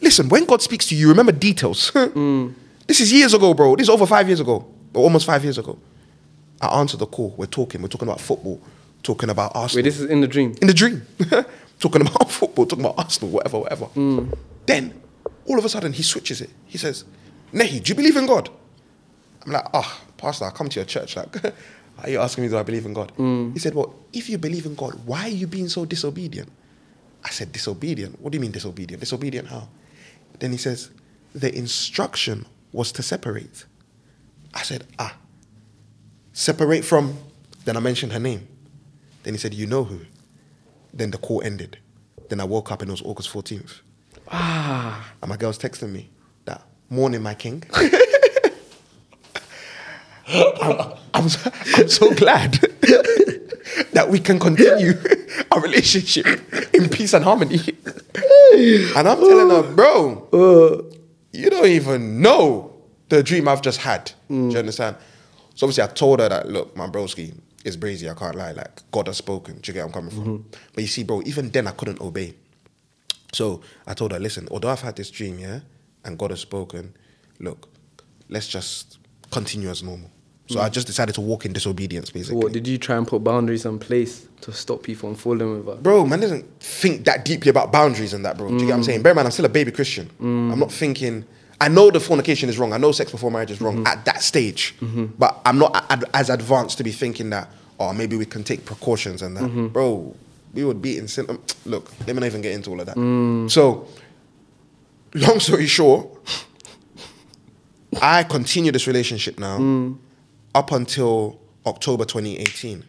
Listen, 0.00 0.28
when 0.28 0.44
God 0.46 0.62
speaks 0.62 0.86
to 0.86 0.96
you, 0.96 1.08
remember 1.08 1.32
details. 1.32 1.92
This 2.88 3.00
is 3.00 3.12
years 3.12 3.34
ago, 3.34 3.52
bro. 3.52 3.76
This 3.76 3.84
is 3.84 3.90
over 3.90 4.06
five 4.06 4.26
years 4.28 4.40
ago. 4.40 4.64
Or 4.94 5.02
almost 5.04 5.26
five 5.26 5.44
years 5.44 5.58
ago. 5.58 5.78
I 6.58 6.80
answered 6.80 7.00
the 7.00 7.06
call. 7.06 7.34
We're 7.36 7.44
talking. 7.44 7.82
We're 7.82 7.88
talking 7.88 8.08
about 8.08 8.18
football. 8.18 8.62
Talking 9.02 9.28
about 9.28 9.52
Arsenal. 9.54 9.80
Wait, 9.80 9.82
this 9.90 10.00
is 10.00 10.08
in 10.10 10.22
the 10.22 10.26
dream. 10.26 10.54
in 10.62 10.66
the 10.68 10.72
dream. 10.72 11.02
talking 11.78 12.00
about 12.00 12.30
football, 12.38 12.64
talking 12.64 12.82
about 12.86 12.98
Arsenal, 12.98 13.30
whatever, 13.30 13.58
whatever. 13.58 13.88
Then, 14.64 14.98
all 15.46 15.58
of 15.58 15.64
a 15.66 15.68
sudden, 15.68 15.92
he 15.92 16.02
switches 16.02 16.40
it. 16.40 16.48
He 16.64 16.78
says, 16.78 17.04
Nehi, 17.52 17.82
do 17.82 17.90
you 17.90 17.94
believe 17.94 18.16
in 18.16 18.24
God? 18.26 18.48
I'm 19.44 19.52
like, 19.52 19.66
ah, 19.74 20.00
Pastor, 20.16 20.46
I 20.46 20.50
come 20.50 20.70
to 20.70 20.80
your 20.80 20.86
church. 20.86 21.14
Like, 21.14 21.28
are 22.02 22.10
you 22.10 22.20
asking 22.20 22.44
me, 22.44 22.50
do 22.50 22.56
I 22.58 22.62
believe 22.62 22.86
in 22.86 22.92
God? 22.94 23.12
He 23.52 23.58
said, 23.58 23.74
well, 23.74 23.94
if 24.12 24.28
you 24.30 24.38
believe 24.38 24.66
in 24.66 24.74
God, 24.74 24.94
why 25.04 25.24
are 25.24 25.28
you 25.28 25.46
being 25.46 25.68
so 25.68 25.84
disobedient? 25.84 26.50
I 27.24 27.30
said, 27.30 27.50
disobedient? 27.52 28.20
What 28.20 28.30
do 28.32 28.36
you 28.36 28.40
mean 28.40 28.52
disobedient? 28.52 29.00
Disobedient 29.00 29.48
how? 29.48 29.68
Then 30.38 30.52
he 30.52 30.58
says, 30.58 30.90
the 31.34 31.52
instruction 31.54 32.46
was 32.72 32.92
to 32.92 33.02
separate. 33.02 33.64
I 34.54 34.62
said, 34.62 34.86
ah, 34.98 35.16
separate 36.32 36.84
from, 36.84 37.18
then 37.64 37.76
I 37.76 37.80
mentioned 37.80 38.12
her 38.12 38.20
name. 38.20 38.46
Then 39.24 39.34
he 39.34 39.38
said, 39.38 39.52
you 39.52 39.66
know 39.66 39.84
who? 39.84 40.00
Then 40.94 41.10
the 41.10 41.18
call 41.18 41.42
ended. 41.42 41.78
Then 42.28 42.40
I 42.40 42.44
woke 42.44 42.70
up 42.70 42.80
and 42.82 42.90
it 42.90 42.92
was 42.92 43.02
August 43.02 43.32
14th. 43.32 43.80
Ah. 44.30 45.12
And 45.20 45.28
my 45.28 45.36
girl's 45.36 45.58
texting 45.58 45.90
me 45.90 46.10
that 46.44 46.62
morning, 46.88 47.22
my 47.22 47.34
king. 47.34 47.62
I'm, 50.28 50.92
I'm, 51.14 51.28
so- 51.28 51.50
I'm 51.76 51.88
so 51.88 52.14
glad 52.14 52.52
that 53.92 54.08
we 54.08 54.18
can 54.18 54.38
continue 54.38 54.92
our 55.52 55.60
relationship 55.60 56.26
in 56.74 56.88
peace 56.88 57.14
and 57.14 57.24
harmony. 57.24 57.60
And 58.54 59.08
I'm 59.08 59.18
telling 59.18 59.50
her, 59.50 59.74
bro, 59.74 60.90
you 61.32 61.50
don't 61.50 61.66
even 61.66 62.20
know 62.20 62.74
the 63.08 63.22
dream 63.22 63.48
I've 63.48 63.62
just 63.62 63.80
had. 63.80 64.12
Do 64.28 64.34
you 64.34 64.40
mm. 64.50 64.58
understand? 64.58 64.96
So 65.54 65.66
obviously 65.66 65.84
I 65.84 65.88
told 65.88 66.20
her 66.20 66.28
that, 66.28 66.48
look, 66.48 66.76
my 66.76 66.86
broski 66.86 67.34
is 67.64 67.76
brazy, 67.76 68.10
I 68.10 68.14
can't 68.14 68.34
lie. 68.34 68.52
Like, 68.52 68.82
God 68.90 69.06
has 69.06 69.16
spoken. 69.16 69.58
Do 69.58 69.70
you 69.70 69.74
get 69.74 69.80
where 69.80 69.86
I'm 69.86 69.92
coming 69.92 70.10
from? 70.10 70.38
Mm-hmm. 70.38 70.58
But 70.74 70.82
you 70.82 70.88
see, 70.88 71.04
bro, 71.04 71.22
even 71.24 71.50
then 71.50 71.66
I 71.66 71.72
couldn't 71.72 72.00
obey. 72.00 72.34
So 73.32 73.60
I 73.86 73.94
told 73.94 74.12
her, 74.12 74.18
listen, 74.18 74.48
although 74.50 74.68
I've 74.68 74.80
had 74.80 74.96
this 74.96 75.10
dream, 75.10 75.38
yeah, 75.38 75.60
and 76.04 76.18
God 76.18 76.30
has 76.30 76.40
spoken, 76.40 76.94
look, 77.40 77.68
let's 78.28 78.48
just 78.48 78.98
continue 79.30 79.68
as 79.68 79.82
normal. 79.82 80.10
So 80.48 80.60
I 80.60 80.70
just 80.70 80.86
decided 80.86 81.14
to 81.16 81.20
walk 81.20 81.44
in 81.44 81.52
disobedience, 81.52 82.10
basically. 82.10 82.38
What 82.38 82.52
did 82.52 82.66
you 82.66 82.78
try 82.78 82.96
and 82.96 83.06
put 83.06 83.22
boundaries 83.22 83.66
in 83.66 83.78
place 83.78 84.26
to 84.40 84.52
stop 84.52 84.82
people 84.82 85.10
from 85.10 85.14
falling 85.14 85.66
with? 85.66 85.82
Bro, 85.82 86.06
man 86.06 86.20
doesn't 86.20 86.44
think 86.60 87.04
that 87.04 87.26
deeply 87.26 87.50
about 87.50 87.70
boundaries 87.70 88.14
and 88.14 88.24
that, 88.24 88.38
bro. 88.38 88.48
Do 88.48 88.54
you 88.54 88.60
get 88.60 88.68
what 88.68 88.74
I'm 88.76 88.80
mm. 88.80 88.86
saying? 88.86 89.02
Bear 89.02 89.12
in 89.12 89.16
mind, 89.16 89.26
I'm 89.26 89.32
still 89.32 89.44
a 89.44 89.50
baby 89.50 89.70
Christian. 89.72 90.10
Mm. 90.20 90.52
I'm 90.52 90.58
not 90.58 90.72
thinking. 90.72 91.26
I 91.60 91.68
know 91.68 91.90
the 91.90 92.00
fornication 92.00 92.48
is 92.48 92.58
wrong. 92.58 92.72
I 92.72 92.78
know 92.78 92.92
sex 92.92 93.10
before 93.10 93.30
marriage 93.30 93.50
is 93.50 93.60
wrong 93.60 93.78
mm-hmm. 93.78 93.86
at 93.88 94.04
that 94.06 94.22
stage. 94.22 94.74
Mm-hmm. 94.80 95.06
But 95.18 95.38
I'm 95.44 95.58
not 95.58 95.84
ad- 95.90 96.04
as 96.14 96.30
advanced 96.30 96.78
to 96.78 96.84
be 96.84 96.92
thinking 96.92 97.30
that, 97.30 97.50
oh, 97.78 97.92
maybe 97.92 98.16
we 98.16 98.24
can 98.24 98.42
take 98.42 98.64
precautions 98.64 99.20
and 99.22 99.36
that. 99.36 99.42
Mm-hmm. 99.42 99.66
Bro, 99.68 100.16
we 100.54 100.64
would 100.64 100.80
be 100.80 100.96
in 100.96 101.08
sin. 101.08 101.26
um, 101.28 101.42
Look, 101.66 101.90
let 102.06 102.14
me 102.14 102.20
not 102.20 102.26
even 102.26 102.40
get 102.40 102.52
into 102.52 102.70
all 102.70 102.80
of 102.80 102.86
that. 102.86 102.96
Mm. 102.96 103.50
So, 103.50 103.86
long 105.14 105.40
story 105.40 105.66
short, 105.66 106.08
I 108.00 108.22
continue 108.22 108.72
this 108.72 108.86
relationship 108.86 109.38
now 109.38 109.58
up 110.54 110.72
until 110.72 111.40
October 111.66 112.04
2018. 112.04 112.84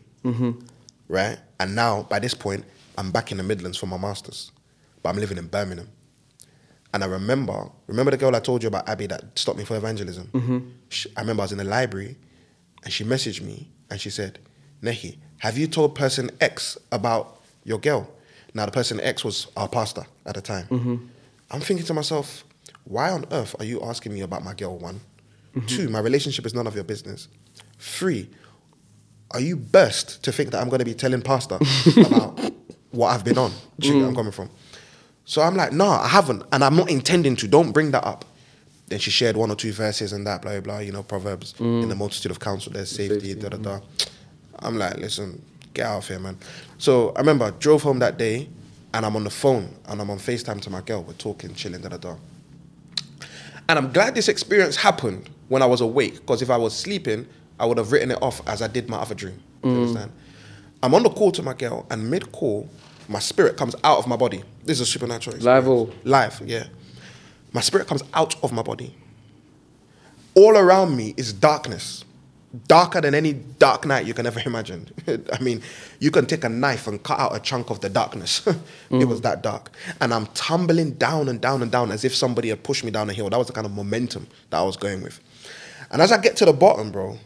Right? 1.07 1.37
And 1.59 1.75
now, 1.75 2.03
by 2.03 2.19
this 2.19 2.33
point, 2.33 2.65
I'm 2.97 3.11
back 3.11 3.31
in 3.31 3.37
the 3.37 3.43
Midlands 3.43 3.77
for 3.77 3.85
my 3.87 3.97
master's, 3.97 4.51
but 5.01 5.09
I'm 5.09 5.17
living 5.17 5.37
in 5.37 5.47
Birmingham. 5.47 5.89
And 6.93 7.03
I 7.03 7.07
remember, 7.07 7.69
remember 7.87 8.11
the 8.11 8.17
girl 8.17 8.35
I 8.35 8.39
told 8.39 8.63
you 8.63 8.67
about, 8.67 8.87
Abby, 8.89 9.07
that 9.07 9.37
stopped 9.37 9.57
me 9.59 9.65
for 9.65 9.75
evangelism? 9.77 10.73
She, 10.89 11.09
I 11.15 11.21
remember 11.21 11.41
I 11.41 11.45
was 11.45 11.51
in 11.51 11.57
the 11.59 11.63
library 11.63 12.17
and 12.83 12.91
she 12.93 13.03
messaged 13.03 13.41
me 13.41 13.69
and 13.91 13.99
she 14.01 14.09
said, 14.09 14.39
Nehi, 14.81 15.17
have 15.39 15.57
you 15.57 15.67
told 15.67 15.93
person 15.95 16.29
X 16.41 16.77
about 16.91 17.41
your 17.63 17.79
girl? 17.79 18.09
Now, 18.53 18.65
the 18.65 18.71
person 18.71 18.99
X 19.01 19.23
was 19.23 19.47
our 19.55 19.67
pastor 19.67 20.03
at 20.25 20.35
the 20.35 20.41
time. 20.41 21.11
I'm 21.51 21.61
thinking 21.61 21.85
to 21.85 21.93
myself, 21.93 22.43
why 22.85 23.11
on 23.11 23.25
earth 23.31 23.55
are 23.59 23.65
you 23.65 23.81
asking 23.81 24.13
me 24.13 24.21
about 24.21 24.43
my 24.43 24.53
girl? 24.53 24.77
One. 24.77 24.99
Two, 25.67 25.89
my 25.89 25.99
relationship 25.99 26.45
is 26.45 26.53
none 26.53 26.65
of 26.67 26.75
your 26.75 26.83
business. 26.83 27.27
Three, 27.79 28.29
are 29.31 29.39
you 29.39 29.55
burst 29.55 30.23
to 30.23 30.31
think 30.31 30.51
that 30.51 30.61
I'm 30.61 30.69
going 30.69 30.79
to 30.79 30.85
be 30.85 30.93
telling 30.93 31.21
pastor 31.21 31.55
about 31.97 32.39
what 32.91 33.09
I've 33.09 33.23
been 33.23 33.37
on? 33.37 33.51
Do 33.79 33.87
you 33.87 33.97
where 33.97 34.07
I'm 34.07 34.13
mm. 34.13 34.17
coming 34.17 34.31
from? 34.31 34.49
So 35.25 35.41
I'm 35.41 35.55
like, 35.55 35.71
no, 35.71 35.87
I 35.87 36.07
haven't, 36.07 36.43
and 36.51 36.63
I'm 36.63 36.75
not 36.75 36.89
intending 36.89 37.35
to. 37.37 37.47
Don't 37.47 37.71
bring 37.71 37.91
that 37.91 38.03
up. 38.03 38.25
Then 38.87 38.97
she 38.97 39.11
shared 39.11 39.37
one 39.37 39.51
or 39.51 39.55
two 39.55 39.71
verses 39.71 40.13
and 40.13 40.25
that, 40.25 40.41
blah 40.41 40.51
blah. 40.53 40.61
blah 40.61 40.79
you 40.79 40.91
know, 40.91 41.03
proverbs 41.03 41.53
in 41.59 41.87
the 41.87 41.95
mm. 41.95 41.97
multitude 41.97 42.31
of 42.31 42.39
counsel, 42.39 42.73
there's 42.73 42.89
safety, 42.89 43.33
Safety, 43.33 43.35
da 43.35 43.49
da 43.49 43.57
mm. 43.57 43.63
da. 43.63 43.79
I'm 44.59 44.77
like, 44.77 44.97
listen, 44.97 45.41
get 45.73 45.85
out 45.85 45.99
of 45.99 46.07
here, 46.07 46.19
man. 46.19 46.37
So 46.79 47.09
I 47.15 47.19
remember 47.19 47.45
I 47.45 47.51
drove 47.51 47.83
home 47.83 47.99
that 47.99 48.17
day, 48.17 48.49
and 48.93 49.05
I'm 49.05 49.15
on 49.15 49.23
the 49.23 49.29
phone 49.29 49.73
and 49.87 50.01
I'm 50.01 50.09
on 50.09 50.17
Facetime 50.17 50.61
to 50.61 50.69
my 50.69 50.81
girl. 50.81 51.03
We're 51.03 51.13
talking, 51.13 51.53
chilling, 51.53 51.81
da 51.81 51.89
da 51.89 51.97
da. 51.97 52.15
And 53.67 53.77
I'm 53.77 53.91
glad 53.91 54.15
this 54.15 54.27
experience 54.27 54.75
happened 54.75 55.29
when 55.47 55.61
I 55.61 55.65
was 55.65 55.81
awake, 55.81 56.15
because 56.15 56.41
if 56.41 56.49
I 56.49 56.57
was 56.57 56.75
sleeping, 56.75 57.27
I 57.59 57.65
would 57.65 57.77
have 57.77 57.91
written 57.91 58.11
it 58.11 58.21
off 58.21 58.41
as 58.47 58.61
I 58.61 58.67
did 58.67 58.89
my 58.89 58.97
other 58.97 59.15
dream. 59.15 59.39
You 59.63 59.69
mm. 59.69 59.77
understand? 59.77 60.11
I'm 60.81 60.93
on 60.95 61.03
the 61.03 61.09
call 61.09 61.31
to 61.33 61.43
my 61.43 61.53
girl, 61.53 61.85
and 61.89 62.09
mid 62.09 62.31
call, 62.31 62.69
my 63.07 63.19
spirit 63.19 63.57
comes 63.57 63.75
out 63.83 63.97
of 63.97 64.07
my 64.07 64.15
body. 64.15 64.43
This 64.63 64.79
is 64.79 64.81
a 64.81 64.91
supernatural 64.91 65.35
experience. 65.35 65.67
Live 65.67 66.05
Live, 66.05 66.41
yeah. 66.45 66.67
My 67.51 67.61
spirit 67.61 67.87
comes 67.87 68.03
out 68.13 68.41
of 68.43 68.51
my 68.51 68.61
body. 68.61 68.95
All 70.35 70.55
around 70.55 70.95
me 70.95 71.13
is 71.17 71.33
darkness. 71.33 72.05
Darker 72.67 73.01
than 73.01 73.13
any 73.13 73.33
dark 73.33 73.85
night 73.85 74.05
you 74.07 74.13
can 74.13 74.25
ever 74.25 74.41
imagine. 74.45 74.87
I 75.33 75.39
mean, 75.41 75.61
you 75.99 76.11
can 76.11 76.25
take 76.25 76.43
a 76.43 76.49
knife 76.49 76.87
and 76.87 77.01
cut 77.03 77.19
out 77.19 77.35
a 77.35 77.39
chunk 77.39 77.69
of 77.69 77.81
the 77.81 77.89
darkness. 77.89 78.45
It 78.47 78.55
mm. 78.89 79.07
was 79.07 79.21
that 79.21 79.43
dark. 79.43 79.71
And 80.01 80.11
I'm 80.13 80.25
tumbling 80.27 80.93
down 80.93 81.29
and 81.29 81.39
down 81.39 81.61
and 81.61 81.71
down 81.71 81.91
as 81.91 82.03
if 82.05 82.15
somebody 82.15 82.49
had 82.49 82.63
pushed 82.63 82.83
me 82.83 82.89
down 82.89 83.07
a 83.09 83.13
hill. 83.13 83.29
That 83.29 83.37
was 83.37 83.47
the 83.47 83.53
kind 83.53 83.67
of 83.67 83.73
momentum 83.73 84.27
that 84.49 84.57
I 84.57 84.63
was 84.63 84.77
going 84.77 85.03
with. 85.03 85.19
And 85.91 86.01
as 86.01 86.11
I 86.11 86.17
get 86.17 86.35
to 86.37 86.45
the 86.45 86.53
bottom, 86.53 86.91
bro, 86.91 87.19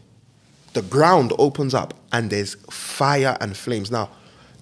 the 0.74 0.82
ground 0.82 1.32
opens 1.38 1.74
up 1.74 1.94
and 2.12 2.30
there's 2.30 2.54
fire 2.70 3.36
and 3.40 3.56
flames. 3.56 3.90
Now, 3.90 4.10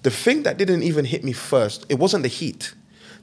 the 0.03 0.11
thing 0.11 0.43
that 0.43 0.57
didn't 0.57 0.83
even 0.83 1.05
hit 1.05 1.23
me 1.23 1.33
first, 1.33 1.85
it 1.89 1.99
wasn't 1.99 2.23
the 2.23 2.29
heat. 2.29 2.73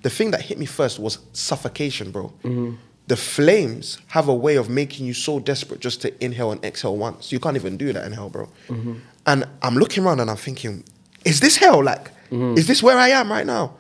The 0.03 0.11
thing 0.11 0.31
that 0.33 0.43
hit 0.43 0.59
me 0.59 0.67
first 0.67 0.99
was 0.99 1.19
suffocation, 1.33 2.11
bro. 2.11 2.33
Mm-hmm. 2.43 2.75
The 3.07 3.17
flames 3.17 3.99
have 4.09 4.29
a 4.29 4.35
way 4.35 4.57
of 4.57 4.69
making 4.69 5.07
you 5.07 5.15
so 5.15 5.41
desperate 5.41 5.81
just 5.81 6.01
to 6.03 6.25
inhale 6.25 6.53
and 6.53 6.65
exhale 6.65 6.97
once. 6.97 7.33
You 7.33 7.41
can't 7.41 7.57
even 7.57 7.77
do 7.77 7.93
that 7.93 8.05
in 8.07 8.13
hell, 8.13 8.29
bro. 8.29 8.49
Mm-hmm. 8.69 8.95
And 9.27 9.45
I'm 9.63 9.75
looking 9.75 10.05
around 10.05 10.21
and 10.21 10.31
I'm 10.31 10.37
thinking, 10.37 10.85
is 11.25 11.41
this 11.41 11.57
hell? 11.57 11.83
Like, 11.83 12.11
mm-hmm. 12.31 12.57
is 12.57 12.67
this 12.67 12.83
where 12.83 12.97
I 12.97 13.09
am 13.09 13.31
right 13.31 13.47
now? 13.47 13.75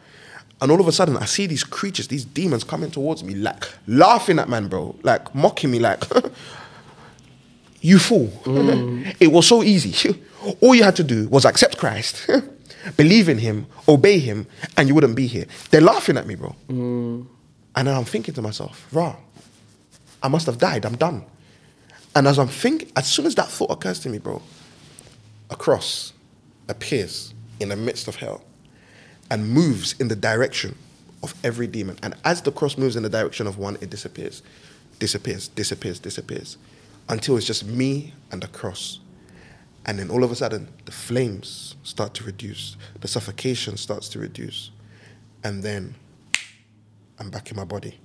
And 0.60 0.70
all 0.70 0.80
of 0.80 0.86
a 0.86 0.92
sudden, 0.92 1.16
I 1.16 1.24
see 1.24 1.46
these 1.46 1.64
creatures, 1.64 2.08
these 2.08 2.24
demons 2.24 2.64
coming 2.64 2.90
towards 2.90 3.24
me, 3.24 3.34
like 3.34 3.64
laughing 3.86 4.38
at 4.38 4.48
man, 4.48 4.68
bro, 4.68 4.94
like 5.02 5.34
mocking 5.34 5.70
me, 5.70 5.78
like, 5.78 6.02
you 7.80 7.98
fool. 7.98 8.30
it 9.20 9.28
was 9.32 9.46
so 9.46 9.62
easy. 9.62 10.22
All 10.60 10.74
you 10.74 10.82
had 10.84 10.96
to 10.96 11.04
do 11.04 11.28
was 11.28 11.44
accept 11.44 11.78
Christ, 11.78 12.28
believe 12.96 13.28
in 13.28 13.38
him, 13.38 13.66
obey 13.88 14.18
him, 14.18 14.46
and 14.76 14.88
you 14.88 14.94
wouldn't 14.94 15.16
be 15.16 15.26
here. 15.26 15.46
They're 15.70 15.80
laughing 15.80 16.16
at 16.16 16.26
me, 16.26 16.34
bro. 16.34 16.54
And 16.68 17.86
then 17.88 17.94
I'm 17.94 18.04
thinking 18.04 18.34
to 18.34 18.42
myself, 18.42 18.86
rah, 18.92 19.16
I 20.22 20.28
must 20.28 20.46
have 20.46 20.58
died. 20.58 20.84
I'm 20.84 20.96
done. 20.96 21.24
And 22.14 22.26
as 22.26 22.38
I'm 22.38 22.48
thinking, 22.48 22.90
as 22.96 23.06
soon 23.06 23.26
as 23.26 23.34
that 23.36 23.48
thought 23.48 23.70
occurs 23.70 24.00
to 24.00 24.08
me, 24.08 24.18
bro, 24.18 24.42
a 25.50 25.56
cross 25.56 26.12
appears 26.68 27.34
in 27.60 27.68
the 27.68 27.76
midst 27.76 28.08
of 28.08 28.16
hell 28.16 28.42
and 29.30 29.48
moves 29.48 29.94
in 30.00 30.08
the 30.08 30.16
direction 30.16 30.76
of 31.22 31.34
every 31.44 31.66
demon. 31.66 31.98
And 32.02 32.14
as 32.24 32.42
the 32.42 32.52
cross 32.52 32.76
moves 32.76 32.96
in 32.96 33.02
the 33.02 33.08
direction 33.08 33.46
of 33.46 33.58
one, 33.58 33.76
it 33.80 33.90
disappears, 33.90 34.42
disappears, 34.98 35.48
disappears, 35.48 35.98
disappears, 35.98 36.56
until 37.10 37.36
it's 37.36 37.46
just 37.46 37.66
me 37.66 38.14
and 38.30 38.42
the 38.42 38.46
cross. 38.48 39.00
And 39.84 39.98
then 39.98 40.10
all 40.10 40.22
of 40.24 40.30
a 40.30 40.36
sudden, 40.36 40.68
the 40.84 40.92
flames 40.92 41.74
start 41.82 42.14
to 42.14 42.24
reduce, 42.24 42.76
the 43.00 43.08
suffocation 43.08 43.76
starts 43.76 44.08
to 44.10 44.18
reduce, 44.18 44.70
and 45.42 45.62
then 45.62 45.94
I'm 47.18 47.30
back 47.30 47.50
in 47.50 47.56
my 47.56 47.64
body. 47.64 47.98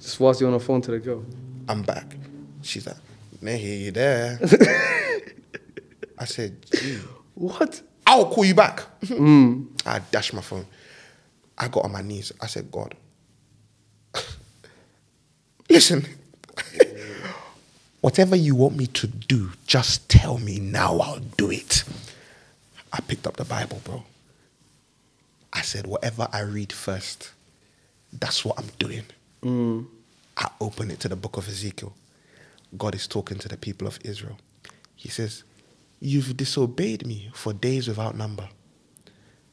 Just 0.00 0.18
whilst 0.18 0.40
you're 0.40 0.48
on 0.48 0.54
the 0.58 0.64
phone 0.64 0.80
to 0.82 0.90
the 0.90 0.98
girl. 0.98 1.24
I'm 1.68 1.82
back. 1.82 2.16
She's 2.62 2.86
like, 2.86 2.96
Nehi, 3.42 3.82
you 3.82 3.90
there? 3.92 4.38
I 6.18 6.24
said, 6.24 6.66
Gee, 6.72 6.98
What? 7.34 7.82
I'll 8.06 8.26
call 8.30 8.44
you 8.44 8.54
back. 8.54 8.82
Mm. 9.02 9.66
I 9.86 10.00
dashed 10.10 10.34
my 10.34 10.40
phone. 10.40 10.66
I 11.56 11.68
got 11.68 11.84
on 11.84 11.92
my 11.92 12.02
knees. 12.02 12.32
I 12.40 12.46
said, 12.46 12.70
God, 12.72 12.94
listen, 15.70 16.04
whatever 18.00 18.36
you 18.36 18.54
want 18.54 18.76
me 18.76 18.86
to 18.86 19.06
do, 19.06 19.50
just 19.66 20.08
tell 20.08 20.38
me 20.38 20.58
now, 20.58 20.98
I'll 20.98 21.20
do 21.20 21.50
it. 21.50 21.84
I 22.92 23.00
picked 23.00 23.26
up 23.26 23.36
the 23.36 23.44
Bible, 23.44 23.80
bro. 23.84 24.04
I 25.52 25.62
said, 25.62 25.86
whatever 25.86 26.28
I 26.32 26.40
read 26.40 26.72
first, 26.72 27.32
that's 28.12 28.44
what 28.44 28.58
I'm 28.58 28.68
doing. 28.78 29.04
Mm. 29.42 29.86
I 30.36 30.48
open 30.60 30.90
it 30.90 31.00
to 31.00 31.08
the 31.08 31.16
book 31.16 31.36
of 31.36 31.48
Ezekiel. 31.48 31.94
God 32.76 32.94
is 32.94 33.06
talking 33.06 33.38
to 33.38 33.48
the 33.48 33.56
people 33.56 33.86
of 33.86 33.98
Israel. 34.04 34.38
He 34.94 35.08
says, 35.08 35.44
You've 36.02 36.36
disobeyed 36.36 37.06
me 37.06 37.30
for 37.34 37.52
days 37.52 37.86
without 37.88 38.16
number. 38.16 38.48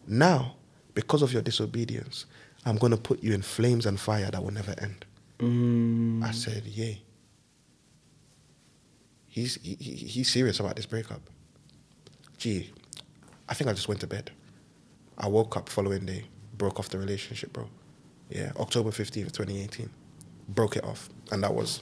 Now, 0.07 0.55
because 0.93 1.21
of 1.21 1.33
your 1.33 1.41
disobedience, 1.41 2.25
I'm 2.65 2.77
going 2.77 2.91
to 2.91 2.97
put 2.97 3.21
you 3.21 3.33
in 3.33 3.41
flames 3.41 3.85
and 3.85 3.99
fire 3.99 4.29
that 4.31 4.41
will 4.41 4.53
never 4.53 4.73
end. 4.79 5.05
Mm. 5.39 6.23
I 6.23 6.31
said, 6.31 6.65
Yay. 6.65 7.01
He's, 9.37 9.55
he, 9.61 9.75
he- 9.79 9.93
he's 10.07 10.31
serious 10.31 10.59
about 10.59 10.75
this 10.75 10.87
breakup. 10.87 11.21
Gee, 12.39 12.71
I 13.47 13.53
think 13.53 13.69
I 13.69 13.73
just 13.73 13.87
went 13.87 13.99
to 14.01 14.07
bed. 14.07 14.31
I 15.15 15.27
woke 15.27 15.55
up 15.55 15.69
following 15.69 16.05
day, 16.07 16.23
broke 16.57 16.79
off 16.79 16.89
the 16.89 16.97
relationship, 16.97 17.53
bro. 17.53 17.67
Yeah, 18.31 18.51
October 18.59 18.89
15th, 18.89 19.31
2018. 19.31 19.89
Broke 20.49 20.75
it 20.77 20.83
off. 20.83 21.09
And 21.31 21.43
that 21.43 21.53
was 21.53 21.81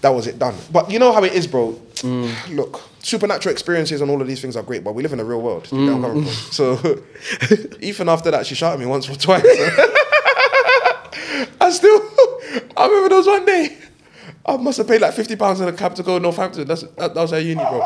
that 0.00 0.08
was 0.10 0.26
it 0.26 0.38
done. 0.38 0.54
But 0.72 0.90
you 0.90 0.98
know 0.98 1.12
how 1.12 1.22
it 1.24 1.34
is, 1.34 1.46
bro. 1.46 1.72
Mm. 1.96 2.56
Look, 2.56 2.80
supernatural 3.00 3.52
experiences 3.52 4.00
and 4.00 4.10
all 4.10 4.22
of 4.22 4.26
these 4.26 4.40
things 4.40 4.56
are 4.56 4.62
great, 4.62 4.82
but 4.82 4.94
we 4.94 5.02
live 5.02 5.12
in 5.12 5.20
a 5.20 5.24
real 5.24 5.42
world. 5.42 5.64
Do 5.68 5.76
you 5.76 5.90
get 5.90 6.00
where 6.00 6.10
I'm 6.10 6.24
coming 6.24 6.24
from? 6.24 6.52
So 6.52 7.02
even 7.80 8.08
after 8.08 8.30
that, 8.30 8.46
she 8.46 8.54
shot 8.54 8.72
at 8.72 8.78
me 8.80 8.86
once 8.86 9.10
or 9.10 9.14
twice. 9.14 9.44
I 11.60 11.70
still, 11.70 12.00
I 12.78 12.86
remember 12.86 13.08
there 13.10 13.18
was 13.18 13.26
one 13.26 13.44
day, 13.44 13.76
I 14.46 14.56
must 14.56 14.78
have 14.78 14.88
paid 14.88 15.00
like 15.00 15.14
fifty 15.14 15.36
pounds 15.36 15.60
in 15.60 15.68
a 15.68 15.72
cab 15.72 15.94
to 15.96 16.02
go 16.02 16.18
to 16.18 16.22
Northampton. 16.22 16.66
That's 16.66 16.82
that, 16.82 17.14
that 17.14 17.16
was 17.16 17.30
her 17.30 17.40
uni, 17.40 17.62
bro. 17.62 17.82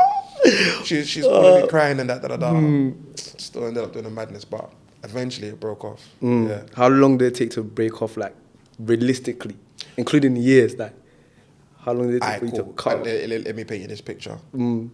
She, 0.85 1.05
she's 1.05 1.25
uh, 1.25 1.61
me 1.63 1.69
crying 1.69 2.01
and 2.01 2.11
that, 2.11 2.21
da 2.23 2.29
da 2.29 2.37
da. 2.37 2.51
Hmm. 2.51 2.91
Still 3.17 3.67
ended 3.67 3.83
up 3.83 3.93
doing 3.93 4.05
a 4.05 4.11
madness, 4.11 4.45
but 4.45 4.71
eventually 5.03 5.49
it 5.49 5.59
broke 5.59 5.85
off. 5.85 6.03
Hmm. 6.21 6.49
Yeah. 6.49 6.63
How 6.77 6.89
long 6.89 7.17
did 7.19 7.29
it 7.29 7.35
take 7.35 7.51
to 7.53 7.63
break 7.63 8.03
off, 8.03 8.17
like, 8.17 8.35
realistically? 8.79 9.57
Including 9.97 10.35
the 10.35 10.41
years, 10.41 10.77
like, 10.77 10.93
how 11.81 11.93
long 11.93 12.09
did 12.09 12.17
it 12.17 12.21
take 12.21 12.25
Alright, 12.25 12.41
for 12.41 12.47
you 12.47 12.53
to 12.53 12.73
cut? 12.75 12.99
Uh, 12.99 13.03
Let, 13.05 13.29
let- 13.29 13.45
let 13.45 13.57
me 13.57 13.65
paint 13.65 13.83
you 13.83 13.89
this 13.89 14.01
picture. 14.03 14.35
Hmm. 14.53 14.89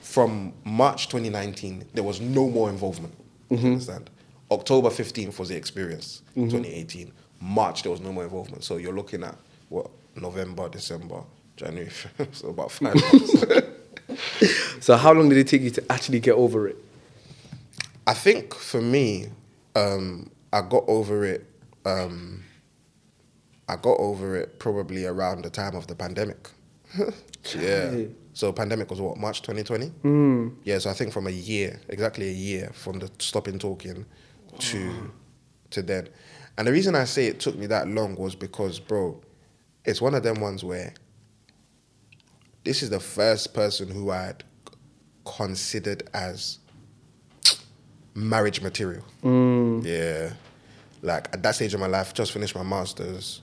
From 0.00 0.52
March 0.64 1.08
2019, 1.08 1.84
there 1.94 2.04
was 2.04 2.20
no 2.20 2.48
more 2.48 2.70
involvement. 2.70 3.14
Mm-hmm. 3.50 3.64
You 3.66 3.72
understand? 3.72 4.10
October 4.50 4.88
15th 4.88 5.38
was 5.38 5.48
the 5.48 5.56
experience. 5.56 6.22
Mm-hmm. 6.30 6.50
2018. 6.50 7.12
March, 7.40 7.82
there 7.82 7.92
was 7.92 8.00
no 8.00 8.12
more 8.12 8.24
involvement. 8.24 8.64
So 8.64 8.76
you're 8.78 8.94
looking 8.94 9.22
at 9.22 9.36
what? 9.68 9.90
November, 10.20 10.68
December, 10.68 11.22
January. 11.56 11.90
so 12.32 12.48
about 12.48 12.70
five 12.70 12.94
months. 13.12 13.44
so 14.80 14.96
how 14.96 15.12
long 15.12 15.28
did 15.28 15.38
it 15.38 15.48
take 15.48 15.62
you 15.62 15.70
to 15.70 15.92
actually 15.92 16.20
get 16.20 16.34
over 16.34 16.68
it? 16.68 16.76
I 18.06 18.14
think 18.14 18.54
for 18.54 18.80
me, 18.80 19.26
um, 19.76 20.30
I 20.52 20.62
got 20.62 20.84
over 20.88 21.24
it. 21.24 21.44
Um, 21.84 22.44
I 23.68 23.76
got 23.76 23.98
over 23.98 24.36
it 24.36 24.58
probably 24.58 25.04
around 25.04 25.44
the 25.44 25.50
time 25.50 25.76
of 25.76 25.86
the 25.86 25.94
pandemic. 25.94 26.48
yeah. 27.54 28.04
So 28.32 28.52
pandemic 28.52 28.88
was 28.88 29.00
what 29.00 29.18
March 29.18 29.42
2020. 29.42 30.54
Yeah. 30.64 30.78
So 30.78 30.90
I 30.90 30.94
think 30.94 31.12
from 31.12 31.26
a 31.26 31.30
year, 31.30 31.80
exactly 31.88 32.28
a 32.28 32.32
year 32.32 32.70
from 32.72 32.98
the 32.98 33.10
stopping 33.18 33.58
talking 33.58 34.06
to 34.58 35.10
to 35.70 35.82
then. 35.82 36.08
And 36.56 36.66
the 36.66 36.72
reason 36.72 36.94
I 36.94 37.04
say 37.04 37.26
it 37.26 37.40
took 37.40 37.56
me 37.56 37.66
that 37.66 37.88
long 37.88 38.16
was 38.16 38.34
because, 38.34 38.80
bro, 38.80 39.20
it's 39.88 40.02
one 40.02 40.14
of 40.14 40.22
them 40.22 40.38
ones 40.40 40.62
where 40.62 40.92
this 42.62 42.82
is 42.82 42.90
the 42.90 43.00
first 43.00 43.54
person 43.54 43.88
who 43.88 44.10
I 44.10 44.26
had 44.26 44.44
considered 45.24 46.02
as 46.12 46.58
marriage 48.14 48.60
material. 48.60 49.02
Mm. 49.24 49.82
Yeah. 49.82 50.34
Like 51.00 51.32
at 51.32 51.42
that 51.42 51.54
stage 51.54 51.72
of 51.72 51.80
my 51.80 51.86
life, 51.86 52.12
just 52.12 52.32
finished 52.32 52.54
my 52.54 52.62
master's, 52.62 53.40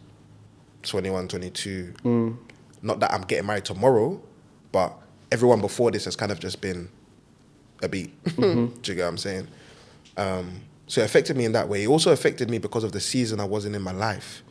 21, 0.83 1.29
22. 1.29 1.93
Mm. 2.03 2.37
Not 2.83 2.99
that 2.99 3.11
I'm 3.11 3.21
getting 3.21 3.47
married 3.47 3.65
tomorrow, 3.65 4.21
but 4.71 4.95
everyone 5.31 5.61
before 5.61 5.89
this 5.89 6.05
has 6.05 6.15
kind 6.15 6.31
of 6.31 6.39
just 6.39 6.61
been 6.61 6.89
a 7.81 7.89
beat. 7.89 8.23
Mm-hmm. 8.23 8.75
Do 8.83 8.91
you 8.91 8.95
get 8.95 9.01
what 9.01 9.09
I'm 9.09 9.17
saying? 9.17 9.47
Um, 10.15 10.61
so 10.87 11.01
it 11.01 11.05
affected 11.05 11.35
me 11.37 11.45
in 11.45 11.51
that 11.53 11.67
way. 11.69 11.83
It 11.83 11.87
also 11.87 12.11
affected 12.11 12.49
me 12.49 12.57
because 12.59 12.83
of 12.83 12.91
the 12.91 12.99
season 12.99 13.39
I 13.39 13.45
wasn't 13.45 13.75
in 13.75 13.81
my 13.81 13.91
life. 13.91 14.43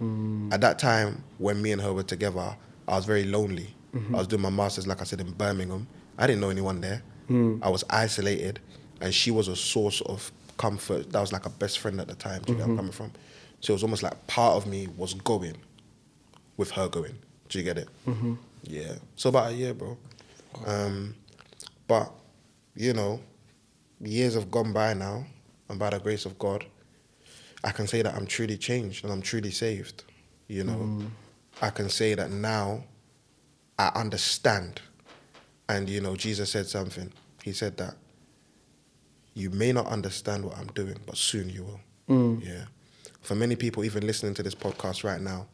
At 0.53 0.61
that 0.62 0.78
time, 0.78 1.22
when 1.39 1.61
me 1.62 1.72
and 1.72 1.80
her 1.80 1.93
were 1.93 2.03
together, 2.03 2.57
I 2.89 2.97
was 2.97 3.05
very 3.05 3.24
lonely. 3.24 3.74
I 4.12 4.18
was 4.18 4.26
doing 4.26 4.43
my 4.43 4.51
master's, 4.51 4.87
like 4.89 5.01
I 5.01 5.05
said, 5.05 5.20
in 5.20 5.30
Birmingham. 5.32 5.87
I 6.18 6.26
didn't 6.26 6.41
know 6.41 6.51
anyone 6.51 6.80
there. 6.80 7.03
I 7.62 7.68
was 7.68 7.85
isolated, 7.91 8.59
and 9.01 9.14
she 9.14 9.30
was 9.30 9.47
a 9.49 9.57
source 9.57 10.01
of 10.03 10.30
comfort. 10.59 11.11
That 11.12 11.20
was 11.20 11.32
like 11.32 11.47
a 11.47 11.51
best 11.51 11.78
friend 11.78 12.01
at 12.01 12.09
the 12.09 12.14
time. 12.14 12.43
Do 12.43 12.53
you 12.53 12.59
get 12.59 12.66
where 12.66 12.72
I'm 12.72 12.76
coming 12.76 12.93
from? 12.93 13.12
So 13.61 13.72
it 13.72 13.76
was 13.76 13.82
almost 13.85 14.03
like 14.03 14.26
part 14.26 14.57
of 14.57 14.66
me 14.66 14.89
was 14.97 15.14
going 15.14 15.57
with 16.57 16.70
her 16.72 16.89
going. 16.89 17.16
Do 17.49 17.59
you 17.59 17.64
get 17.64 17.78
it? 17.78 17.89
Yeah. 18.64 18.95
So 19.16 19.28
about 19.30 19.53
a 19.53 19.55
year, 19.55 19.72
bro. 19.74 19.97
Um, 20.66 21.14
but 21.89 22.12
you 22.76 22.93
know, 22.93 23.20
years 24.01 24.35
have 24.35 24.51
gone 24.51 24.72
by 24.72 24.95
now, 24.95 25.24
and 25.69 25.79
by 25.79 25.91
the 25.91 25.99
grace 25.99 26.25
of 26.27 26.39
God, 26.39 26.65
I 27.62 27.71
can 27.71 27.87
say 27.87 28.03
that 28.03 28.15
I'm 28.15 28.27
truly 28.27 28.59
changed 28.59 29.05
and 29.05 29.12
I'm 29.12 29.23
truly 29.23 29.51
saved. 29.51 30.05
You 30.49 30.65
know, 30.65 30.75
mm. 30.75 31.07
I 31.62 31.71
can 31.71 31.89
say 31.89 32.15
that 32.15 32.31
now 32.31 32.85
I 33.79 33.91
understand. 33.95 34.81
And 35.69 35.89
you 35.89 36.01
know, 36.01 36.17
Jesus 36.17 36.51
said 36.51 36.67
something. 36.67 37.11
He 37.43 37.53
said 37.53 37.77
that 37.79 37.97
you 39.33 39.51
may 39.51 39.73
not 39.73 39.87
understand 39.87 40.45
what 40.45 40.57
I'm 40.59 40.69
doing, 40.69 40.99
but 41.07 41.17
soon 41.17 41.49
you 41.49 41.65
will. 41.65 41.81
Mm. 42.09 42.45
Yeah. 42.45 42.65
For 43.21 43.35
many 43.35 43.57
people, 43.57 43.85
even 43.85 44.07
listening 44.07 44.35
to 44.35 44.43
this 44.43 44.55
podcast 44.55 45.03
right 45.03 45.21
now, 45.21 45.47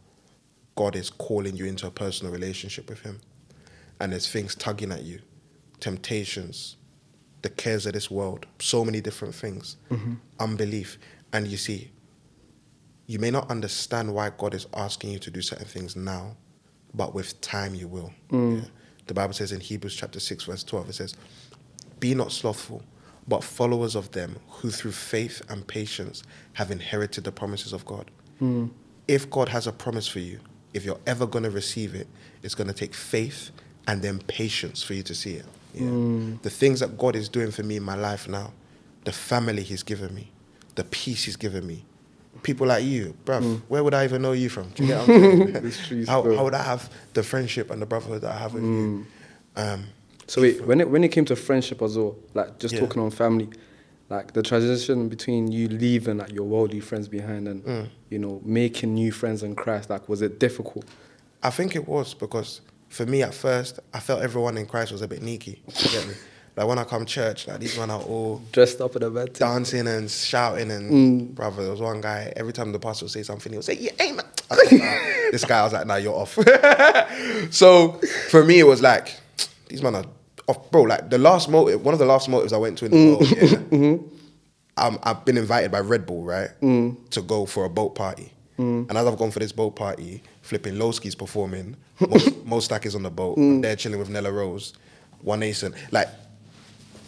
God 0.74 0.96
is 0.96 1.10
calling 1.10 1.56
you 1.56 1.66
into 1.66 1.86
a 1.86 1.90
personal 1.90 2.32
relationship 2.32 2.88
with 2.88 3.00
Him. 3.00 3.20
And 4.00 4.12
there's 4.12 4.28
things 4.28 4.54
tugging 4.54 4.90
at 4.90 5.04
you, 5.04 5.20
temptations, 5.78 6.76
the 7.42 7.50
cares 7.50 7.86
of 7.86 7.92
this 7.92 8.10
world, 8.10 8.46
so 8.58 8.84
many 8.84 9.00
different 9.00 9.34
things, 9.34 9.76
mm-hmm. 9.90 10.14
unbelief. 10.38 10.98
And 11.32 11.46
you 11.46 11.56
see, 11.56 11.90
you 13.06 13.18
may 13.18 13.30
not 13.30 13.50
understand 13.50 14.14
why 14.14 14.30
God 14.30 14.54
is 14.54 14.66
asking 14.74 15.10
you 15.10 15.18
to 15.20 15.30
do 15.30 15.42
certain 15.42 15.66
things 15.66 15.96
now, 15.96 16.36
but 16.94 17.14
with 17.14 17.40
time 17.40 17.74
you 17.74 17.88
will. 17.88 18.12
Mm. 18.30 18.62
Yeah. 18.62 18.68
The 19.06 19.14
Bible 19.14 19.34
says 19.34 19.52
in 19.52 19.60
Hebrews 19.60 19.96
chapter 19.96 20.20
6, 20.20 20.44
verse 20.44 20.62
12, 20.62 20.90
it 20.90 20.92
says, 20.92 21.16
Be 21.98 22.14
not 22.14 22.30
slothful, 22.30 22.82
but 23.26 23.42
followers 23.42 23.94
of 23.94 24.12
them 24.12 24.36
who 24.48 24.70
through 24.70 24.92
faith 24.92 25.42
and 25.48 25.66
patience 25.66 26.22
have 26.54 26.70
inherited 26.70 27.24
the 27.24 27.32
promises 27.32 27.72
of 27.72 27.84
God. 27.84 28.10
Mm. 28.40 28.70
If 29.08 29.28
God 29.30 29.48
has 29.48 29.66
a 29.66 29.72
promise 29.72 30.06
for 30.06 30.20
you, 30.20 30.38
if 30.72 30.84
you're 30.84 31.00
ever 31.06 31.26
going 31.26 31.42
to 31.42 31.50
receive 31.50 31.94
it, 31.94 32.06
it's 32.42 32.54
going 32.54 32.68
to 32.68 32.74
take 32.74 32.94
faith 32.94 33.50
and 33.88 34.02
then 34.02 34.20
patience 34.20 34.82
for 34.82 34.94
you 34.94 35.02
to 35.02 35.14
see 35.14 35.34
it. 35.34 35.46
Yeah. 35.74 36.36
The 36.42 36.50
things 36.50 36.80
that 36.80 36.96
God 36.98 37.16
is 37.16 37.28
doing 37.28 37.50
for 37.50 37.62
me 37.62 37.76
in 37.76 37.82
my 37.82 37.94
life 37.96 38.28
now, 38.28 38.52
the 39.04 39.12
family 39.12 39.62
He's 39.62 39.82
given 39.82 40.14
me, 40.14 40.30
the 40.74 40.84
peace 40.84 41.24
He's 41.24 41.36
given 41.36 41.66
me, 41.66 41.84
people 42.42 42.66
like 42.66 42.84
you, 42.84 43.14
bruv, 43.24 43.60
where 43.68 43.82
would 43.84 43.94
I 43.94 44.04
even 44.04 44.22
know 44.22 44.32
you 44.32 44.48
from? 44.48 44.70
Do 44.70 44.82
you 44.84 44.88
get 44.88 45.06
what 45.06 45.10
I'm 45.10 45.62
saying? 45.72 46.06
How, 46.06 46.22
how 46.36 46.44
would 46.44 46.54
I 46.54 46.62
have 46.62 46.90
the 47.14 47.22
friendship 47.22 47.70
and 47.70 47.80
the 47.82 47.86
brotherhood 47.86 48.22
that 48.22 48.34
I 48.34 48.38
have 48.38 48.54
with 48.54 48.64
you? 48.64 49.06
Um, 49.56 49.84
So 50.26 50.42
wait, 50.42 50.64
when 50.66 50.80
it 50.80 50.88
when 50.88 51.02
it 51.04 51.08
came 51.10 51.24
to 51.26 51.36
friendship 51.36 51.82
as 51.82 51.96
well, 51.98 52.16
like 52.34 52.58
just 52.58 52.74
Yeah. 52.74 52.80
talking 52.80 53.02
on 53.02 53.10
family, 53.10 53.48
like 54.08 54.32
the 54.32 54.42
transition 54.42 55.08
between 55.08 55.50
you 55.50 55.68
leaving 55.68 56.18
like 56.18 56.32
your 56.32 56.44
worldly 56.46 56.80
friends 56.80 57.08
behind 57.08 57.48
and 57.48 57.64
Mm. 57.64 57.88
you 58.10 58.18
know 58.18 58.40
making 58.44 58.94
new 58.94 59.10
friends 59.12 59.42
in 59.42 59.54
Christ, 59.56 59.90
like 59.90 60.08
was 60.08 60.22
it 60.22 60.38
difficult? 60.38 60.84
I 61.42 61.50
think 61.50 61.74
it 61.74 61.86
was 61.88 62.14
because 62.14 62.60
for 62.90 63.06
me 63.06 63.22
at 63.22 63.32
first, 63.32 63.80
I 63.94 64.00
felt 64.00 64.20
everyone 64.20 64.58
in 64.58 64.66
Christ 64.66 64.92
was 64.92 65.00
a 65.00 65.08
bit 65.08 65.22
neaky. 65.22 65.60
You 65.66 65.90
get 65.90 66.06
me? 66.06 66.14
Like 66.56 66.66
when 66.66 66.78
I 66.78 66.84
come 66.84 67.06
church, 67.06 67.46
like 67.46 67.60
these 67.60 67.78
men 67.78 67.88
are 67.88 68.02
all 68.02 68.42
Dressed 68.52 68.80
up 68.80 68.96
in 68.96 69.04
a 69.04 69.10
bed. 69.10 69.32
dancing 69.32 69.86
and 69.86 70.10
shouting 70.10 70.70
and 70.70 70.92
mm. 70.92 71.34
brother, 71.34 71.62
there 71.62 71.70
was 71.70 71.80
one 71.80 72.00
guy. 72.00 72.32
Every 72.36 72.52
time 72.52 72.72
the 72.72 72.78
pastor 72.80 73.04
would 73.04 73.12
say 73.12 73.22
something, 73.22 73.52
he 73.52 73.56
would 73.56 73.64
say, 73.64 73.78
"Yeah, 73.78 73.92
hey 73.98 74.12
man." 74.12 74.26
Like, 74.50 74.72
nah. 74.72 74.78
this 75.30 75.44
guy, 75.44 75.60
I 75.60 75.62
was 75.62 75.72
like, 75.72 75.86
"Nah, 75.86 75.96
you're 75.96 76.14
off." 76.14 76.36
so 77.50 77.92
for 78.28 78.44
me, 78.44 78.58
it 78.58 78.66
was 78.66 78.82
like 78.82 79.16
these 79.68 79.82
men 79.82 79.94
are 79.94 80.04
off, 80.48 80.70
bro. 80.72 80.82
Like 80.82 81.08
the 81.08 81.18
last 81.18 81.48
motive, 81.48 81.84
one 81.84 81.94
of 81.94 82.00
the 82.00 82.06
last 82.06 82.28
motives 82.28 82.52
I 82.52 82.58
went 82.58 82.76
to 82.78 82.86
in 82.86 82.90
the 82.90 82.96
mm. 82.96 83.08
world. 83.08 83.30
Yeah, 83.30 83.36
mm-hmm. 83.78 84.16
um, 84.76 84.98
I've 85.04 85.24
been 85.24 85.38
invited 85.38 85.70
by 85.70 85.80
Red 85.80 86.04
Bull, 86.04 86.24
right, 86.24 86.50
mm. 86.60 87.08
to 87.10 87.22
go 87.22 87.46
for 87.46 87.64
a 87.64 87.70
boat 87.70 87.94
party. 87.94 88.32
And 88.58 88.90
as 88.90 89.06
I've 89.06 89.16
gone 89.16 89.30
for 89.30 89.38
this 89.38 89.52
boat 89.52 89.74
party, 89.74 90.22
flipping 90.42 90.74
Loski's 90.74 91.14
performing, 91.14 91.76
Mo 92.44 92.60
Stack 92.60 92.86
is 92.86 92.94
on 92.94 93.02
the 93.02 93.10
boat, 93.10 93.36
mm. 93.36 93.56
I'm 93.56 93.60
there 93.60 93.76
chilling 93.76 93.98
with 93.98 94.08
Nella 94.08 94.32
Rose, 94.32 94.72
One 95.22 95.40
Nation, 95.40 95.74
like 95.90 96.08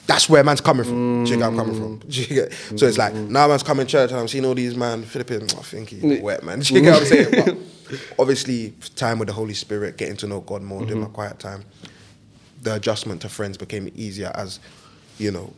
that's 0.06 0.28
where 0.28 0.42
man's 0.42 0.60
coming 0.60 0.84
from. 0.84 1.24
Do 1.24 1.30
you 1.30 1.36
get 1.36 1.46
I'm 1.46 1.56
coming 1.56 1.74
from? 1.74 2.00
Mm. 2.00 2.78
So 2.78 2.86
it's 2.86 2.98
like 2.98 3.14
now 3.14 3.48
man's 3.48 3.62
coming 3.62 3.86
church 3.86 4.10
and 4.10 4.18
I'm 4.18 4.28
seeing 4.28 4.44
all 4.44 4.54
these 4.54 4.76
man 4.76 5.04
flipping. 5.04 5.42
Oh, 5.54 5.58
I 5.58 5.62
think 5.62 5.90
he's 5.90 6.02
mm. 6.02 6.20
wet 6.20 6.42
man. 6.42 6.60
Do 6.60 6.74
you 6.74 6.82
get 6.82 6.92
what 6.92 7.02
I'm 7.02 7.08
saying? 7.08 7.66
But 7.92 8.00
obviously, 8.18 8.72
time 8.96 9.18
with 9.18 9.28
the 9.28 9.34
Holy 9.34 9.52
Spirit, 9.52 9.98
getting 9.98 10.16
to 10.18 10.26
know 10.26 10.40
God 10.40 10.62
more, 10.62 10.80
doing 10.86 11.00
my 11.00 11.04
mm-hmm. 11.04 11.14
quiet 11.14 11.38
time, 11.38 11.64
the 12.62 12.76
adjustment 12.76 13.20
to 13.20 13.28
friends 13.28 13.58
became 13.58 13.92
easier 13.94 14.32
as, 14.34 14.60
you 15.18 15.30
know, 15.30 15.52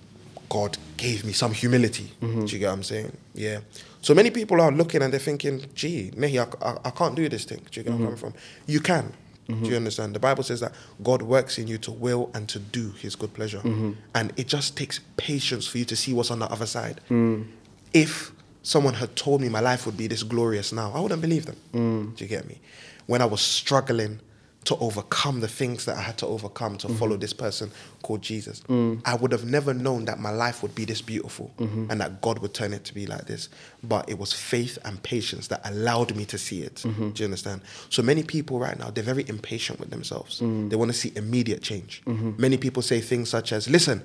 God 0.48 0.76
gave 0.96 1.24
me 1.24 1.32
some 1.32 1.52
humility. 1.52 2.10
Do 2.20 2.26
mm-hmm. 2.26 2.40
you 2.46 2.58
get 2.58 2.66
what 2.66 2.72
I'm 2.72 2.82
saying? 2.82 3.16
Yeah. 3.34 3.60
So 4.05 4.12
many 4.12 4.30
people 4.30 4.61
are 4.61 4.70
looking 4.70 5.00
and 5.00 5.11
they're 5.11 5.18
thinking, 5.18 5.64
gee, 5.74 6.12
Nehi, 6.14 6.38
I, 6.38 6.68
I, 6.68 6.78
I 6.84 6.90
can't 6.90 7.14
do 7.14 7.26
this 7.26 7.46
thing. 7.46 7.62
Do 7.70 7.80
you 7.80 7.84
get 7.84 7.86
where 7.86 7.94
I'm 7.94 7.98
mm-hmm. 8.00 8.20
coming 8.20 8.32
from? 8.32 8.34
You 8.66 8.80
can. 8.80 9.14
Do 9.46 9.55
mm-hmm. 9.55 9.64
you 9.64 9.76
understand? 9.76 10.14
The 10.14 10.20
Bible 10.20 10.42
says 10.42 10.61
that 10.61 10.72
God 11.02 11.22
works 11.22 11.57
in 11.57 11.68
you 11.68 11.78
to 11.78 11.90
will 11.90 12.30
and 12.34 12.46
to 12.50 12.59
do 12.59 12.90
his 12.90 13.16
good 13.16 13.32
pleasure. 13.32 13.61
Mm-hmm. 13.61 13.92
And 14.14 14.34
it 14.36 14.46
just 14.46 14.76
takes 14.76 15.00
patience 15.16 15.66
for 15.66 15.78
you 15.78 15.86
to 15.86 15.96
see 15.96 16.12
what's 16.12 16.30
on 16.30 16.40
the 16.40 16.50
other 16.52 16.66
side. 16.66 17.00
Mm. 17.09 17.46
If 17.94 18.32
someone 18.62 18.92
had 18.92 19.16
told 19.16 19.40
me 19.40 19.48
my 19.48 19.61
life 19.61 19.86
would 19.86 19.96
be 19.96 20.07
this 20.07 20.22
glorious 20.22 20.70
now, 20.70 20.92
I 20.94 21.00
wouldn't 21.00 21.22
believe 21.22 21.46
them. 21.46 21.57
Mm. 21.72 22.14
Do 22.14 22.24
you 22.24 22.28
get 22.28 22.46
me? 22.46 22.61
When 23.07 23.22
I 23.22 23.24
was 23.24 23.40
struggling 23.40 24.20
to 24.64 24.76
overcome 24.76 25.40
the 25.40 25.48
things 25.48 25.84
that 25.84 25.96
I 25.96 26.00
had 26.00 26.16
to 26.18 26.26
overcome 26.26 26.78
to 26.78 26.86
mm-hmm. 26.86 26.96
follow 26.96 27.16
this 27.16 27.32
person 27.32 27.70
called 28.02 28.22
Jesus, 28.22 28.60
mm. 28.62 29.00
I 29.04 29.14
would 29.14 29.32
have 29.32 29.44
never 29.44 29.74
known 29.74 30.06
that 30.06 30.18
my 30.18 30.30
life 30.30 30.62
would 30.62 30.74
be 30.74 30.84
this 30.84 31.02
beautiful 31.02 31.52
mm-hmm. 31.58 31.90
and 31.90 32.00
that 32.00 32.20
God 32.20 32.38
would 32.38 32.54
turn 32.54 32.72
it 32.72 32.84
to 32.84 32.94
be 32.94 33.06
like 33.06 33.26
this. 33.26 33.48
But 33.82 34.08
it 34.08 34.18
was 34.18 34.32
faith 34.32 34.78
and 34.84 35.02
patience 35.02 35.48
that 35.48 35.60
allowed 35.64 36.16
me 36.16 36.24
to 36.26 36.38
see 36.38 36.62
it. 36.62 36.76
Mm-hmm. 36.76 37.10
Do 37.10 37.22
you 37.22 37.26
understand? 37.26 37.60
So 37.90 38.02
many 38.02 38.22
people 38.22 38.58
right 38.58 38.78
now, 38.78 38.90
they're 38.90 39.04
very 39.04 39.24
impatient 39.28 39.80
with 39.80 39.90
themselves. 39.90 40.40
Mm. 40.40 40.70
They 40.70 40.76
want 40.76 40.90
to 40.90 40.96
see 40.96 41.12
immediate 41.14 41.62
change. 41.62 42.02
Many 42.06 42.56
people 42.56 42.82
say 42.82 43.00
things 43.00 43.28
such 43.28 43.52
as, 43.52 43.68
listen, 43.68 44.02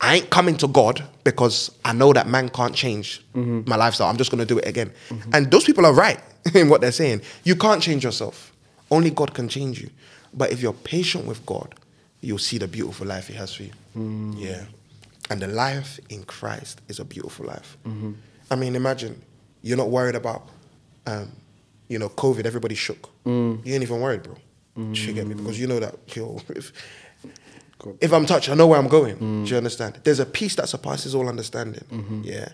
I 0.00 0.16
ain't 0.16 0.30
coming 0.30 0.56
to 0.58 0.68
God 0.68 1.02
because 1.24 1.70
I 1.84 1.92
know 1.92 2.12
that 2.12 2.26
man 2.26 2.48
can't 2.50 2.74
change 2.74 3.24
my 3.34 3.76
lifestyle. 3.76 4.08
I'm 4.08 4.16
just 4.16 4.30
going 4.30 4.40
to 4.40 4.46
do 4.46 4.58
it 4.58 4.66
again. 4.66 4.92
And 5.32 5.50
those 5.50 5.64
people 5.64 5.86
are 5.86 5.94
right 5.94 6.20
in 6.54 6.68
what 6.68 6.80
they're 6.80 6.92
saying. 6.92 7.22
You 7.44 7.56
can't 7.56 7.82
change 7.82 8.04
yourself. 8.04 8.52
Only 8.90 9.10
God 9.10 9.34
can 9.34 9.48
change 9.48 9.80
you. 9.80 9.90
But 10.32 10.52
if 10.52 10.60
you're 10.60 10.72
patient 10.72 11.26
with 11.26 11.44
God, 11.46 11.74
you'll 12.20 12.38
see 12.38 12.58
the 12.58 12.68
beautiful 12.68 13.06
life 13.06 13.28
He 13.28 13.34
has 13.34 13.54
for 13.54 13.64
you. 13.64 13.72
Mm. 13.96 14.34
Yeah. 14.38 14.64
And 15.30 15.40
the 15.40 15.48
life 15.48 15.98
in 16.08 16.22
Christ 16.24 16.80
is 16.88 17.00
a 17.00 17.04
beautiful 17.04 17.46
life. 17.46 17.76
Mm-hmm. 17.84 18.12
I 18.50 18.56
mean, 18.56 18.76
imagine 18.76 19.20
you're 19.62 19.76
not 19.76 19.90
worried 19.90 20.14
about, 20.14 20.48
um, 21.06 21.32
you 21.88 21.98
know, 21.98 22.08
COVID. 22.08 22.46
Everybody 22.46 22.74
shook. 22.74 23.10
Mm. 23.24 23.64
You 23.66 23.74
ain't 23.74 23.82
even 23.82 24.00
worried, 24.00 24.22
bro. 24.22 24.36
You 24.76 25.12
get 25.12 25.26
me? 25.26 25.34
Mm. 25.34 25.38
Because 25.38 25.58
you 25.58 25.66
know 25.66 25.80
that 25.80 25.94
yo, 26.14 26.40
if, 26.50 26.72
if 28.00 28.12
I'm 28.12 28.26
touched, 28.26 28.50
I 28.50 28.54
know 28.54 28.66
where 28.66 28.78
I'm 28.78 28.88
going. 28.88 29.44
Do 29.44 29.50
you 29.50 29.56
understand? 29.56 30.00
There's 30.04 30.20
a 30.20 30.26
peace 30.26 30.54
that 30.56 30.68
surpasses 30.68 31.14
all 31.14 31.28
understanding. 31.28 31.84
Mm-hmm. 31.90 32.22
Yeah. 32.24 32.48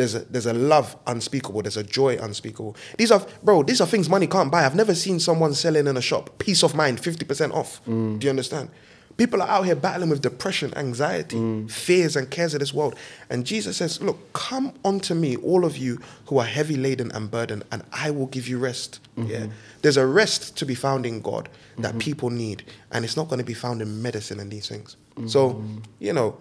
There's 0.00 0.14
a 0.14 0.20
there's 0.20 0.46
a 0.46 0.54
love 0.54 0.96
unspeakable. 1.06 1.60
There's 1.60 1.76
a 1.76 1.82
joy 1.82 2.16
unspeakable. 2.16 2.74
These 2.96 3.10
are 3.10 3.22
bro. 3.42 3.62
These 3.62 3.82
are 3.82 3.86
things 3.86 4.08
money 4.08 4.26
can't 4.26 4.50
buy. 4.50 4.64
I've 4.64 4.74
never 4.74 4.94
seen 4.94 5.20
someone 5.20 5.52
selling 5.52 5.86
in 5.86 5.96
a 5.96 6.00
shop 6.00 6.38
peace 6.38 6.62
of 6.62 6.74
mind, 6.74 7.00
fifty 7.00 7.26
percent 7.26 7.52
off. 7.52 7.84
Mm. 7.84 8.18
Do 8.18 8.24
you 8.24 8.30
understand? 8.30 8.70
People 9.18 9.42
are 9.42 9.48
out 9.48 9.66
here 9.66 9.76
battling 9.76 10.08
with 10.08 10.22
depression, 10.22 10.72
anxiety, 10.76 11.36
mm. 11.36 11.70
fears, 11.70 12.16
and 12.16 12.30
cares 12.30 12.54
of 12.54 12.60
this 12.60 12.72
world. 12.72 12.96
And 13.28 13.44
Jesus 13.44 13.76
says, 13.76 14.00
Look, 14.00 14.32
come 14.32 14.72
unto 14.82 15.12
me, 15.12 15.36
all 15.36 15.66
of 15.66 15.76
you 15.76 16.00
who 16.28 16.38
are 16.38 16.46
heavy 16.46 16.76
laden 16.76 17.12
and 17.12 17.30
burdened, 17.30 17.64
and 17.70 17.82
I 17.92 18.10
will 18.10 18.28
give 18.28 18.48
you 18.48 18.58
rest. 18.58 19.00
Mm-hmm. 19.18 19.30
Yeah. 19.30 19.46
There's 19.82 19.98
a 19.98 20.06
rest 20.06 20.56
to 20.56 20.64
be 20.64 20.74
found 20.74 21.04
in 21.04 21.20
God 21.20 21.50
that 21.76 21.90
mm-hmm. 21.90 21.98
people 21.98 22.30
need, 22.30 22.64
and 22.92 23.04
it's 23.04 23.18
not 23.18 23.28
going 23.28 23.40
to 23.40 23.44
be 23.44 23.52
found 23.52 23.82
in 23.82 24.00
medicine 24.00 24.40
and 24.40 24.50
these 24.50 24.66
things. 24.66 24.96
Mm-hmm. 25.16 25.28
So, 25.28 25.62
you 25.98 26.14
know, 26.14 26.38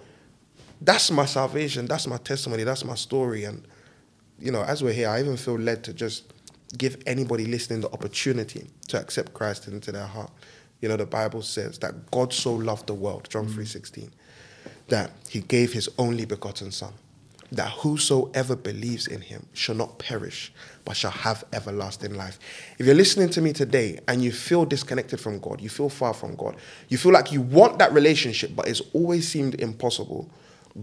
that's 0.81 1.11
my 1.11 1.25
salvation, 1.25 1.85
that's 1.85 2.07
my 2.07 2.17
testimony, 2.17 2.63
that's 2.63 2.85
my 2.85 2.95
story. 2.95 3.43
And, 3.43 3.65
you 4.39 4.51
know, 4.51 4.63
as 4.63 4.83
we're 4.83 4.93
here, 4.93 5.09
I 5.09 5.19
even 5.19 5.37
feel 5.37 5.57
led 5.59 5.83
to 5.85 5.93
just 5.93 6.31
give 6.77 7.01
anybody 7.05 7.45
listening 7.45 7.81
the 7.81 7.91
opportunity 7.91 8.67
to 8.87 8.99
accept 8.99 9.33
Christ 9.33 9.67
into 9.67 9.91
their 9.91 10.05
heart. 10.05 10.31
You 10.81 10.89
know, 10.89 10.97
the 10.97 11.05
Bible 11.05 11.41
says 11.41 11.79
that 11.79 12.09
God 12.11 12.31
so 12.31 12.53
loved 12.53 12.87
the 12.87 12.93
world, 12.93 13.27
John 13.29 13.47
mm. 13.47 13.55
3.16, 13.55 14.09
that 14.87 15.11
he 15.27 15.41
gave 15.41 15.73
his 15.73 15.89
only 15.97 16.25
begotten 16.25 16.71
son, 16.71 16.93
that 17.51 17.69
whosoever 17.69 18.55
believes 18.55 19.07
in 19.07 19.21
him 19.21 19.45
shall 19.53 19.75
not 19.75 19.99
perish, 19.99 20.53
but 20.85 20.95
shall 20.95 21.11
have 21.11 21.43
everlasting 21.51 22.13
life. 22.13 22.39
If 22.77 22.85
you're 22.85 22.95
listening 22.95 23.29
to 23.31 23.41
me 23.41 23.51
today 23.51 23.99
and 24.07 24.23
you 24.23 24.31
feel 24.31 24.63
disconnected 24.63 25.19
from 25.19 25.39
God, 25.39 25.59
you 25.59 25.69
feel 25.69 25.89
far 25.89 26.13
from 26.13 26.35
God, 26.35 26.55
you 26.87 26.97
feel 26.97 27.11
like 27.11 27.31
you 27.31 27.41
want 27.41 27.79
that 27.79 27.91
relationship, 27.91 28.55
but 28.55 28.67
it's 28.67 28.81
always 28.93 29.27
seemed 29.27 29.55
impossible, 29.55 30.29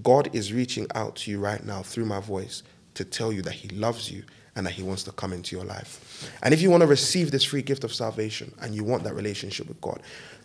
God 0.03 0.35
is 0.35 0.53
reaching 0.53 0.87
out 0.95 1.17
to 1.17 1.31
you 1.31 1.39
right 1.39 1.65
now 1.65 1.83
through 1.83 2.07
my 2.07 2.21
voice 2.21 2.63
to 2.95 3.05
tell 3.05 3.33
you 3.33 3.43
that 3.43 3.53
he 3.53 3.69
loves 3.69 4.11
you 4.11 4.25
and 4.55 4.67
that 4.67 4.73
he 4.73 4.83
wants 4.83 5.03
to 5.05 5.13
come 5.13 5.33
into 5.33 5.55
your 5.55 5.65
life. 5.65 6.31
And 6.43 6.55
if 6.55 6.63
you 6.63 6.71
want 6.71 6.81
to 6.81 6.87
receive 6.87 7.31
this 7.31 7.45
free 7.45 7.63
gift 7.63 7.85
of 7.85 7.93
salvation 7.95 8.55
and 8.61 8.75
you 8.75 8.85
want 8.85 9.05
that 9.05 9.15
relationship 9.15 9.69
with 9.69 9.81
God, 9.81 10.03